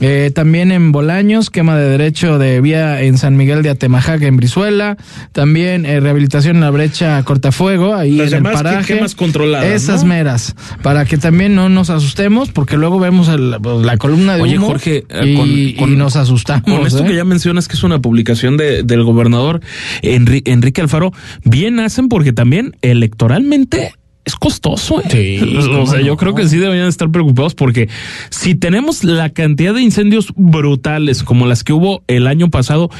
eh, 0.00 0.30
también 0.34 0.72
en 0.72 0.92
Bolaños, 0.92 1.50
quema 1.50 1.76
de 1.76 1.88
derecho 1.88 2.38
de 2.38 2.60
vía 2.60 3.00
en 3.02 3.16
San 3.16 3.36
Miguel 3.36 3.62
de 3.62 3.70
Atemajaca, 3.70 4.26
en 4.26 4.36
Brizuela, 4.36 4.96
también 5.32 5.86
eh, 5.86 6.00
rehabilitación 6.00 6.56
en 6.56 6.62
la 6.62 6.70
brecha 6.70 7.22
Cortafuego, 7.22 7.94
ahí 7.94 8.12
Las 8.12 8.28
en 8.32 8.38
el 8.38 8.42
llamadas 8.42 8.58
que- 8.60 8.64
paraje. 8.68 8.94
quemas 8.94 9.14
controladas, 9.14 9.66
Esas 9.70 10.02
¿no? 10.02 10.08
meras, 10.10 10.54
para 10.82 11.04
que 11.04 11.16
también 11.16 11.54
no 11.54 11.68
nos 11.68 11.90
asustemos, 11.90 12.50
porque 12.50 12.76
luego 12.76 12.98
vemos 12.98 13.28
el- 13.28 13.50
la 13.82 13.96
columna 13.96 14.36
de 14.36 14.42
Oye, 14.42 14.58
humo 14.58 14.66
Jorge, 14.66 15.04
eh, 15.08 15.26
y, 15.26 15.74
con- 15.74 15.92
y 15.92 15.96
nos 15.96 16.16
asustamos. 16.16 16.64
Con 16.64 16.86
esto 16.86 17.04
¿eh? 17.04 17.06
que 17.08 17.14
ya 17.14 17.24
mencionas 17.24 17.68
que 17.68 17.74
es 17.74 17.82
una 17.84 18.00
publicación 18.00 18.56
de, 18.56 18.82
del 18.82 19.04
gobernador 19.04 19.60
Enri- 20.02 20.42
Enrique 20.44 20.80
Alfaro, 20.80 21.12
bien 21.44 21.80
hacen 21.80 22.08
porque 22.08 22.32
también 22.32 22.76
electoralmente 22.82 23.94
es 24.24 24.36
costoso. 24.36 25.02
¿eh? 25.10 25.40
o 25.58 25.62
cómo 25.66 25.86
sea, 25.86 26.00
yo 26.00 26.16
creo 26.16 26.34
que 26.34 26.48
sí 26.48 26.58
deberían 26.58 26.88
estar 26.88 27.10
preocupados 27.10 27.54
porque 27.54 27.88
si 28.30 28.54
tenemos 28.54 29.04
la 29.04 29.30
cantidad 29.30 29.74
de 29.74 29.82
incendios 29.82 30.32
brutales 30.36 31.22
como 31.22 31.46
las 31.46 31.64
que 31.64 31.72
hubo 31.72 32.02
el 32.06 32.26
año 32.26 32.50
pasado, 32.50 32.90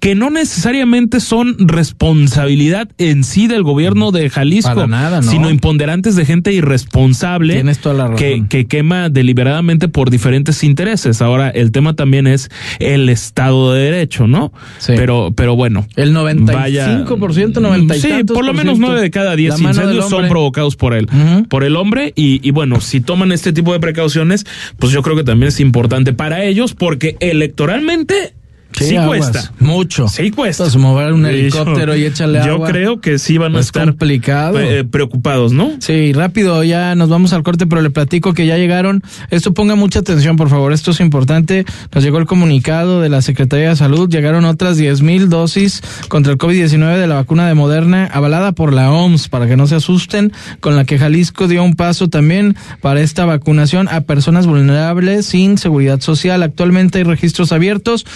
que 0.00 0.14
no 0.14 0.30
necesariamente 0.30 1.20
son 1.20 1.56
responsabilidad 1.58 2.88
en 2.98 3.22
sí 3.22 3.46
del 3.46 3.62
gobierno 3.62 4.12
de 4.12 4.30
Jalisco, 4.30 4.74
Para 4.74 4.86
nada, 4.86 5.20
¿no? 5.20 5.30
sino 5.30 5.50
imponderantes 5.50 6.16
de 6.16 6.24
gente 6.24 6.52
irresponsable 6.54 7.62
toda 7.82 7.94
la 7.94 8.02
razón. 8.04 8.16
que, 8.16 8.44
que 8.48 8.66
quema 8.66 9.10
deliberadamente 9.10 9.88
por 9.88 10.10
diferentes 10.10 10.64
intereses. 10.64 11.20
Ahora, 11.20 11.50
el 11.50 11.70
tema 11.70 11.94
también 11.94 12.26
es 12.26 12.50
el 12.78 13.08
Estado 13.10 13.74
de 13.74 13.82
Derecho, 13.82 14.26
¿no? 14.26 14.52
Pero, 14.86 15.32
pero 15.36 15.54
bueno. 15.54 15.86
El 15.96 16.14
vaya- 16.14 17.04
95%, 17.04 17.60
90 17.60 17.96
y 17.96 18.00
Sí, 18.00 18.08
por 18.26 18.44
lo 18.46 18.54
menos 18.54 18.76
ciento. 18.76 18.86
nueve 18.86 19.02
de 19.02 19.10
cada 19.10 19.30
La 19.30 19.36
diez 19.36 19.52
mano 19.60 19.74
del 19.74 19.96
incendios 19.96 20.08
son 20.08 20.28
provocados 20.28 20.76
por 20.76 20.94
él, 20.94 21.08
por 21.48 21.62
el 21.62 21.76
hombre. 21.76 22.12
Y, 22.16 22.40
y 22.46 22.50
bueno, 22.52 22.80
si 22.80 23.00
toman 23.02 23.32
este 23.32 23.52
tipo 23.52 23.72
de 23.74 23.80
precauciones, 23.80 24.46
pues 24.78 24.92
yo 24.92 25.02
creo 25.02 25.14
que 25.16 25.24
también 25.24 25.48
es 25.48 25.60
importante 25.60 26.14
para 26.14 26.42
ellos 26.44 26.72
porque 26.74 27.16
electoralmente 27.20 28.32
sí, 28.72 28.96
aguas. 28.96 29.18
cuesta. 29.30 29.52
Mucho. 29.58 30.08
Sí 30.08 30.30
cuesta. 30.30 30.64
Entonces, 30.64 30.80
mover 30.80 31.12
un 31.12 31.22
Yo- 31.22 31.28
helicóptero 31.28 31.96
y 31.96 32.04
échale 32.04 32.40
Yo 32.44 32.54
agua. 32.54 32.68
creo 32.68 33.00
que 33.00 33.18
sí 33.18 33.38
van 33.38 33.54
a 33.56 33.60
Es 33.60 33.66
estar 33.66 33.86
complicado. 33.86 34.58
eh, 34.60 34.84
preocupados, 34.84 35.52
¿no? 35.52 35.72
Sí, 35.80 36.12
rápido, 36.12 36.62
ya 36.64 36.94
nos 36.94 37.08
vamos 37.08 37.32
al 37.32 37.42
corte, 37.42 37.66
pero 37.66 37.82
le 37.82 37.90
platico 37.90 38.32
que 38.34 38.46
ya 38.46 38.56
llegaron. 38.56 39.02
Esto 39.30 39.52
ponga 39.54 39.74
mucha 39.74 39.98
atención, 40.00 40.36
por 40.36 40.48
favor, 40.48 40.72
esto 40.72 40.90
es 40.92 41.00
importante. 41.00 41.64
Nos 41.94 42.04
llegó 42.04 42.18
el 42.18 42.26
comunicado 42.26 43.00
de 43.00 43.08
la 43.08 43.22
Secretaría 43.22 43.70
de 43.70 43.76
Salud, 43.76 44.08
llegaron 44.08 44.44
otras 44.44 44.76
10 44.76 45.02
mil 45.02 45.28
dosis 45.28 45.82
contra 46.08 46.32
el 46.32 46.38
COVID-19 46.38 46.96
de 46.98 47.06
la 47.06 47.16
vacuna 47.16 47.46
de 47.48 47.54
Moderna, 47.54 48.08
avalada 48.12 48.52
por 48.52 48.72
la 48.72 48.90
OMS, 48.92 49.28
para 49.28 49.46
que 49.46 49.56
no 49.56 49.66
se 49.66 49.76
asusten, 49.76 50.32
con 50.60 50.76
la 50.76 50.84
que 50.84 50.98
Jalisco 50.98 51.48
dio 51.48 51.62
un 51.62 51.74
paso 51.74 52.08
también 52.08 52.56
para 52.80 53.00
esta 53.00 53.24
vacunación 53.24 53.88
a 53.88 54.02
personas 54.02 54.46
vulnerables 54.46 55.26
sin 55.26 55.58
seguridad 55.58 56.00
social. 56.00 56.42
Actualmente 56.42 56.98
hay 56.98 57.04
registros 57.04 57.52
abiertos. 57.52 58.06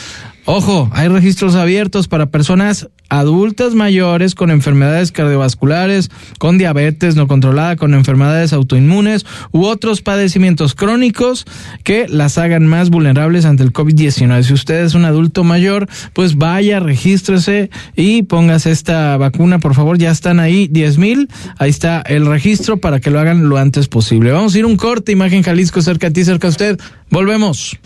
Ojo, 0.46 0.90
hay 0.92 1.08
registros 1.08 1.54
abiertos 1.54 2.06
para 2.06 2.26
personas 2.26 2.88
adultas 3.08 3.74
mayores 3.74 4.34
con 4.34 4.50
enfermedades 4.50 5.10
cardiovasculares, 5.10 6.10
con 6.38 6.58
diabetes 6.58 7.16
no 7.16 7.26
controlada, 7.26 7.76
con 7.76 7.94
enfermedades 7.94 8.52
autoinmunes 8.52 9.24
u 9.52 9.64
otros 9.64 10.02
padecimientos 10.02 10.74
crónicos 10.74 11.46
que 11.82 12.06
las 12.08 12.36
hagan 12.36 12.66
más 12.66 12.90
vulnerables 12.90 13.46
ante 13.46 13.62
el 13.62 13.72
COVID-19. 13.72 14.42
Si 14.42 14.52
usted 14.52 14.84
es 14.84 14.94
un 14.94 15.06
adulto 15.06 15.44
mayor, 15.44 15.88
pues 16.12 16.36
vaya, 16.36 16.78
regístrese 16.78 17.70
y 17.96 18.24
póngase 18.24 18.70
esta 18.70 19.16
vacuna, 19.16 19.60
por 19.60 19.74
favor. 19.74 19.96
Ya 19.96 20.10
están 20.10 20.40
ahí 20.40 20.68
10 20.68 20.98
mil. 20.98 21.28
Ahí 21.58 21.70
está 21.70 22.02
el 22.02 22.26
registro 22.26 22.76
para 22.76 23.00
que 23.00 23.10
lo 23.10 23.18
hagan 23.18 23.48
lo 23.48 23.56
antes 23.56 23.88
posible. 23.88 24.30
Vamos 24.32 24.54
a 24.54 24.58
ir 24.58 24.66
un 24.66 24.76
corte, 24.76 25.12
Imagen 25.12 25.42
Jalisco, 25.42 25.80
cerca 25.80 26.08
a 26.08 26.10
ti, 26.10 26.22
cerca 26.22 26.48
a 26.48 26.50
usted. 26.50 26.78
Volvemos. 27.08 27.78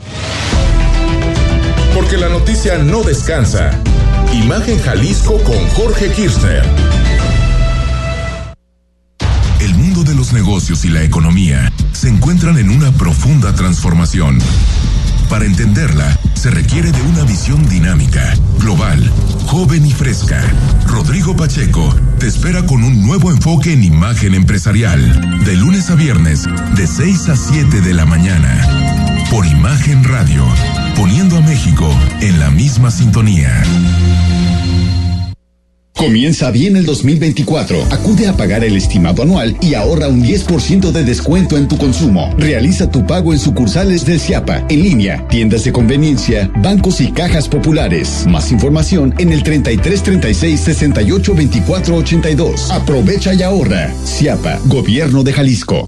Porque 1.99 2.17
la 2.17 2.29
noticia 2.29 2.79
no 2.79 3.03
descansa. 3.03 3.73
Imagen 4.33 4.81
Jalisco 4.83 5.37
con 5.43 5.59
Jorge 5.71 6.13
Kirchner. 6.13 6.63
El 9.59 9.75
mundo 9.75 10.05
de 10.05 10.15
los 10.15 10.33
negocios 10.33 10.85
y 10.85 10.91
la 10.91 11.03
economía 11.03 11.73
se 11.93 12.09
encuentran 12.09 12.57
en 12.57 12.71
una 12.71 12.93
profunda 12.93 13.53
transformación. 13.53 14.39
Para 15.29 15.45
entenderla, 15.45 16.17
se 16.35 16.53
requiere 16.53 16.93
de 16.93 17.03
una 17.03 17.25
visión 17.25 17.69
dinámica, 17.69 18.33
global, 18.61 19.03
joven 19.47 19.85
y 19.85 19.91
fresca. 19.91 20.41
Rodrigo 20.87 21.35
Pacheco 21.35 21.93
te 22.21 22.29
espera 22.29 22.65
con 22.65 22.85
un 22.85 23.05
nuevo 23.05 23.33
enfoque 23.33 23.73
en 23.73 23.83
imagen 23.83 24.37
empresarial, 24.37 25.45
de 25.45 25.57
lunes 25.57 25.91
a 25.91 25.97
viernes, 25.97 26.45
de 26.77 26.87
6 26.87 27.29
a 27.29 27.35
7 27.35 27.81
de 27.81 27.93
la 27.93 28.07
mañana. 28.07 29.08
Por 29.31 29.45
Imagen 29.45 30.03
Radio, 30.05 30.43
poniendo 30.97 31.37
a 31.37 31.43
México 31.43 31.87
en 32.23 32.41
la 32.41 32.51
misma 32.51 32.91
sintonía. 32.91 33.63
Comienza 35.95 36.51
bien 36.51 36.77
el 36.77 36.87
2024. 36.87 37.89
Acude 37.91 38.27
a 38.29 38.37
pagar 38.39 38.65
el 38.65 38.75
estimado 38.75 39.23
anual 39.23 39.55
y 39.61 39.75
ahorra 39.75 40.09
un 40.09 40.23
10% 40.23 40.93
de 40.93 41.05
descuento 41.05 41.59
en 41.59 41.69
tu 41.69 41.77
consumo. 41.77 42.33
Realiza 42.39 42.91
tu 42.91 43.07
pago 43.07 43.35
en 43.35 43.39
sucursales 43.39 44.07
del 44.07 44.19
CIAPA, 44.19 44.65
en 44.71 44.83
línea, 44.83 45.29
tiendas 45.29 45.65
de 45.65 45.73
conveniencia, 45.73 46.51
bancos 46.63 47.03
y 47.03 47.13
cajas 47.13 47.49
populares. 47.49 48.25
Más 48.27 48.51
información 48.51 49.15
en 49.19 49.33
el 49.33 49.43
33 49.43 50.03
36 50.05 50.59
68 50.59 51.35
24 51.35 51.97
82. 51.97 52.71
Aprovecha 52.71 53.35
y 53.35 53.43
ahorra. 53.43 53.93
CIAPA, 54.07 54.59
Gobierno 54.65 55.23
de 55.23 55.35
Jalisco. 55.35 55.87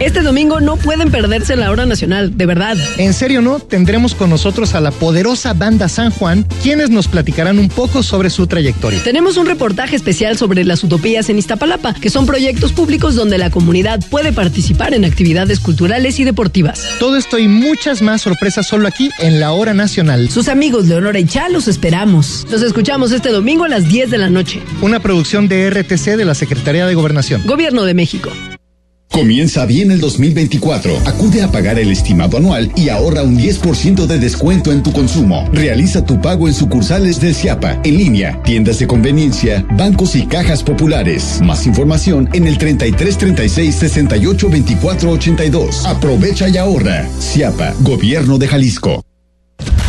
Este 0.00 0.22
domingo 0.22 0.60
no 0.60 0.76
pueden 0.76 1.10
perderse 1.10 1.56
la 1.56 1.70
hora 1.70 1.84
nacional, 1.84 2.36
de 2.38 2.46
verdad. 2.46 2.76
En 2.96 3.12
serio, 3.12 3.42
¿no? 3.42 3.60
Tendremos 3.60 4.14
con 4.14 4.30
nosotros 4.30 4.74
a 4.74 4.80
la 4.80 4.92
poderosa 4.92 5.52
banda 5.52 5.90
San 5.90 6.10
Juan, 6.10 6.46
quienes 6.62 6.88
nos 6.88 7.06
platicarán 7.06 7.58
un 7.58 7.68
poco 7.68 8.02
sobre 8.02 8.30
su 8.30 8.46
trayectoria. 8.46 9.02
Tenemos 9.02 9.36
un 9.36 9.44
reportaje 9.44 9.96
especial 9.96 10.38
sobre 10.38 10.64
las 10.64 10.82
utopías 10.82 11.28
en 11.28 11.38
Iztapalapa, 11.38 11.92
que 11.92 12.08
son 12.08 12.24
proyectos 12.24 12.72
públicos 12.72 13.14
donde 13.14 13.36
la 13.36 13.50
comunidad 13.50 14.00
puede 14.08 14.32
participar 14.32 14.94
en 14.94 15.04
actividades 15.04 15.60
culturales 15.60 16.18
y 16.18 16.24
deportivas. 16.24 16.82
Todo 16.98 17.16
esto 17.16 17.38
y 17.38 17.46
muchas 17.46 18.00
más 18.00 18.22
sorpresas 18.22 18.66
solo 18.66 18.88
aquí 18.88 19.10
en 19.18 19.38
la 19.38 19.52
hora 19.52 19.74
nacional. 19.74 20.30
Sus 20.30 20.48
amigos 20.48 20.86
Leonora 20.86 21.18
y 21.18 21.26
Chá 21.26 21.50
los 21.50 21.68
esperamos. 21.68 22.46
Los 22.50 22.62
escuchamos 22.62 23.12
este 23.12 23.30
domingo 23.30 23.64
a 23.64 23.68
las 23.68 23.86
10 23.86 24.10
de 24.10 24.18
la 24.18 24.30
noche. 24.30 24.62
Una 24.80 25.00
producción 25.00 25.46
de 25.46 25.68
RTC 25.68 26.16
de 26.16 26.24
la 26.24 26.34
Secretaría 26.34 26.86
de 26.86 26.94
Gobernación. 26.94 27.42
Gobierno 27.46 27.84
de 27.84 27.92
México. 27.92 28.30
Comienza 29.10 29.66
bien 29.66 29.90
el 29.90 29.98
2024. 30.00 30.98
Acude 31.04 31.42
a 31.42 31.50
pagar 31.50 31.80
el 31.80 31.90
estimado 31.90 32.36
anual 32.36 32.70
y 32.76 32.90
ahorra 32.90 33.24
un 33.24 33.36
10% 33.36 34.06
de 34.06 34.18
descuento 34.20 34.70
en 34.70 34.84
tu 34.84 34.92
consumo. 34.92 35.48
Realiza 35.52 36.04
tu 36.04 36.20
pago 36.20 36.46
en 36.46 36.54
sucursales 36.54 37.20
del 37.20 37.34
CIAPA, 37.34 37.80
en 37.82 37.98
línea, 37.98 38.40
tiendas 38.44 38.78
de 38.78 38.86
conveniencia, 38.86 39.66
bancos 39.72 40.14
y 40.14 40.26
cajas 40.26 40.62
populares. 40.62 41.40
Más 41.42 41.66
información 41.66 42.28
en 42.32 42.46
el 42.46 42.56
33 42.56 43.18
36 43.18 43.74
68 43.74 44.48
24 44.48 45.10
82. 45.10 45.86
Aprovecha 45.86 46.48
y 46.48 46.56
ahorra. 46.56 47.08
CIAPA, 47.18 47.74
Gobierno 47.80 48.38
de 48.38 48.46
Jalisco. 48.46 49.04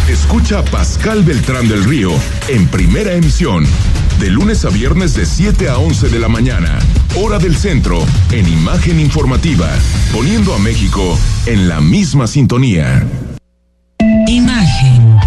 Escucha 0.09 0.65
Pascal 0.65 1.23
Beltrán 1.23 1.69
del 1.69 1.83
Río 1.83 2.11
en 2.49 2.67
primera 2.67 3.13
emisión, 3.13 3.65
de 4.21 4.29
lunes 4.29 4.65
a 4.65 4.69
viernes 4.69 5.15
de 5.15 5.25
7 5.25 5.67
a 5.67 5.79
11 5.79 6.09
de 6.09 6.19
la 6.19 6.27
mañana, 6.27 6.77
hora 7.15 7.39
del 7.39 7.55
centro, 7.55 8.05
en 8.31 8.47
imagen 8.47 8.99
informativa, 8.99 9.67
poniendo 10.13 10.53
a 10.53 10.59
México 10.59 11.17
en 11.47 11.67
la 11.67 11.81
misma 11.81 12.27
sintonía. 12.27 13.03
Imagen. 14.27 15.17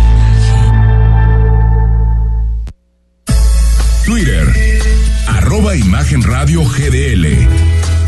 Twitter, 4.07 4.80
arroba 5.26 5.74
Imagen 5.74 6.22
Radio 6.22 6.62
GDL. 6.62 7.26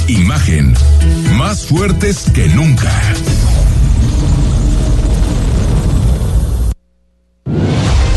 Imagen, 0.07 0.73
más 1.37 1.67
fuertes 1.67 2.31
que 2.33 2.47
nunca. 2.47 2.93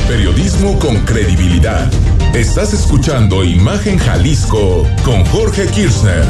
Periodismo 0.09 0.79
con 0.79 1.05
credibilidad. 1.05 1.87
Estás 2.33 2.73
escuchando 2.73 3.43
Imagen 3.43 3.99
Jalisco 3.99 4.83
con 5.05 5.23
Jorge 5.25 5.67
Kirchner. 5.67 6.25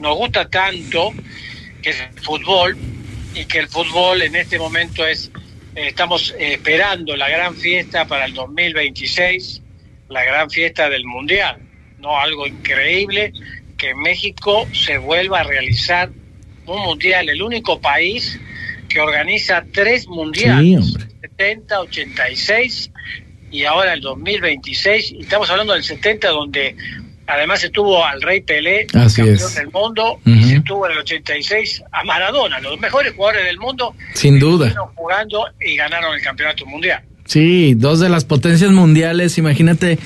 nos 0.00 0.16
gusta 0.16 0.48
tanto, 0.48 1.12
que 1.80 1.90
es 1.90 2.00
el 2.00 2.20
fútbol, 2.20 2.76
y 3.34 3.44
que 3.46 3.58
el 3.58 3.68
fútbol 3.68 4.22
en 4.22 4.36
este 4.36 4.58
momento 4.58 5.06
es, 5.06 5.30
eh, 5.74 5.88
estamos 5.88 6.34
esperando 6.38 7.16
la 7.16 7.28
gran 7.28 7.54
fiesta 7.54 8.06
para 8.06 8.26
el 8.26 8.34
2026, 8.34 9.62
la 10.08 10.24
gran 10.24 10.50
fiesta 10.50 10.88
del 10.88 11.04
Mundial, 11.04 11.58
¿no? 11.98 12.18
Algo 12.18 12.46
increíble 12.46 13.32
que 13.76 13.94
México 13.94 14.68
se 14.72 14.98
vuelva 14.98 15.40
a 15.40 15.42
realizar 15.44 16.10
un 16.66 16.82
Mundial, 16.82 17.28
el 17.28 17.42
único 17.42 17.80
país 17.80 18.38
que 18.88 19.00
organiza 19.00 19.64
tres 19.72 20.06
mundiales. 20.06 20.86
Sí, 20.86 20.94
70, 21.20 21.80
86 21.80 22.90
y 23.54 23.64
ahora 23.64 23.94
el 23.94 24.00
2026. 24.00 25.12
Y 25.12 25.20
estamos 25.20 25.48
hablando 25.50 25.72
del 25.74 25.84
70 25.84 26.28
donde 26.28 26.76
además 27.26 27.60
se 27.60 27.70
tuvo 27.70 28.04
al 28.04 28.20
Rey 28.20 28.40
Pelé, 28.40 28.86
Así 28.94 29.16
campeón 29.22 29.36
es. 29.36 29.54
del 29.54 29.70
mundo, 29.70 30.20
y 30.26 30.44
se 30.44 30.60
tuvo 30.60 30.86
en 30.86 30.92
el 30.92 30.98
86 30.98 31.82
a 31.92 32.04
Maradona, 32.04 32.58
los 32.60 32.78
mejores 32.80 33.14
jugadores 33.14 33.44
del 33.46 33.58
mundo. 33.58 33.94
Sin 34.14 34.38
duda. 34.38 34.74
jugando 34.94 35.46
y 35.60 35.76
ganaron 35.76 36.14
el 36.14 36.20
campeonato 36.22 36.66
mundial. 36.66 37.02
Sí, 37.26 37.72
dos 37.74 38.00
de 38.00 38.10
las 38.10 38.24
potencias 38.26 38.70
mundiales, 38.70 39.38
imagínate, 39.38 39.98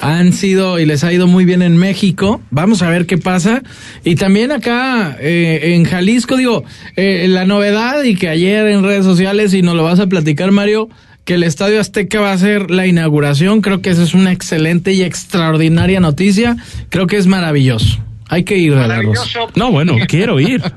han 0.00 0.32
sido 0.32 0.78
y 0.78 0.86
les 0.86 1.04
ha 1.04 1.12
ido 1.12 1.26
muy 1.26 1.44
bien 1.44 1.62
en 1.62 1.76
México. 1.76 2.40
Vamos 2.50 2.82
a 2.82 2.88
ver 2.88 3.06
qué 3.06 3.18
pasa. 3.18 3.62
Y 4.04 4.16
también 4.16 4.52
acá 4.52 5.16
eh, 5.20 5.74
en 5.74 5.84
Jalisco, 5.84 6.36
digo, 6.36 6.64
eh, 6.96 7.26
la 7.28 7.44
novedad 7.44 8.02
y 8.02 8.16
que 8.16 8.28
ayer 8.28 8.66
en 8.68 8.82
redes 8.82 9.04
sociales, 9.04 9.54
y 9.54 9.62
nos 9.62 9.76
lo 9.76 9.84
vas 9.84 10.00
a 10.00 10.06
platicar, 10.06 10.50
Mario, 10.50 10.88
que 11.24 11.34
el 11.34 11.42
Estadio 11.42 11.80
Azteca 11.80 12.20
va 12.20 12.32
a 12.32 12.38
ser 12.38 12.70
la 12.70 12.86
inauguración. 12.86 13.60
Creo 13.60 13.82
que 13.82 13.90
esa 13.90 14.02
es 14.02 14.14
una 14.14 14.32
excelente 14.32 14.92
y 14.92 15.02
extraordinaria 15.02 16.00
noticia. 16.00 16.56
Creo 16.88 17.06
que 17.06 17.16
es 17.16 17.26
maravilloso. 17.26 17.98
Hay 18.28 18.44
que 18.44 18.56
ir 18.56 18.74
a 18.74 18.86
la 18.86 19.02
Rosa. 19.02 19.40
No, 19.56 19.72
bueno, 19.72 19.96
quiero 20.06 20.38
ir. 20.38 20.62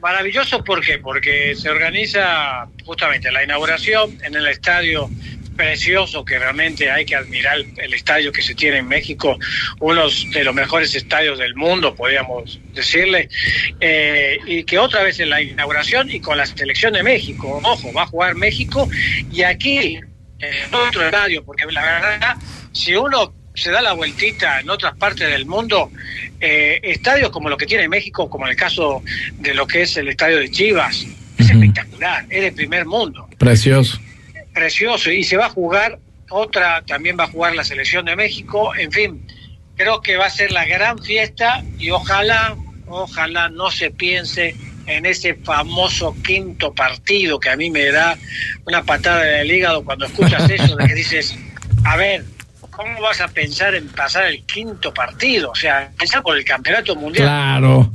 Maravilloso, 0.00 0.62
¿por 0.62 0.82
qué? 0.82 0.98
Porque 0.98 1.54
se 1.56 1.70
organiza 1.70 2.66
justamente 2.84 3.32
la 3.32 3.42
inauguración 3.42 4.18
en 4.22 4.34
el 4.34 4.46
estadio 4.48 5.08
precioso 5.54 6.24
que 6.24 6.38
realmente 6.38 6.90
hay 6.90 7.04
que 7.04 7.16
admirar 7.16 7.58
el 7.76 7.94
estadio 7.94 8.32
que 8.32 8.42
se 8.42 8.54
tiene 8.54 8.78
en 8.78 8.88
México, 8.88 9.38
uno 9.80 10.08
de 10.08 10.44
los 10.44 10.54
mejores 10.54 10.94
estadios 10.94 11.38
del 11.38 11.54
mundo, 11.54 11.94
podríamos 11.94 12.60
decirle, 12.72 13.28
eh, 13.80 14.38
y 14.46 14.64
que 14.64 14.78
otra 14.78 15.02
vez 15.02 15.20
en 15.20 15.30
la 15.30 15.40
inauguración 15.40 16.10
y 16.10 16.20
con 16.20 16.36
la 16.36 16.46
selección 16.46 16.92
de 16.92 17.02
México, 17.02 17.60
ojo, 17.62 17.92
va 17.92 18.02
a 18.02 18.06
jugar 18.06 18.34
México 18.34 18.88
y 19.32 19.42
aquí 19.42 20.00
en 20.38 20.74
otro 20.74 21.04
estadio, 21.04 21.44
porque 21.44 21.64
la 21.70 21.82
verdad, 21.82 22.36
si 22.72 22.94
uno 22.94 23.32
se 23.54 23.70
da 23.70 23.80
la 23.80 23.92
vueltita 23.92 24.60
en 24.60 24.68
otras 24.68 24.96
partes 24.96 25.30
del 25.30 25.46
mundo, 25.46 25.90
eh, 26.40 26.80
estadios 26.82 27.30
como 27.30 27.48
lo 27.48 27.56
que 27.56 27.66
tiene 27.66 27.88
México, 27.88 28.28
como 28.28 28.46
en 28.46 28.50
el 28.50 28.56
caso 28.56 29.02
de 29.38 29.54
lo 29.54 29.66
que 29.66 29.82
es 29.82 29.96
el 29.96 30.08
estadio 30.08 30.38
de 30.38 30.50
Chivas, 30.50 31.06
es 31.38 31.50
espectacular, 31.50 32.26
es 32.28 32.42
de 32.42 32.52
primer 32.52 32.84
mundo. 32.84 33.28
Precioso. 33.38 33.98
Precioso 34.54 35.10
y 35.10 35.24
se 35.24 35.36
va 35.36 35.46
a 35.46 35.50
jugar 35.50 35.98
otra, 36.30 36.82
también 36.86 37.16
va 37.18 37.24
a 37.24 37.28
jugar 37.28 37.54
la 37.54 37.64
selección 37.64 38.06
de 38.06 38.16
México, 38.16 38.74
en 38.74 38.90
fin, 38.90 39.26
creo 39.76 40.00
que 40.00 40.16
va 40.16 40.26
a 40.26 40.30
ser 40.30 40.52
la 40.52 40.64
gran 40.64 40.98
fiesta 40.98 41.62
y 41.78 41.90
ojalá, 41.90 42.56
ojalá 42.86 43.48
no 43.50 43.70
se 43.70 43.90
piense 43.90 44.56
en 44.86 45.06
ese 45.06 45.34
famoso 45.34 46.14
quinto 46.22 46.72
partido 46.72 47.40
que 47.40 47.50
a 47.50 47.56
mí 47.56 47.70
me 47.70 47.90
da 47.90 48.16
una 48.66 48.82
patada 48.82 49.28
en 49.28 49.40
el 49.40 49.52
hígado 49.52 49.84
cuando 49.84 50.06
escuchas 50.06 50.48
eso, 50.48 50.76
de 50.76 50.86
que 50.86 50.94
dices, 50.94 51.36
a 51.84 51.96
ver, 51.96 52.24
¿cómo 52.70 53.00
vas 53.00 53.20
a 53.20 53.28
pensar 53.28 53.74
en 53.74 53.88
pasar 53.88 54.26
el 54.26 54.44
quinto 54.44 54.92
partido? 54.92 55.50
O 55.50 55.54
sea, 55.54 55.90
pensar 55.98 56.22
por 56.22 56.36
el 56.36 56.44
campeonato 56.44 56.94
mundial. 56.96 57.26
Claro. 57.26 57.92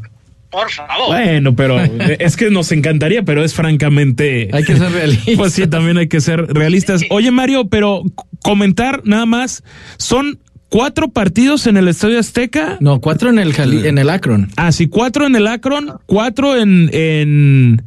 Por 0.50 0.70
favor. 0.72 1.08
Bueno, 1.08 1.56
pero 1.56 1.80
es 2.20 2.36
que 2.38 2.50
nos 2.50 2.72
encantaría, 2.72 3.24
pero 3.24 3.44
es 3.44 3.54
francamente. 3.54 4.50
Hay 4.52 4.64
que 4.64 4.76
ser 4.76 4.92
realistas. 4.92 5.36
Pues 5.38 5.54
sí, 5.54 5.68
también 5.68 5.98
hay 5.98 6.08
que 6.08 6.22
ser 6.22 6.46
realistas. 6.48 7.02
Oye, 7.10 7.32
Mario, 7.32 7.68
pero 7.70 8.04
comentar 8.44 9.02
nada 9.06 9.26
más. 9.26 9.64
Son 9.98 10.40
cuatro 10.70 11.10
partidos 11.10 11.66
en 11.68 11.78
el 11.78 11.88
Estadio 11.88 12.20
Azteca. 12.20 12.78
No, 12.80 13.00
cuatro 13.00 13.30
en 13.30 13.40
el 13.40 13.54
Jali- 13.54 13.86
en 13.88 13.98
el 13.98 14.10
Akron. 14.10 14.50
Ah, 14.56 14.72
sí, 14.72 14.88
cuatro 14.88 15.26
en 15.28 15.36
el 15.36 15.48
Akron, 15.48 15.98
cuatro 16.06 16.56
en, 16.58 16.90
en, 16.94 17.84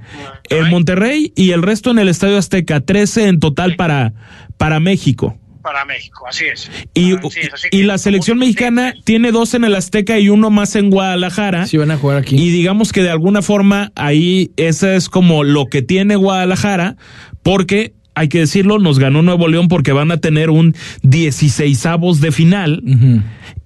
en 0.50 0.70
Monterrey 0.70 1.32
y 1.36 1.50
el 1.50 1.62
resto 1.62 1.90
en 1.90 1.98
el 1.98 2.08
Estadio 2.08 2.38
Azteca. 2.38 2.80
Trece 2.80 3.26
en 3.28 3.38
total 3.40 3.76
para, 3.76 4.12
para 4.56 4.80
México. 4.80 5.36
Para 5.62 5.84
México, 5.84 6.26
así 6.28 6.46
es. 6.46 6.70
Y, 6.94 7.12
Así 7.14 7.40
es, 7.40 7.54
así 7.54 7.68
y 7.70 7.78
que- 7.80 7.84
la 7.84 7.96
selección 7.98 8.38
mexicana 8.38 8.94
tiene 9.04 9.30
dos 9.30 9.54
en 9.54 9.64
el 9.64 9.74
Azteca 9.76 10.18
y 10.18 10.28
uno 10.28 10.50
más 10.50 10.74
en 10.76 10.90
Guadalajara. 10.90 11.66
Sí, 11.66 11.76
van 11.76 11.90
a 11.92 11.96
jugar 11.96 12.18
aquí. 12.18 12.34
Y 12.36 12.50
digamos 12.50 12.92
que 12.92 13.02
de 13.02 13.10
alguna 13.10 13.42
forma 13.42 13.92
ahí 13.94 14.50
esa 14.56 14.94
es 14.94 15.08
como 15.08 15.44
lo 15.44 15.66
que 15.66 15.80
tiene 15.82 16.16
Guadalajara, 16.16 16.96
porque 17.42 17.92
hay 18.14 18.28
que 18.28 18.38
decirlo, 18.40 18.78
nos 18.78 18.98
ganó 18.98 19.22
Nuevo 19.22 19.48
León 19.48 19.68
porque 19.68 19.92
van 19.92 20.10
a 20.10 20.18
tener 20.18 20.50
un 20.50 20.74
16 21.02 21.82
de 22.20 22.32
final. 22.32 22.82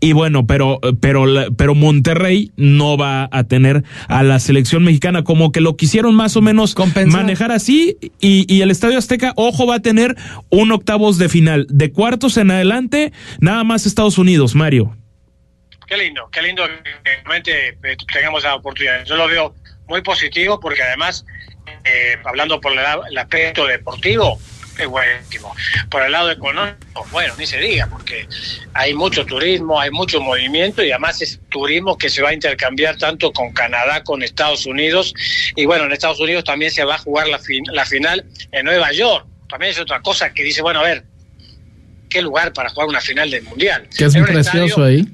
Y 0.01 0.13
bueno, 0.13 0.47
pero, 0.47 0.79
pero, 1.01 1.27
la- 1.27 1.51
pero 1.57 1.75
Monterrey 1.75 2.51
no 2.57 2.97
va 2.97 3.29
a 3.33 3.45
tener 3.45 3.83
a 4.09 4.23
la 4.23 4.39
selección 4.39 4.85
mexicana, 4.85 5.25
como 5.25 5.53
que 5.53 5.61
lo 5.61 5.77
quisieron 5.77 6.15
más 6.15 6.37
o 6.37 6.43
menos 6.43 6.75
manejar 7.07 7.51
así. 7.53 7.97
Y, 8.21 8.53
y 8.53 8.61
el 8.61 8.71
Estadio 8.71 8.99
Azteca, 8.99 9.33
ojo, 9.37 9.67
va 9.67 9.77
a 9.77 9.81
tener 9.81 10.15
un 10.51 10.71
octavos 10.73 11.19
de 11.19 11.29
final. 11.29 11.67
De 11.71 11.91
cuartos 11.93 12.37
en 12.37 12.51
adelante, 12.51 13.13
nada 13.41 13.65
más 13.65 13.87
Estados 13.87 14.19
Unidos, 14.19 14.55
Mario. 14.55 14.97
Qué 15.87 15.97
lindo, 15.97 16.29
qué 16.33 16.43
lindo 16.43 16.63
que 16.67 16.91
realmente 17.05 17.69
eh, 17.69 17.97
tengamos 18.13 18.41
esa 18.45 18.55
oportunidad. 18.57 19.05
Yo 19.05 19.17
lo 19.17 19.29
veo 19.29 19.55
muy 19.89 20.03
positivo 20.03 20.59
porque 20.59 20.83
además, 20.83 21.25
eh, 21.87 22.17
hablando 22.25 22.61
por 22.61 22.73
el, 22.73 23.19
aspecto 23.19 23.67
deportivo, 23.67 24.39
es 24.79 24.87
buenísimo. 24.87 25.55
Por 25.91 26.03
el 26.03 26.13
lado 26.13 26.31
económico, 26.31 27.07
bueno, 27.11 27.33
ni 27.39 27.47
se 27.47 27.59
diga, 27.59 27.87
porque 27.87 28.27
hay 28.75 28.93
mucho 28.95 29.25
turismo, 29.25 29.81
hay 29.81 29.91
mucho 29.91 30.21
movimiento 30.21 30.83
y 30.85 30.91
además 30.91 31.23
es 31.23 31.41
turismo 31.49 31.97
que 31.97 32.11
se 32.11 32.21
va 32.23 32.29
a 32.31 32.35
intercambiar 32.35 32.99
tanto 32.99 33.33
con 33.33 33.53
Canadá, 33.53 34.05
con 34.05 34.23
Estados 34.23 34.67
Unidos. 34.67 35.15
Y 35.55 35.65
bueno, 35.65 35.85
en 35.85 35.93
Estados 35.93 36.21
Unidos 36.21 36.45
también 36.45 36.71
se 36.71 36.85
va 36.85 36.97
a 36.97 36.99
jugar 36.99 37.27
la, 37.29 37.39
fin- 37.39 37.65
la 37.73 37.87
final 37.87 38.25
en 38.53 38.67
Nueva 38.67 38.93
York. 38.93 39.27
También 39.49 39.73
es 39.73 39.79
otra 39.79 40.03
cosa 40.03 40.33
que 40.35 40.43
dice, 40.43 40.61
bueno, 40.61 40.81
a 40.81 40.83
ver, 40.83 41.05
¿qué 42.11 42.21
lugar 42.21 42.53
para 42.53 42.69
jugar 42.71 42.89
una 42.89 43.01
final 43.01 43.31
del 43.31 43.45
Mundial? 43.45 43.89
Que 43.97 44.05
es 44.07 44.15
muy 44.15 44.25
precioso 44.25 44.85
ahí. 44.85 45.07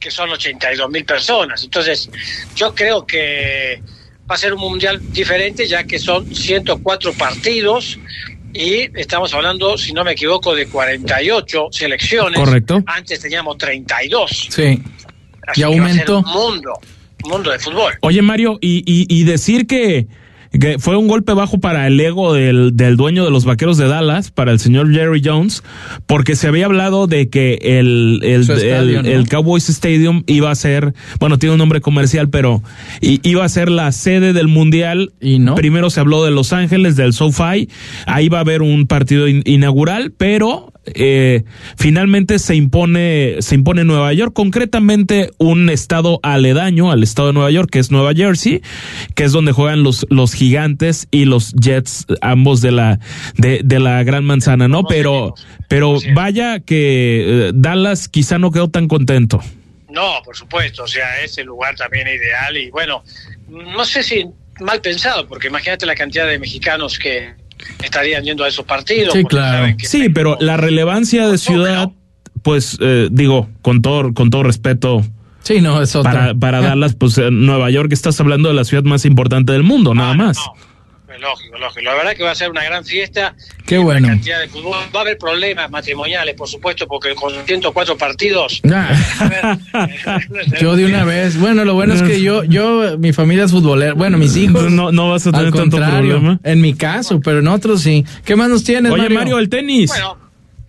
que 0.00 0.10
son 0.10 0.30
82 0.30 0.88
mil 0.90 1.04
personas. 1.04 1.62
Entonces, 1.62 2.08
yo 2.54 2.74
creo 2.74 3.06
que 3.06 3.82
va 4.30 4.34
a 4.34 4.38
ser 4.38 4.54
un 4.54 4.60
mundial 4.60 5.00
diferente, 5.12 5.66
ya 5.66 5.84
que 5.84 5.98
son 5.98 6.34
104 6.34 7.12
partidos 7.14 7.98
y 8.52 8.88
estamos 8.98 9.34
hablando, 9.34 9.76
si 9.76 9.92
no 9.92 10.04
me 10.04 10.12
equivoco, 10.12 10.54
de 10.54 10.66
48 10.66 11.68
selecciones. 11.72 12.38
Correcto. 12.38 12.82
Antes 12.86 13.20
teníamos 13.20 13.58
32. 13.58 14.48
Sí. 14.50 14.80
Así 15.46 15.60
Y 15.60 15.64
que 15.64 15.80
va 15.80 15.86
a 15.86 15.92
ser 15.92 16.08
aumentó. 16.10 16.18
un 16.20 16.24
mundo, 16.32 16.72
un 17.24 17.30
mundo 17.30 17.50
de 17.50 17.58
fútbol. 17.58 17.94
Oye, 18.00 18.22
Mario, 18.22 18.58
y, 18.60 18.78
y, 18.86 19.06
y 19.14 19.24
decir 19.24 19.66
que, 19.66 20.06
que 20.60 20.78
fue 20.78 20.96
un 20.96 21.08
golpe 21.08 21.32
bajo 21.32 21.58
para 21.60 21.86
el 21.86 21.98
ego 22.00 22.32
del, 22.34 22.76
del 22.76 22.96
dueño 22.96 23.24
de 23.24 23.30
los 23.30 23.44
vaqueros 23.44 23.76
de 23.78 23.88
Dallas, 23.88 24.30
para 24.30 24.52
el 24.52 24.58
señor 24.60 24.92
Jerry 24.92 25.22
Jones, 25.24 25.62
porque 26.06 26.36
se 26.36 26.46
había 26.48 26.66
hablado 26.66 27.06
de 27.06 27.28
que 27.28 27.58
el, 27.62 28.20
el, 28.22 28.42
estadio, 28.42 29.00
el- 29.00 29.02
¿no? 29.04 29.08
el 29.10 29.28
Cowboys 29.28 29.68
Stadium 29.68 30.22
iba 30.26 30.50
a 30.50 30.54
ser, 30.54 30.94
bueno, 31.20 31.38
tiene 31.38 31.52
un 31.54 31.58
nombre 31.58 31.80
comercial, 31.80 32.28
pero 32.28 32.62
iba 33.00 33.44
a 33.44 33.48
ser 33.48 33.70
la 33.70 33.90
sede 33.92 34.32
del 34.32 34.48
Mundial. 34.48 35.12
Y 35.20 35.38
no. 35.38 35.54
Primero 35.54 35.90
se 35.90 36.00
habló 36.00 36.24
de 36.24 36.30
Los 36.30 36.52
Ángeles, 36.52 36.96
del 36.96 37.12
SoFi, 37.12 37.68
ahí 38.06 38.28
va 38.28 38.38
a 38.38 38.40
haber 38.42 38.62
un 38.62 38.86
partido 38.86 39.28
in- 39.28 39.42
inaugural, 39.46 40.12
pero 40.16 40.72
eh, 40.86 41.44
finalmente 41.76 42.38
se 42.38 42.54
impone, 42.54 43.36
se 43.40 43.54
impone 43.54 43.84
Nueva 43.84 44.12
York, 44.12 44.32
concretamente 44.34 45.30
un 45.38 45.70
estado 45.70 46.20
aledaño 46.22 46.90
al 46.90 47.02
estado 47.02 47.28
de 47.28 47.34
Nueva 47.34 47.50
York, 47.50 47.70
que 47.70 47.78
es 47.78 47.90
Nueva 47.90 48.12
Jersey, 48.14 48.62
que 49.14 49.24
es 49.24 49.32
donde 49.32 49.52
juegan 49.52 49.82
los, 49.82 50.06
los 50.10 50.34
gigantes 50.34 51.08
y 51.10 51.24
los 51.24 51.52
Jets, 51.54 52.06
ambos 52.20 52.60
de 52.60 52.72
la, 52.72 53.00
de, 53.36 53.60
de 53.64 53.80
la 53.80 54.02
gran 54.04 54.24
manzana, 54.24 54.68
¿no? 54.68 54.84
Pero, 54.84 55.34
pero 55.68 55.98
vaya 56.14 56.60
que 56.60 57.48
eh, 57.48 57.52
Dallas 57.54 58.08
quizá 58.08 58.38
no 58.38 58.50
quedó 58.50 58.68
tan 58.68 58.88
contento. 58.88 59.40
No, 59.88 60.20
por 60.24 60.36
supuesto, 60.36 60.82
o 60.82 60.88
sea, 60.88 61.22
es 61.22 61.38
el 61.38 61.46
lugar 61.46 61.76
también 61.76 62.08
ideal 62.08 62.56
y 62.56 62.70
bueno, 62.70 63.04
no 63.48 63.84
sé 63.84 64.02
si 64.02 64.26
mal 64.60 64.80
pensado, 64.80 65.26
porque 65.26 65.48
imagínate 65.48 65.86
la 65.86 65.94
cantidad 65.94 66.26
de 66.26 66.38
mexicanos 66.38 66.98
que 66.98 67.34
estarían 67.82 68.24
yendo 68.24 68.44
a 68.44 68.48
esos 68.48 68.64
partidos. 68.64 69.14
saben 69.30 69.76
que 69.76 69.86
Sí, 69.86 70.08
pero 70.08 70.36
la 70.40 70.56
relevancia 70.56 71.28
de 71.28 71.38
ciudad, 71.38 71.90
pues 72.42 72.78
eh, 72.80 73.08
digo, 73.10 73.48
con 73.62 73.82
todo, 73.82 74.12
con 74.14 74.30
todo 74.30 74.42
respeto. 74.42 75.02
Sí, 75.42 75.60
no, 75.60 75.82
es 75.82 75.94
otra. 75.94 76.12
Para, 76.12 76.34
para 76.34 76.60
Dallas, 76.62 76.94
pues 76.94 77.18
Nueva 77.30 77.70
York, 77.70 77.92
estás 77.92 78.18
hablando 78.20 78.48
de 78.48 78.54
la 78.54 78.64
ciudad 78.64 78.84
más 78.84 79.04
importante 79.04 79.52
del 79.52 79.62
mundo, 79.62 79.94
nada 79.94 80.14
más. 80.14 80.38
Es 80.38 80.44
lógico, 81.18 81.58
lógico. 81.58 81.82
La 81.82 81.94
verdad 81.94 82.14
que 82.14 82.22
va 82.22 82.30
a 82.30 82.34
ser 82.34 82.50
una 82.50 82.64
gran 82.64 82.84
fiesta. 82.84 83.34
Qué 83.66 83.78
bueno. 83.78 84.08
Cantidad 84.08 84.40
de 84.40 84.48
fútbol. 84.48 84.76
Va 84.94 85.00
a 85.00 85.02
haber 85.02 85.18
problemas 85.18 85.70
matrimoniales, 85.70 86.34
por 86.34 86.48
supuesto, 86.48 86.86
porque 86.86 87.14
con 87.14 87.32
104 87.44 87.96
partidos. 87.96 88.60
Yo 90.60 90.76
de 90.76 90.86
una 90.86 91.04
vez. 91.04 91.38
Bueno, 91.38 91.64
lo 91.64 91.74
bueno 91.74 91.94
es 91.94 92.02
que 92.02 92.20
yo, 92.20 92.44
yo, 92.44 92.98
mi 92.98 93.12
familia 93.12 93.44
es 93.44 93.50
futbolera. 93.50 93.94
Bueno, 93.94 94.18
mis 94.18 94.36
hijos. 94.36 94.70
No, 94.70 94.92
no 94.92 95.10
vas 95.10 95.26
a 95.26 95.32
tener 95.32 95.46
al 95.46 95.52
tanto 95.52 95.76
problema. 95.76 96.38
En 96.42 96.60
mi 96.60 96.74
caso, 96.74 97.20
pero 97.20 97.38
en 97.38 97.48
otros 97.48 97.82
sí. 97.82 98.04
¿Qué 98.24 98.36
más 98.36 98.48
nos 98.48 98.64
tienes, 98.64 98.92
Oye, 98.92 99.08
Mario, 99.08 99.38
el 99.38 99.48
tenis. 99.48 99.92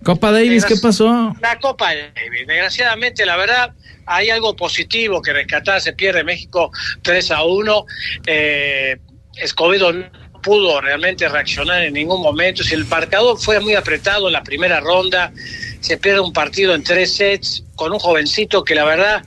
Copa 0.03 0.31
Davis, 0.31 0.65
¿qué 0.65 0.75
pasó? 0.75 1.35
La 1.41 1.57
Copa 1.59 1.87
Davis. 1.87 2.45
Desgraciadamente, 2.47 3.25
la 3.25 3.37
verdad, 3.37 3.73
hay 4.05 4.29
algo 4.29 4.55
positivo 4.55 5.21
que 5.21 5.33
rescatar. 5.33 5.81
Se 5.81 5.93
pierde 5.93 6.23
México 6.23 6.71
3 7.01 7.31
a 7.31 7.43
1. 7.43 7.85
Eh, 8.27 8.97
Escobedo 9.35 9.91
no 9.91 10.05
pudo 10.45 10.79
realmente 10.79 11.27
reaccionar 11.27 11.83
en 11.83 11.93
ningún 11.93 12.21
momento. 12.21 12.63
Si 12.63 12.75
el 12.75 12.85
marcador 12.85 13.39
fue 13.39 13.59
muy 13.59 13.73
apretado 13.73 14.27
en 14.27 14.33
la 14.33 14.43
primera 14.43 14.79
ronda, 14.79 15.33
se 15.81 15.97
pierde 15.97 16.19
un 16.19 16.31
partido 16.31 16.75
en 16.75 16.83
tres 16.83 17.15
sets 17.15 17.63
con 17.73 17.91
un 17.91 17.97
jovencito 17.97 18.63
que 18.63 18.75
la 18.75 18.85
verdad 18.85 19.23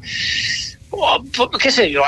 Oh, 0.91 1.23
qué 1.61 1.71
sé 1.71 1.91
yo, 1.91 2.03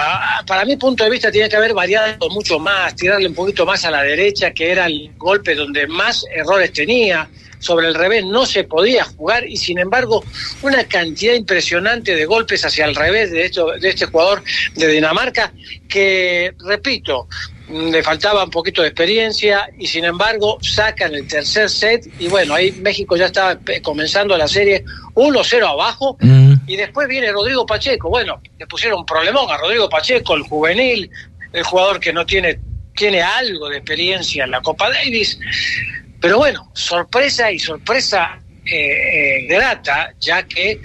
para 0.47 0.65
mi 0.65 0.77
punto 0.77 1.05
de 1.05 1.11
vista 1.11 1.31
tiene 1.31 1.51
que 1.51 1.57
haber 1.57 1.75
variado 1.75 2.31
mucho 2.31 2.59
más, 2.59 2.97
tirarle 2.97 3.29
un 3.29 3.35
poquito 3.35 3.67
más 3.67 3.85
a 3.85 3.91
la 3.91 4.03
derecha, 4.03 4.53
que 4.53 4.71
era 4.71 4.87
el 4.87 5.11
golpe 5.19 5.55
donde 5.55 5.87
más 5.87 6.25
errores 6.35 6.73
tenía. 6.73 7.29
Sobre 7.59 7.89
el 7.89 7.95
revés 7.95 8.25
no 8.25 8.47
se 8.47 8.65
podía 8.65 9.05
jugar 9.05 9.47
y 9.47 9.59
sin 9.59 9.79
embargo 9.79 10.25
una 10.63 10.83
cantidad 10.85 11.35
impresionante 11.35 12.17
de 12.17 12.25
golpes 12.25 12.65
hacia 12.65 12.87
el 12.87 12.95
revés 12.95 13.31
de, 13.33 13.45
esto, 13.45 13.73
de 13.79 13.91
este 13.91 14.07
jugador 14.07 14.43
de 14.77 14.89
Dinamarca 14.89 15.53
que, 15.87 16.55
repito, 16.61 17.29
le 17.71 18.03
faltaba 18.03 18.45
un 18.45 18.51
poquito 18.51 18.83
de 18.83 18.89
experiencia 18.89 19.71
y 19.79 19.87
sin 19.87 20.05
embargo 20.05 20.59
sacan 20.61 21.15
el 21.15 21.27
tercer 21.27 21.71
set 21.71 22.09
y 22.19 22.29
bueno, 22.29 22.55
ahí 22.55 22.73
México 22.73 23.17
ya 23.17 23.27
estaba 23.27 23.59
comenzando 23.83 24.37
la 24.37 24.49
serie 24.49 24.85
1-0 25.15 25.67
abajo 25.67 26.17
y 26.67 26.77
después 26.77 27.09
viene 27.09 27.31
Rodrigo 27.33 27.65
Pacheco. 27.67 28.09
Bueno, 28.09 28.41
le 28.59 28.67
pusieron 28.67 29.01
un 29.01 29.07
problemón 29.07 29.51
a 29.51 29.57
Rodrigo 29.57 29.89
Pacheco, 29.89 30.35
el 30.35 30.43
juvenil, 30.43 31.11
el 31.53 31.63
jugador 31.63 32.01
que 32.01 32.13
no 32.13 32.27
tiene, 32.27 32.59
tiene 32.95 33.23
algo 33.23 33.69
de 33.69 33.79
experiencia 33.79 34.45
en 34.45 34.51
la 34.51 34.61
Copa 34.61 34.91
Davis. 34.91 35.39
Pero 36.21 36.39
bueno, 36.39 36.71
sorpresa 36.75 37.51
y 37.51 37.59
sorpresa 37.59 38.39
eh, 38.65 39.43
eh, 39.43 39.47
grata, 39.49 40.13
ya 40.21 40.43
que 40.43 40.81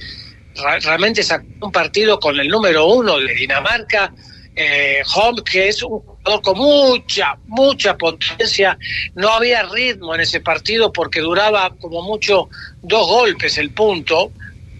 realmente 0.81 1.23
sacó 1.23 1.45
un 1.61 1.71
partido 1.71 2.19
con 2.19 2.39
el 2.39 2.47
número 2.47 2.87
uno 2.87 3.19
de 3.19 3.33
Dinamarca, 3.33 4.13
eh, 4.55 5.01
Home, 5.15 5.41
que 5.43 5.67
es 5.67 5.83
un 5.83 5.99
jugador 5.99 6.41
con 6.41 6.57
mucha, 6.57 7.37
mucha 7.47 7.97
potencia. 7.97 8.77
No 9.13 9.29
había 9.29 9.63
ritmo 9.63 10.15
en 10.15 10.21
ese 10.21 10.39
partido 10.39 10.93
porque 10.93 11.19
duraba 11.19 11.69
como 11.81 12.01
mucho 12.01 12.49
dos 12.81 13.07
golpes 13.07 13.57
el 13.57 13.71
punto. 13.71 14.31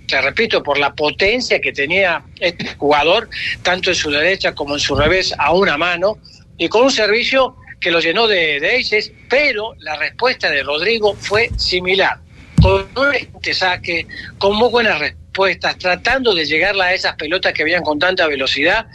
Te 0.07 0.21
repito, 0.21 0.61
por 0.63 0.78
la 0.78 0.93
potencia 0.93 1.59
que 1.59 1.73
tenía 1.73 2.23
este 2.39 2.76
jugador, 2.76 3.30
tanto 3.63 3.89
en 3.89 3.95
su 3.95 4.11
derecha 4.11 4.53
como 4.53 4.76
en 4.76 4.80
su 4.80 4.95
revés, 4.95 5.34
a 5.38 5.51
una 5.51 5.78
mano, 5.78 6.19
y 6.57 6.69
con 6.69 6.84
un 6.84 6.91
servicio 6.91 7.55
que 7.80 7.91
lo 7.91 7.99
llenó 7.99 8.28
de, 8.28 8.59
de 8.59 8.78
aces, 8.78 9.11
pero 9.30 9.76
la 9.80 9.97
respuesta 9.97 10.49
de 10.49 10.63
Rodrigo 10.63 11.15
fue 11.15 11.49
similar. 11.57 12.19
Con 12.61 12.88
un 12.95 13.53
saque, 13.53 14.07
con 14.38 14.55
muy 14.55 14.69
buenas 14.69 14.99
respuestas, 14.99 15.78
tratando 15.78 16.34
de 16.34 16.45
llegar 16.45 16.80
a 16.80 16.93
esas 16.93 17.15
pelotas 17.15 17.53
que 17.53 17.63
habían 17.63 17.84
con 17.84 17.99
tanta 17.99 18.28
velocidad, 18.28 18.88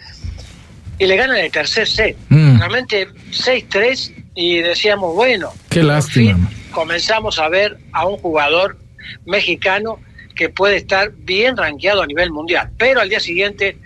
y 1.00 1.06
le 1.06 1.16
ganan 1.16 1.38
el 1.38 1.50
tercer 1.50 1.88
set. 1.88 2.16
Mm. 2.28 2.58
Realmente 2.58 3.08
6-3 3.30 4.12
y 4.34 4.58
decíamos, 4.58 5.14
bueno, 5.14 5.50
Qué 5.70 5.82
lástima. 5.82 6.48
comenzamos 6.70 7.38
a 7.38 7.48
ver 7.48 7.78
a 7.92 8.06
un 8.06 8.18
jugador 8.18 8.78
mexicano 9.24 9.98
que 10.36 10.50
puede 10.50 10.76
estar 10.76 11.10
bien 11.10 11.56
rankeado 11.56 12.02
a 12.02 12.06
nivel 12.06 12.30
mundial. 12.30 12.70
Pero 12.76 13.00
al 13.00 13.08
día 13.08 13.18
siguiente 13.18 13.78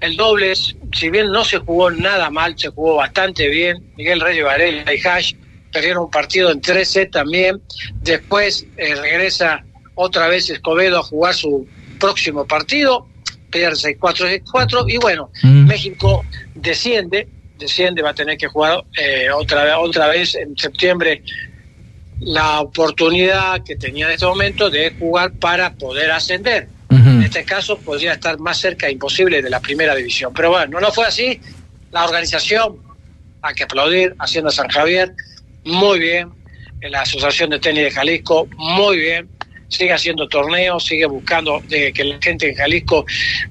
el 0.00 0.16
dobles, 0.16 0.76
si 0.92 1.10
bien 1.10 1.30
no 1.30 1.44
se 1.44 1.58
jugó 1.58 1.90
nada 1.90 2.28
mal, 2.28 2.58
se 2.58 2.68
jugó 2.68 2.96
bastante 2.96 3.48
bien. 3.48 3.84
Miguel 3.96 4.20
Reyes 4.20 4.44
Varela 4.44 4.92
y 4.92 5.00
Hash 5.06 5.34
perdieron 5.72 6.04
un 6.04 6.10
partido 6.10 6.50
en 6.50 6.60
13 6.60 7.06
también. 7.06 7.62
Después 8.02 8.66
eh, 8.76 8.96
regresa 8.96 9.64
otra 9.94 10.26
vez 10.26 10.50
Escobedo 10.50 10.98
a 10.98 11.02
jugar 11.04 11.34
su 11.34 11.66
próximo 12.00 12.46
partido, 12.46 13.06
pierde 13.56 13.98
6-4, 13.98 14.42
6-4. 14.44 14.84
Y 14.88 14.98
bueno, 14.98 15.30
México 15.42 16.24
desciende, 16.54 17.28
desciende, 17.58 18.02
va 18.02 18.10
a 18.10 18.14
tener 18.14 18.36
que 18.36 18.46
jugar 18.48 18.84
eh, 18.98 19.30
otra, 19.30 19.78
otra 19.78 20.08
vez 20.08 20.34
en 20.34 20.56
septiembre 20.56 21.22
la 22.20 22.60
oportunidad 22.60 23.62
que 23.62 23.76
tenía 23.76 24.06
en 24.06 24.12
este 24.12 24.26
momento 24.26 24.70
de 24.70 24.94
jugar 24.98 25.32
para 25.32 25.74
poder 25.74 26.10
ascender. 26.10 26.68
En 26.88 27.22
este 27.22 27.44
caso 27.44 27.78
podría 27.78 28.12
estar 28.12 28.38
más 28.38 28.58
cerca, 28.58 28.88
imposible, 28.88 29.42
de 29.42 29.50
la 29.50 29.60
primera 29.60 29.94
división. 29.94 30.32
Pero 30.34 30.50
bueno, 30.50 30.80
no 30.80 30.92
fue 30.92 31.06
así. 31.06 31.40
La 31.90 32.04
organización, 32.04 32.76
hay 33.42 33.54
que 33.54 33.64
aplaudir, 33.64 34.14
Hacienda 34.18 34.50
San 34.50 34.68
Javier, 34.68 35.12
muy 35.64 35.98
bien. 35.98 36.30
En 36.80 36.92
la 36.92 37.02
Asociación 37.02 37.50
de 37.50 37.58
Tenis 37.58 37.84
de 37.84 37.90
Jalisco, 37.90 38.48
muy 38.56 38.98
bien. 38.98 39.28
Sigue 39.68 39.92
haciendo 39.92 40.28
torneos, 40.28 40.84
sigue 40.84 41.06
buscando 41.06 41.60
de 41.68 41.92
que 41.92 42.04
la 42.04 42.18
gente 42.20 42.48
en 42.50 42.54
Jalisco 42.54 43.04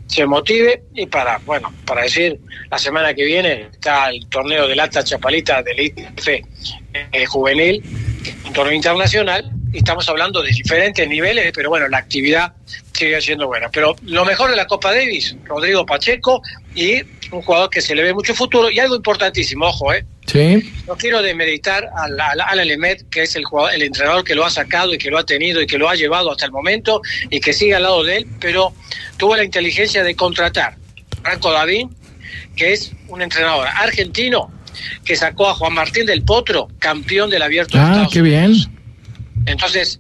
se 0.08 0.26
motive. 0.26 0.84
Y 0.94 1.06
para, 1.08 1.38
bueno, 1.40 1.74
para 1.86 2.04
decir, 2.04 2.40
la 2.72 2.78
semana 2.78 3.14
que 3.14 3.26
viene 3.26 3.68
está 3.72 4.10
el 4.10 4.26
torneo 4.28 4.68
del 4.68 4.80
Alta 4.80 5.04
Chapalita 5.04 5.62
del 5.62 5.80
ITF 5.80 6.28
eh, 6.28 7.26
juvenil, 7.26 7.84
un 8.46 8.54
torneo 8.54 8.74
internacional. 8.74 9.52
Y 9.74 9.80
estamos 9.80 10.08
hablando 10.08 10.42
de 10.42 10.52
diferentes 10.52 11.06
niveles, 11.06 11.52
pero 11.54 11.70
bueno, 11.70 11.88
la 11.90 11.98
actividad 11.98 12.54
sigue 12.94 13.20
siendo 13.22 13.48
buena. 13.48 13.70
Pero 13.70 13.96
lo 14.04 14.24
mejor 14.24 14.50
de 14.50 14.56
la 14.56 14.68
Copa 14.68 14.94
Davis, 14.94 15.36
Rodrigo 15.44 15.86
Pacheco 15.86 16.42
y 16.74 17.02
un 17.32 17.42
jugador 17.42 17.70
que 17.70 17.82
se 17.82 17.96
le 17.96 18.04
ve 18.04 18.14
mucho 18.14 18.34
futuro 18.34 18.70
y 18.70 18.80
algo 18.80 18.96
importantísimo, 18.96 19.66
ojo, 19.66 19.94
¿eh? 19.94 20.06
Sí. 20.28 20.74
No 20.88 20.96
quiero 20.96 21.22
demeritar 21.22 21.88
al, 21.96 22.20
al, 22.20 22.42
al 22.42 22.68
Lemet, 22.68 23.10
que 23.10 23.24
es 23.24 23.36
el, 23.36 23.44
jugador, 23.46 23.74
el 23.74 23.82
entrenador 23.84 24.24
que 24.24 24.36
lo 24.36 24.46
ha 24.46 24.50
sacado 24.50 24.94
y 24.94 24.98
que 24.98 25.10
lo 25.10 25.18
ha 25.18 25.26
tenido 25.26 25.62
y 25.62 25.68
que 25.68 25.78
lo 25.78 25.90
ha 25.90 25.96
llevado 25.96 26.32
hasta 26.32 26.46
el 26.46 26.52
momento 26.52 27.02
y 27.30 27.40
que 27.40 27.54
sigue 27.54 27.76
al 27.76 27.84
lado 27.84 28.04
de 28.04 28.18
él, 28.18 28.28
pero 28.40 28.74
tuvo 29.18 29.36
la 29.36 29.44
inteligencia 29.44 30.04
de 30.04 30.16
contratar 30.16 30.76
a 31.18 31.22
Franco 31.22 31.52
David, 31.52 31.88
que 32.56 32.74
es 32.74 32.92
un 33.08 33.22
entrenador 33.22 33.68
argentino 33.68 34.52
que 35.04 35.16
sacó 35.16 35.48
a 35.50 35.54
Juan 35.56 35.74
Martín 35.74 36.06
del 36.06 36.24
Potro, 36.24 36.68
campeón 36.80 37.30
del 37.30 37.42
abierto 37.42 37.78
de 37.78 37.84
Ah, 37.84 37.88
Estados 37.92 38.14
qué 38.14 38.22
bien. 38.22 38.54
entonces, 39.46 40.00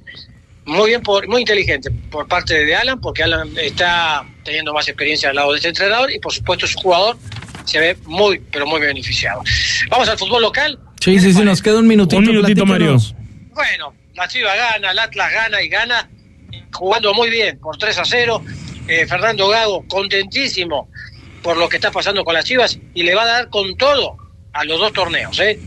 muy 0.65 0.89
bien, 0.89 1.01
por, 1.01 1.27
muy 1.27 1.41
inteligente 1.41 1.91
por 2.09 2.27
parte 2.27 2.65
de 2.65 2.75
Alan, 2.75 2.99
porque 2.99 3.23
Alan 3.23 3.49
está 3.57 4.25
teniendo 4.45 4.73
más 4.73 4.87
experiencia 4.87 5.29
al 5.29 5.35
lado 5.35 5.51
de 5.51 5.57
este 5.57 5.67
entrenador 5.69 6.09
y 6.11 6.19
por 6.19 6.31
supuesto 6.31 6.65
su 6.67 6.77
jugador 6.79 7.17
se 7.65 7.79
ve 7.79 7.97
muy, 8.05 8.39
pero 8.39 8.65
muy 8.65 8.79
beneficiado. 8.79 9.43
Vamos 9.89 10.07
al 10.07 10.17
fútbol 10.17 10.43
local. 10.43 10.79
Sí, 11.01 11.19
sí, 11.19 11.33
sí, 11.33 11.43
nos 11.43 11.61
queda 11.61 11.79
un 11.79 11.87
minutito. 11.87 12.17
Un 12.17 12.27
minutito, 12.27 12.65
Mario. 12.65 12.97
Bueno, 13.53 13.93
la 14.13 14.27
Chiva 14.27 14.55
gana, 14.55 14.91
el 14.91 14.99
Atlas 14.99 15.31
gana 15.33 15.61
y 15.61 15.67
gana 15.67 16.09
jugando 16.71 17.13
muy 17.13 17.29
bien 17.29 17.59
por 17.59 17.77
3 17.77 17.97
a 17.97 18.05
0. 18.05 18.43
Eh, 18.87 19.07
Fernando 19.07 19.49
Gago 19.49 19.83
contentísimo 19.87 20.89
por 21.41 21.57
lo 21.57 21.67
que 21.67 21.77
está 21.77 21.91
pasando 21.91 22.23
con 22.23 22.35
las 22.35 22.45
Chivas 22.45 22.79
y 22.93 23.03
le 23.03 23.15
va 23.15 23.23
a 23.23 23.27
dar 23.27 23.49
con 23.49 23.75
todo 23.77 24.17
a 24.53 24.63
los 24.63 24.79
dos 24.79 24.93
torneos. 24.93 25.39
¿eh? 25.39 25.59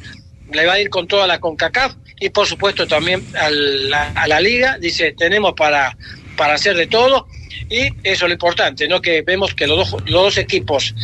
Le 0.53 0.67
va 0.67 0.75
a 0.75 0.81
ir 0.81 0.89
con 0.89 1.07
toda 1.09 1.27
la 1.27 1.41
CONCACAF 1.41 1.95
y 2.21 2.31
por 2.31 2.47
supuesto 2.47 2.87
también 2.87 3.25
a 3.37 3.51
la, 3.51 4.13
a 4.15 4.29
la 4.29 4.41
liga. 4.41 4.79
Dice, 4.79 5.15
tenemos 5.17 5.55
para, 5.55 5.97
para 6.37 6.55
hacer 6.55 6.77
de 6.77 6.87
todo 6.87 7.27
y 7.71 7.89
eso 8.03 8.25
es 8.25 8.29
lo 8.29 8.33
importante, 8.33 8.89
¿no? 8.89 9.01
que 9.01 9.23
vemos 9.23 9.55
que 9.55 9.67
los 9.67 9.91
dos, 9.91 10.03
los 10.07 10.23
dos 10.23 10.39
equipos 10.39 10.95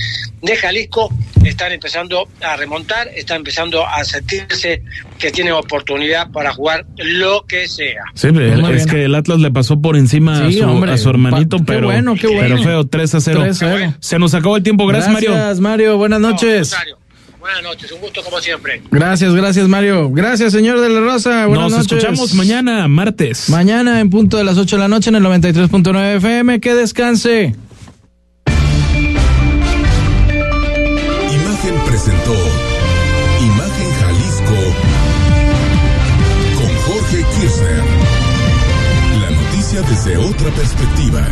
de 0.42 0.56
Jalisco 0.56 1.12
están 1.44 1.72
empezando 1.72 2.28
a 2.40 2.56
remontar, 2.56 3.08
están 3.14 3.38
empezando 3.38 3.86
a 3.86 4.02
sentirse 4.04 4.82
que 5.18 5.30
tienen 5.30 5.52
oportunidad 5.52 6.30
para 6.30 6.52
jugar 6.52 6.86
lo 6.96 7.44
que 7.46 7.68
sea. 7.68 8.02
Sí, 8.14 8.28
es 8.72 8.86
que 8.86 9.04
el 9.04 9.14
Atlas 9.14 9.40
le 9.40 9.50
pasó 9.50 9.80
por 9.80 9.96
encima 9.96 10.48
Sí, 10.50 10.58
a, 10.60 10.64
su, 10.64 10.70
hombre. 10.70 10.92
a 10.92 10.98
su 10.98 11.10
hermanito, 11.10 11.58
Pa- 11.58 11.64
qué 11.64 11.72
pero, 11.72 11.86
bueno, 11.88 12.14
qué 12.14 12.26
bueno. 12.28 12.56
pero 12.56 12.62
feo, 12.62 12.86
3 12.86 13.14
a 13.14 13.20
0. 13.20 13.40
3 13.42 13.62
a 13.62 13.76
0. 13.76 13.94
Se 14.00 14.18
nos 14.18 14.34
acabó 14.34 14.56
el 14.56 14.62
tiempo, 14.62 14.86
gracias, 14.86 15.12
Mario. 15.12 15.32
Gracias, 15.32 15.60
Mario. 15.60 15.96
Buenas 15.98 16.20
noches. 16.20 16.70
Rosario, 16.70 16.98
Buenas 17.44 17.62
noches, 17.62 17.92
un 17.92 18.00
gusto 18.00 18.22
como 18.22 18.40
siempre. 18.40 18.80
Gracias, 18.90 19.34
gracias, 19.34 19.68
Mario. 19.68 20.08
Gracias, 20.08 20.50
señor 20.50 20.80
de 20.80 20.88
la 20.88 21.00
Rosa. 21.00 21.44
Buenas 21.44 21.64
Nos 21.72 21.72
noches. 21.72 21.92
escuchamos 21.92 22.32
mañana, 22.32 22.88
martes. 22.88 23.50
Mañana 23.50 24.00
en 24.00 24.08
punto 24.08 24.38
de 24.38 24.44
las 24.44 24.56
8 24.56 24.76
de 24.76 24.80
la 24.80 24.88
noche 24.88 25.10
en 25.10 25.16
el 25.16 25.22
93.9 25.24 26.16
FM. 26.16 26.58
Que 26.60 26.72
descanse. 26.74 27.54
Imagen 31.34 31.74
presentó 31.86 32.34
Imagen 33.42 33.90
Jalisco 34.00 34.58
con 36.56 36.74
Jorge 36.86 37.18
Kirchner. 37.34 37.82
La 39.20 39.30
noticia 39.36 39.82
desde 39.82 40.16
otra 40.16 40.50
perspectiva. 40.50 41.28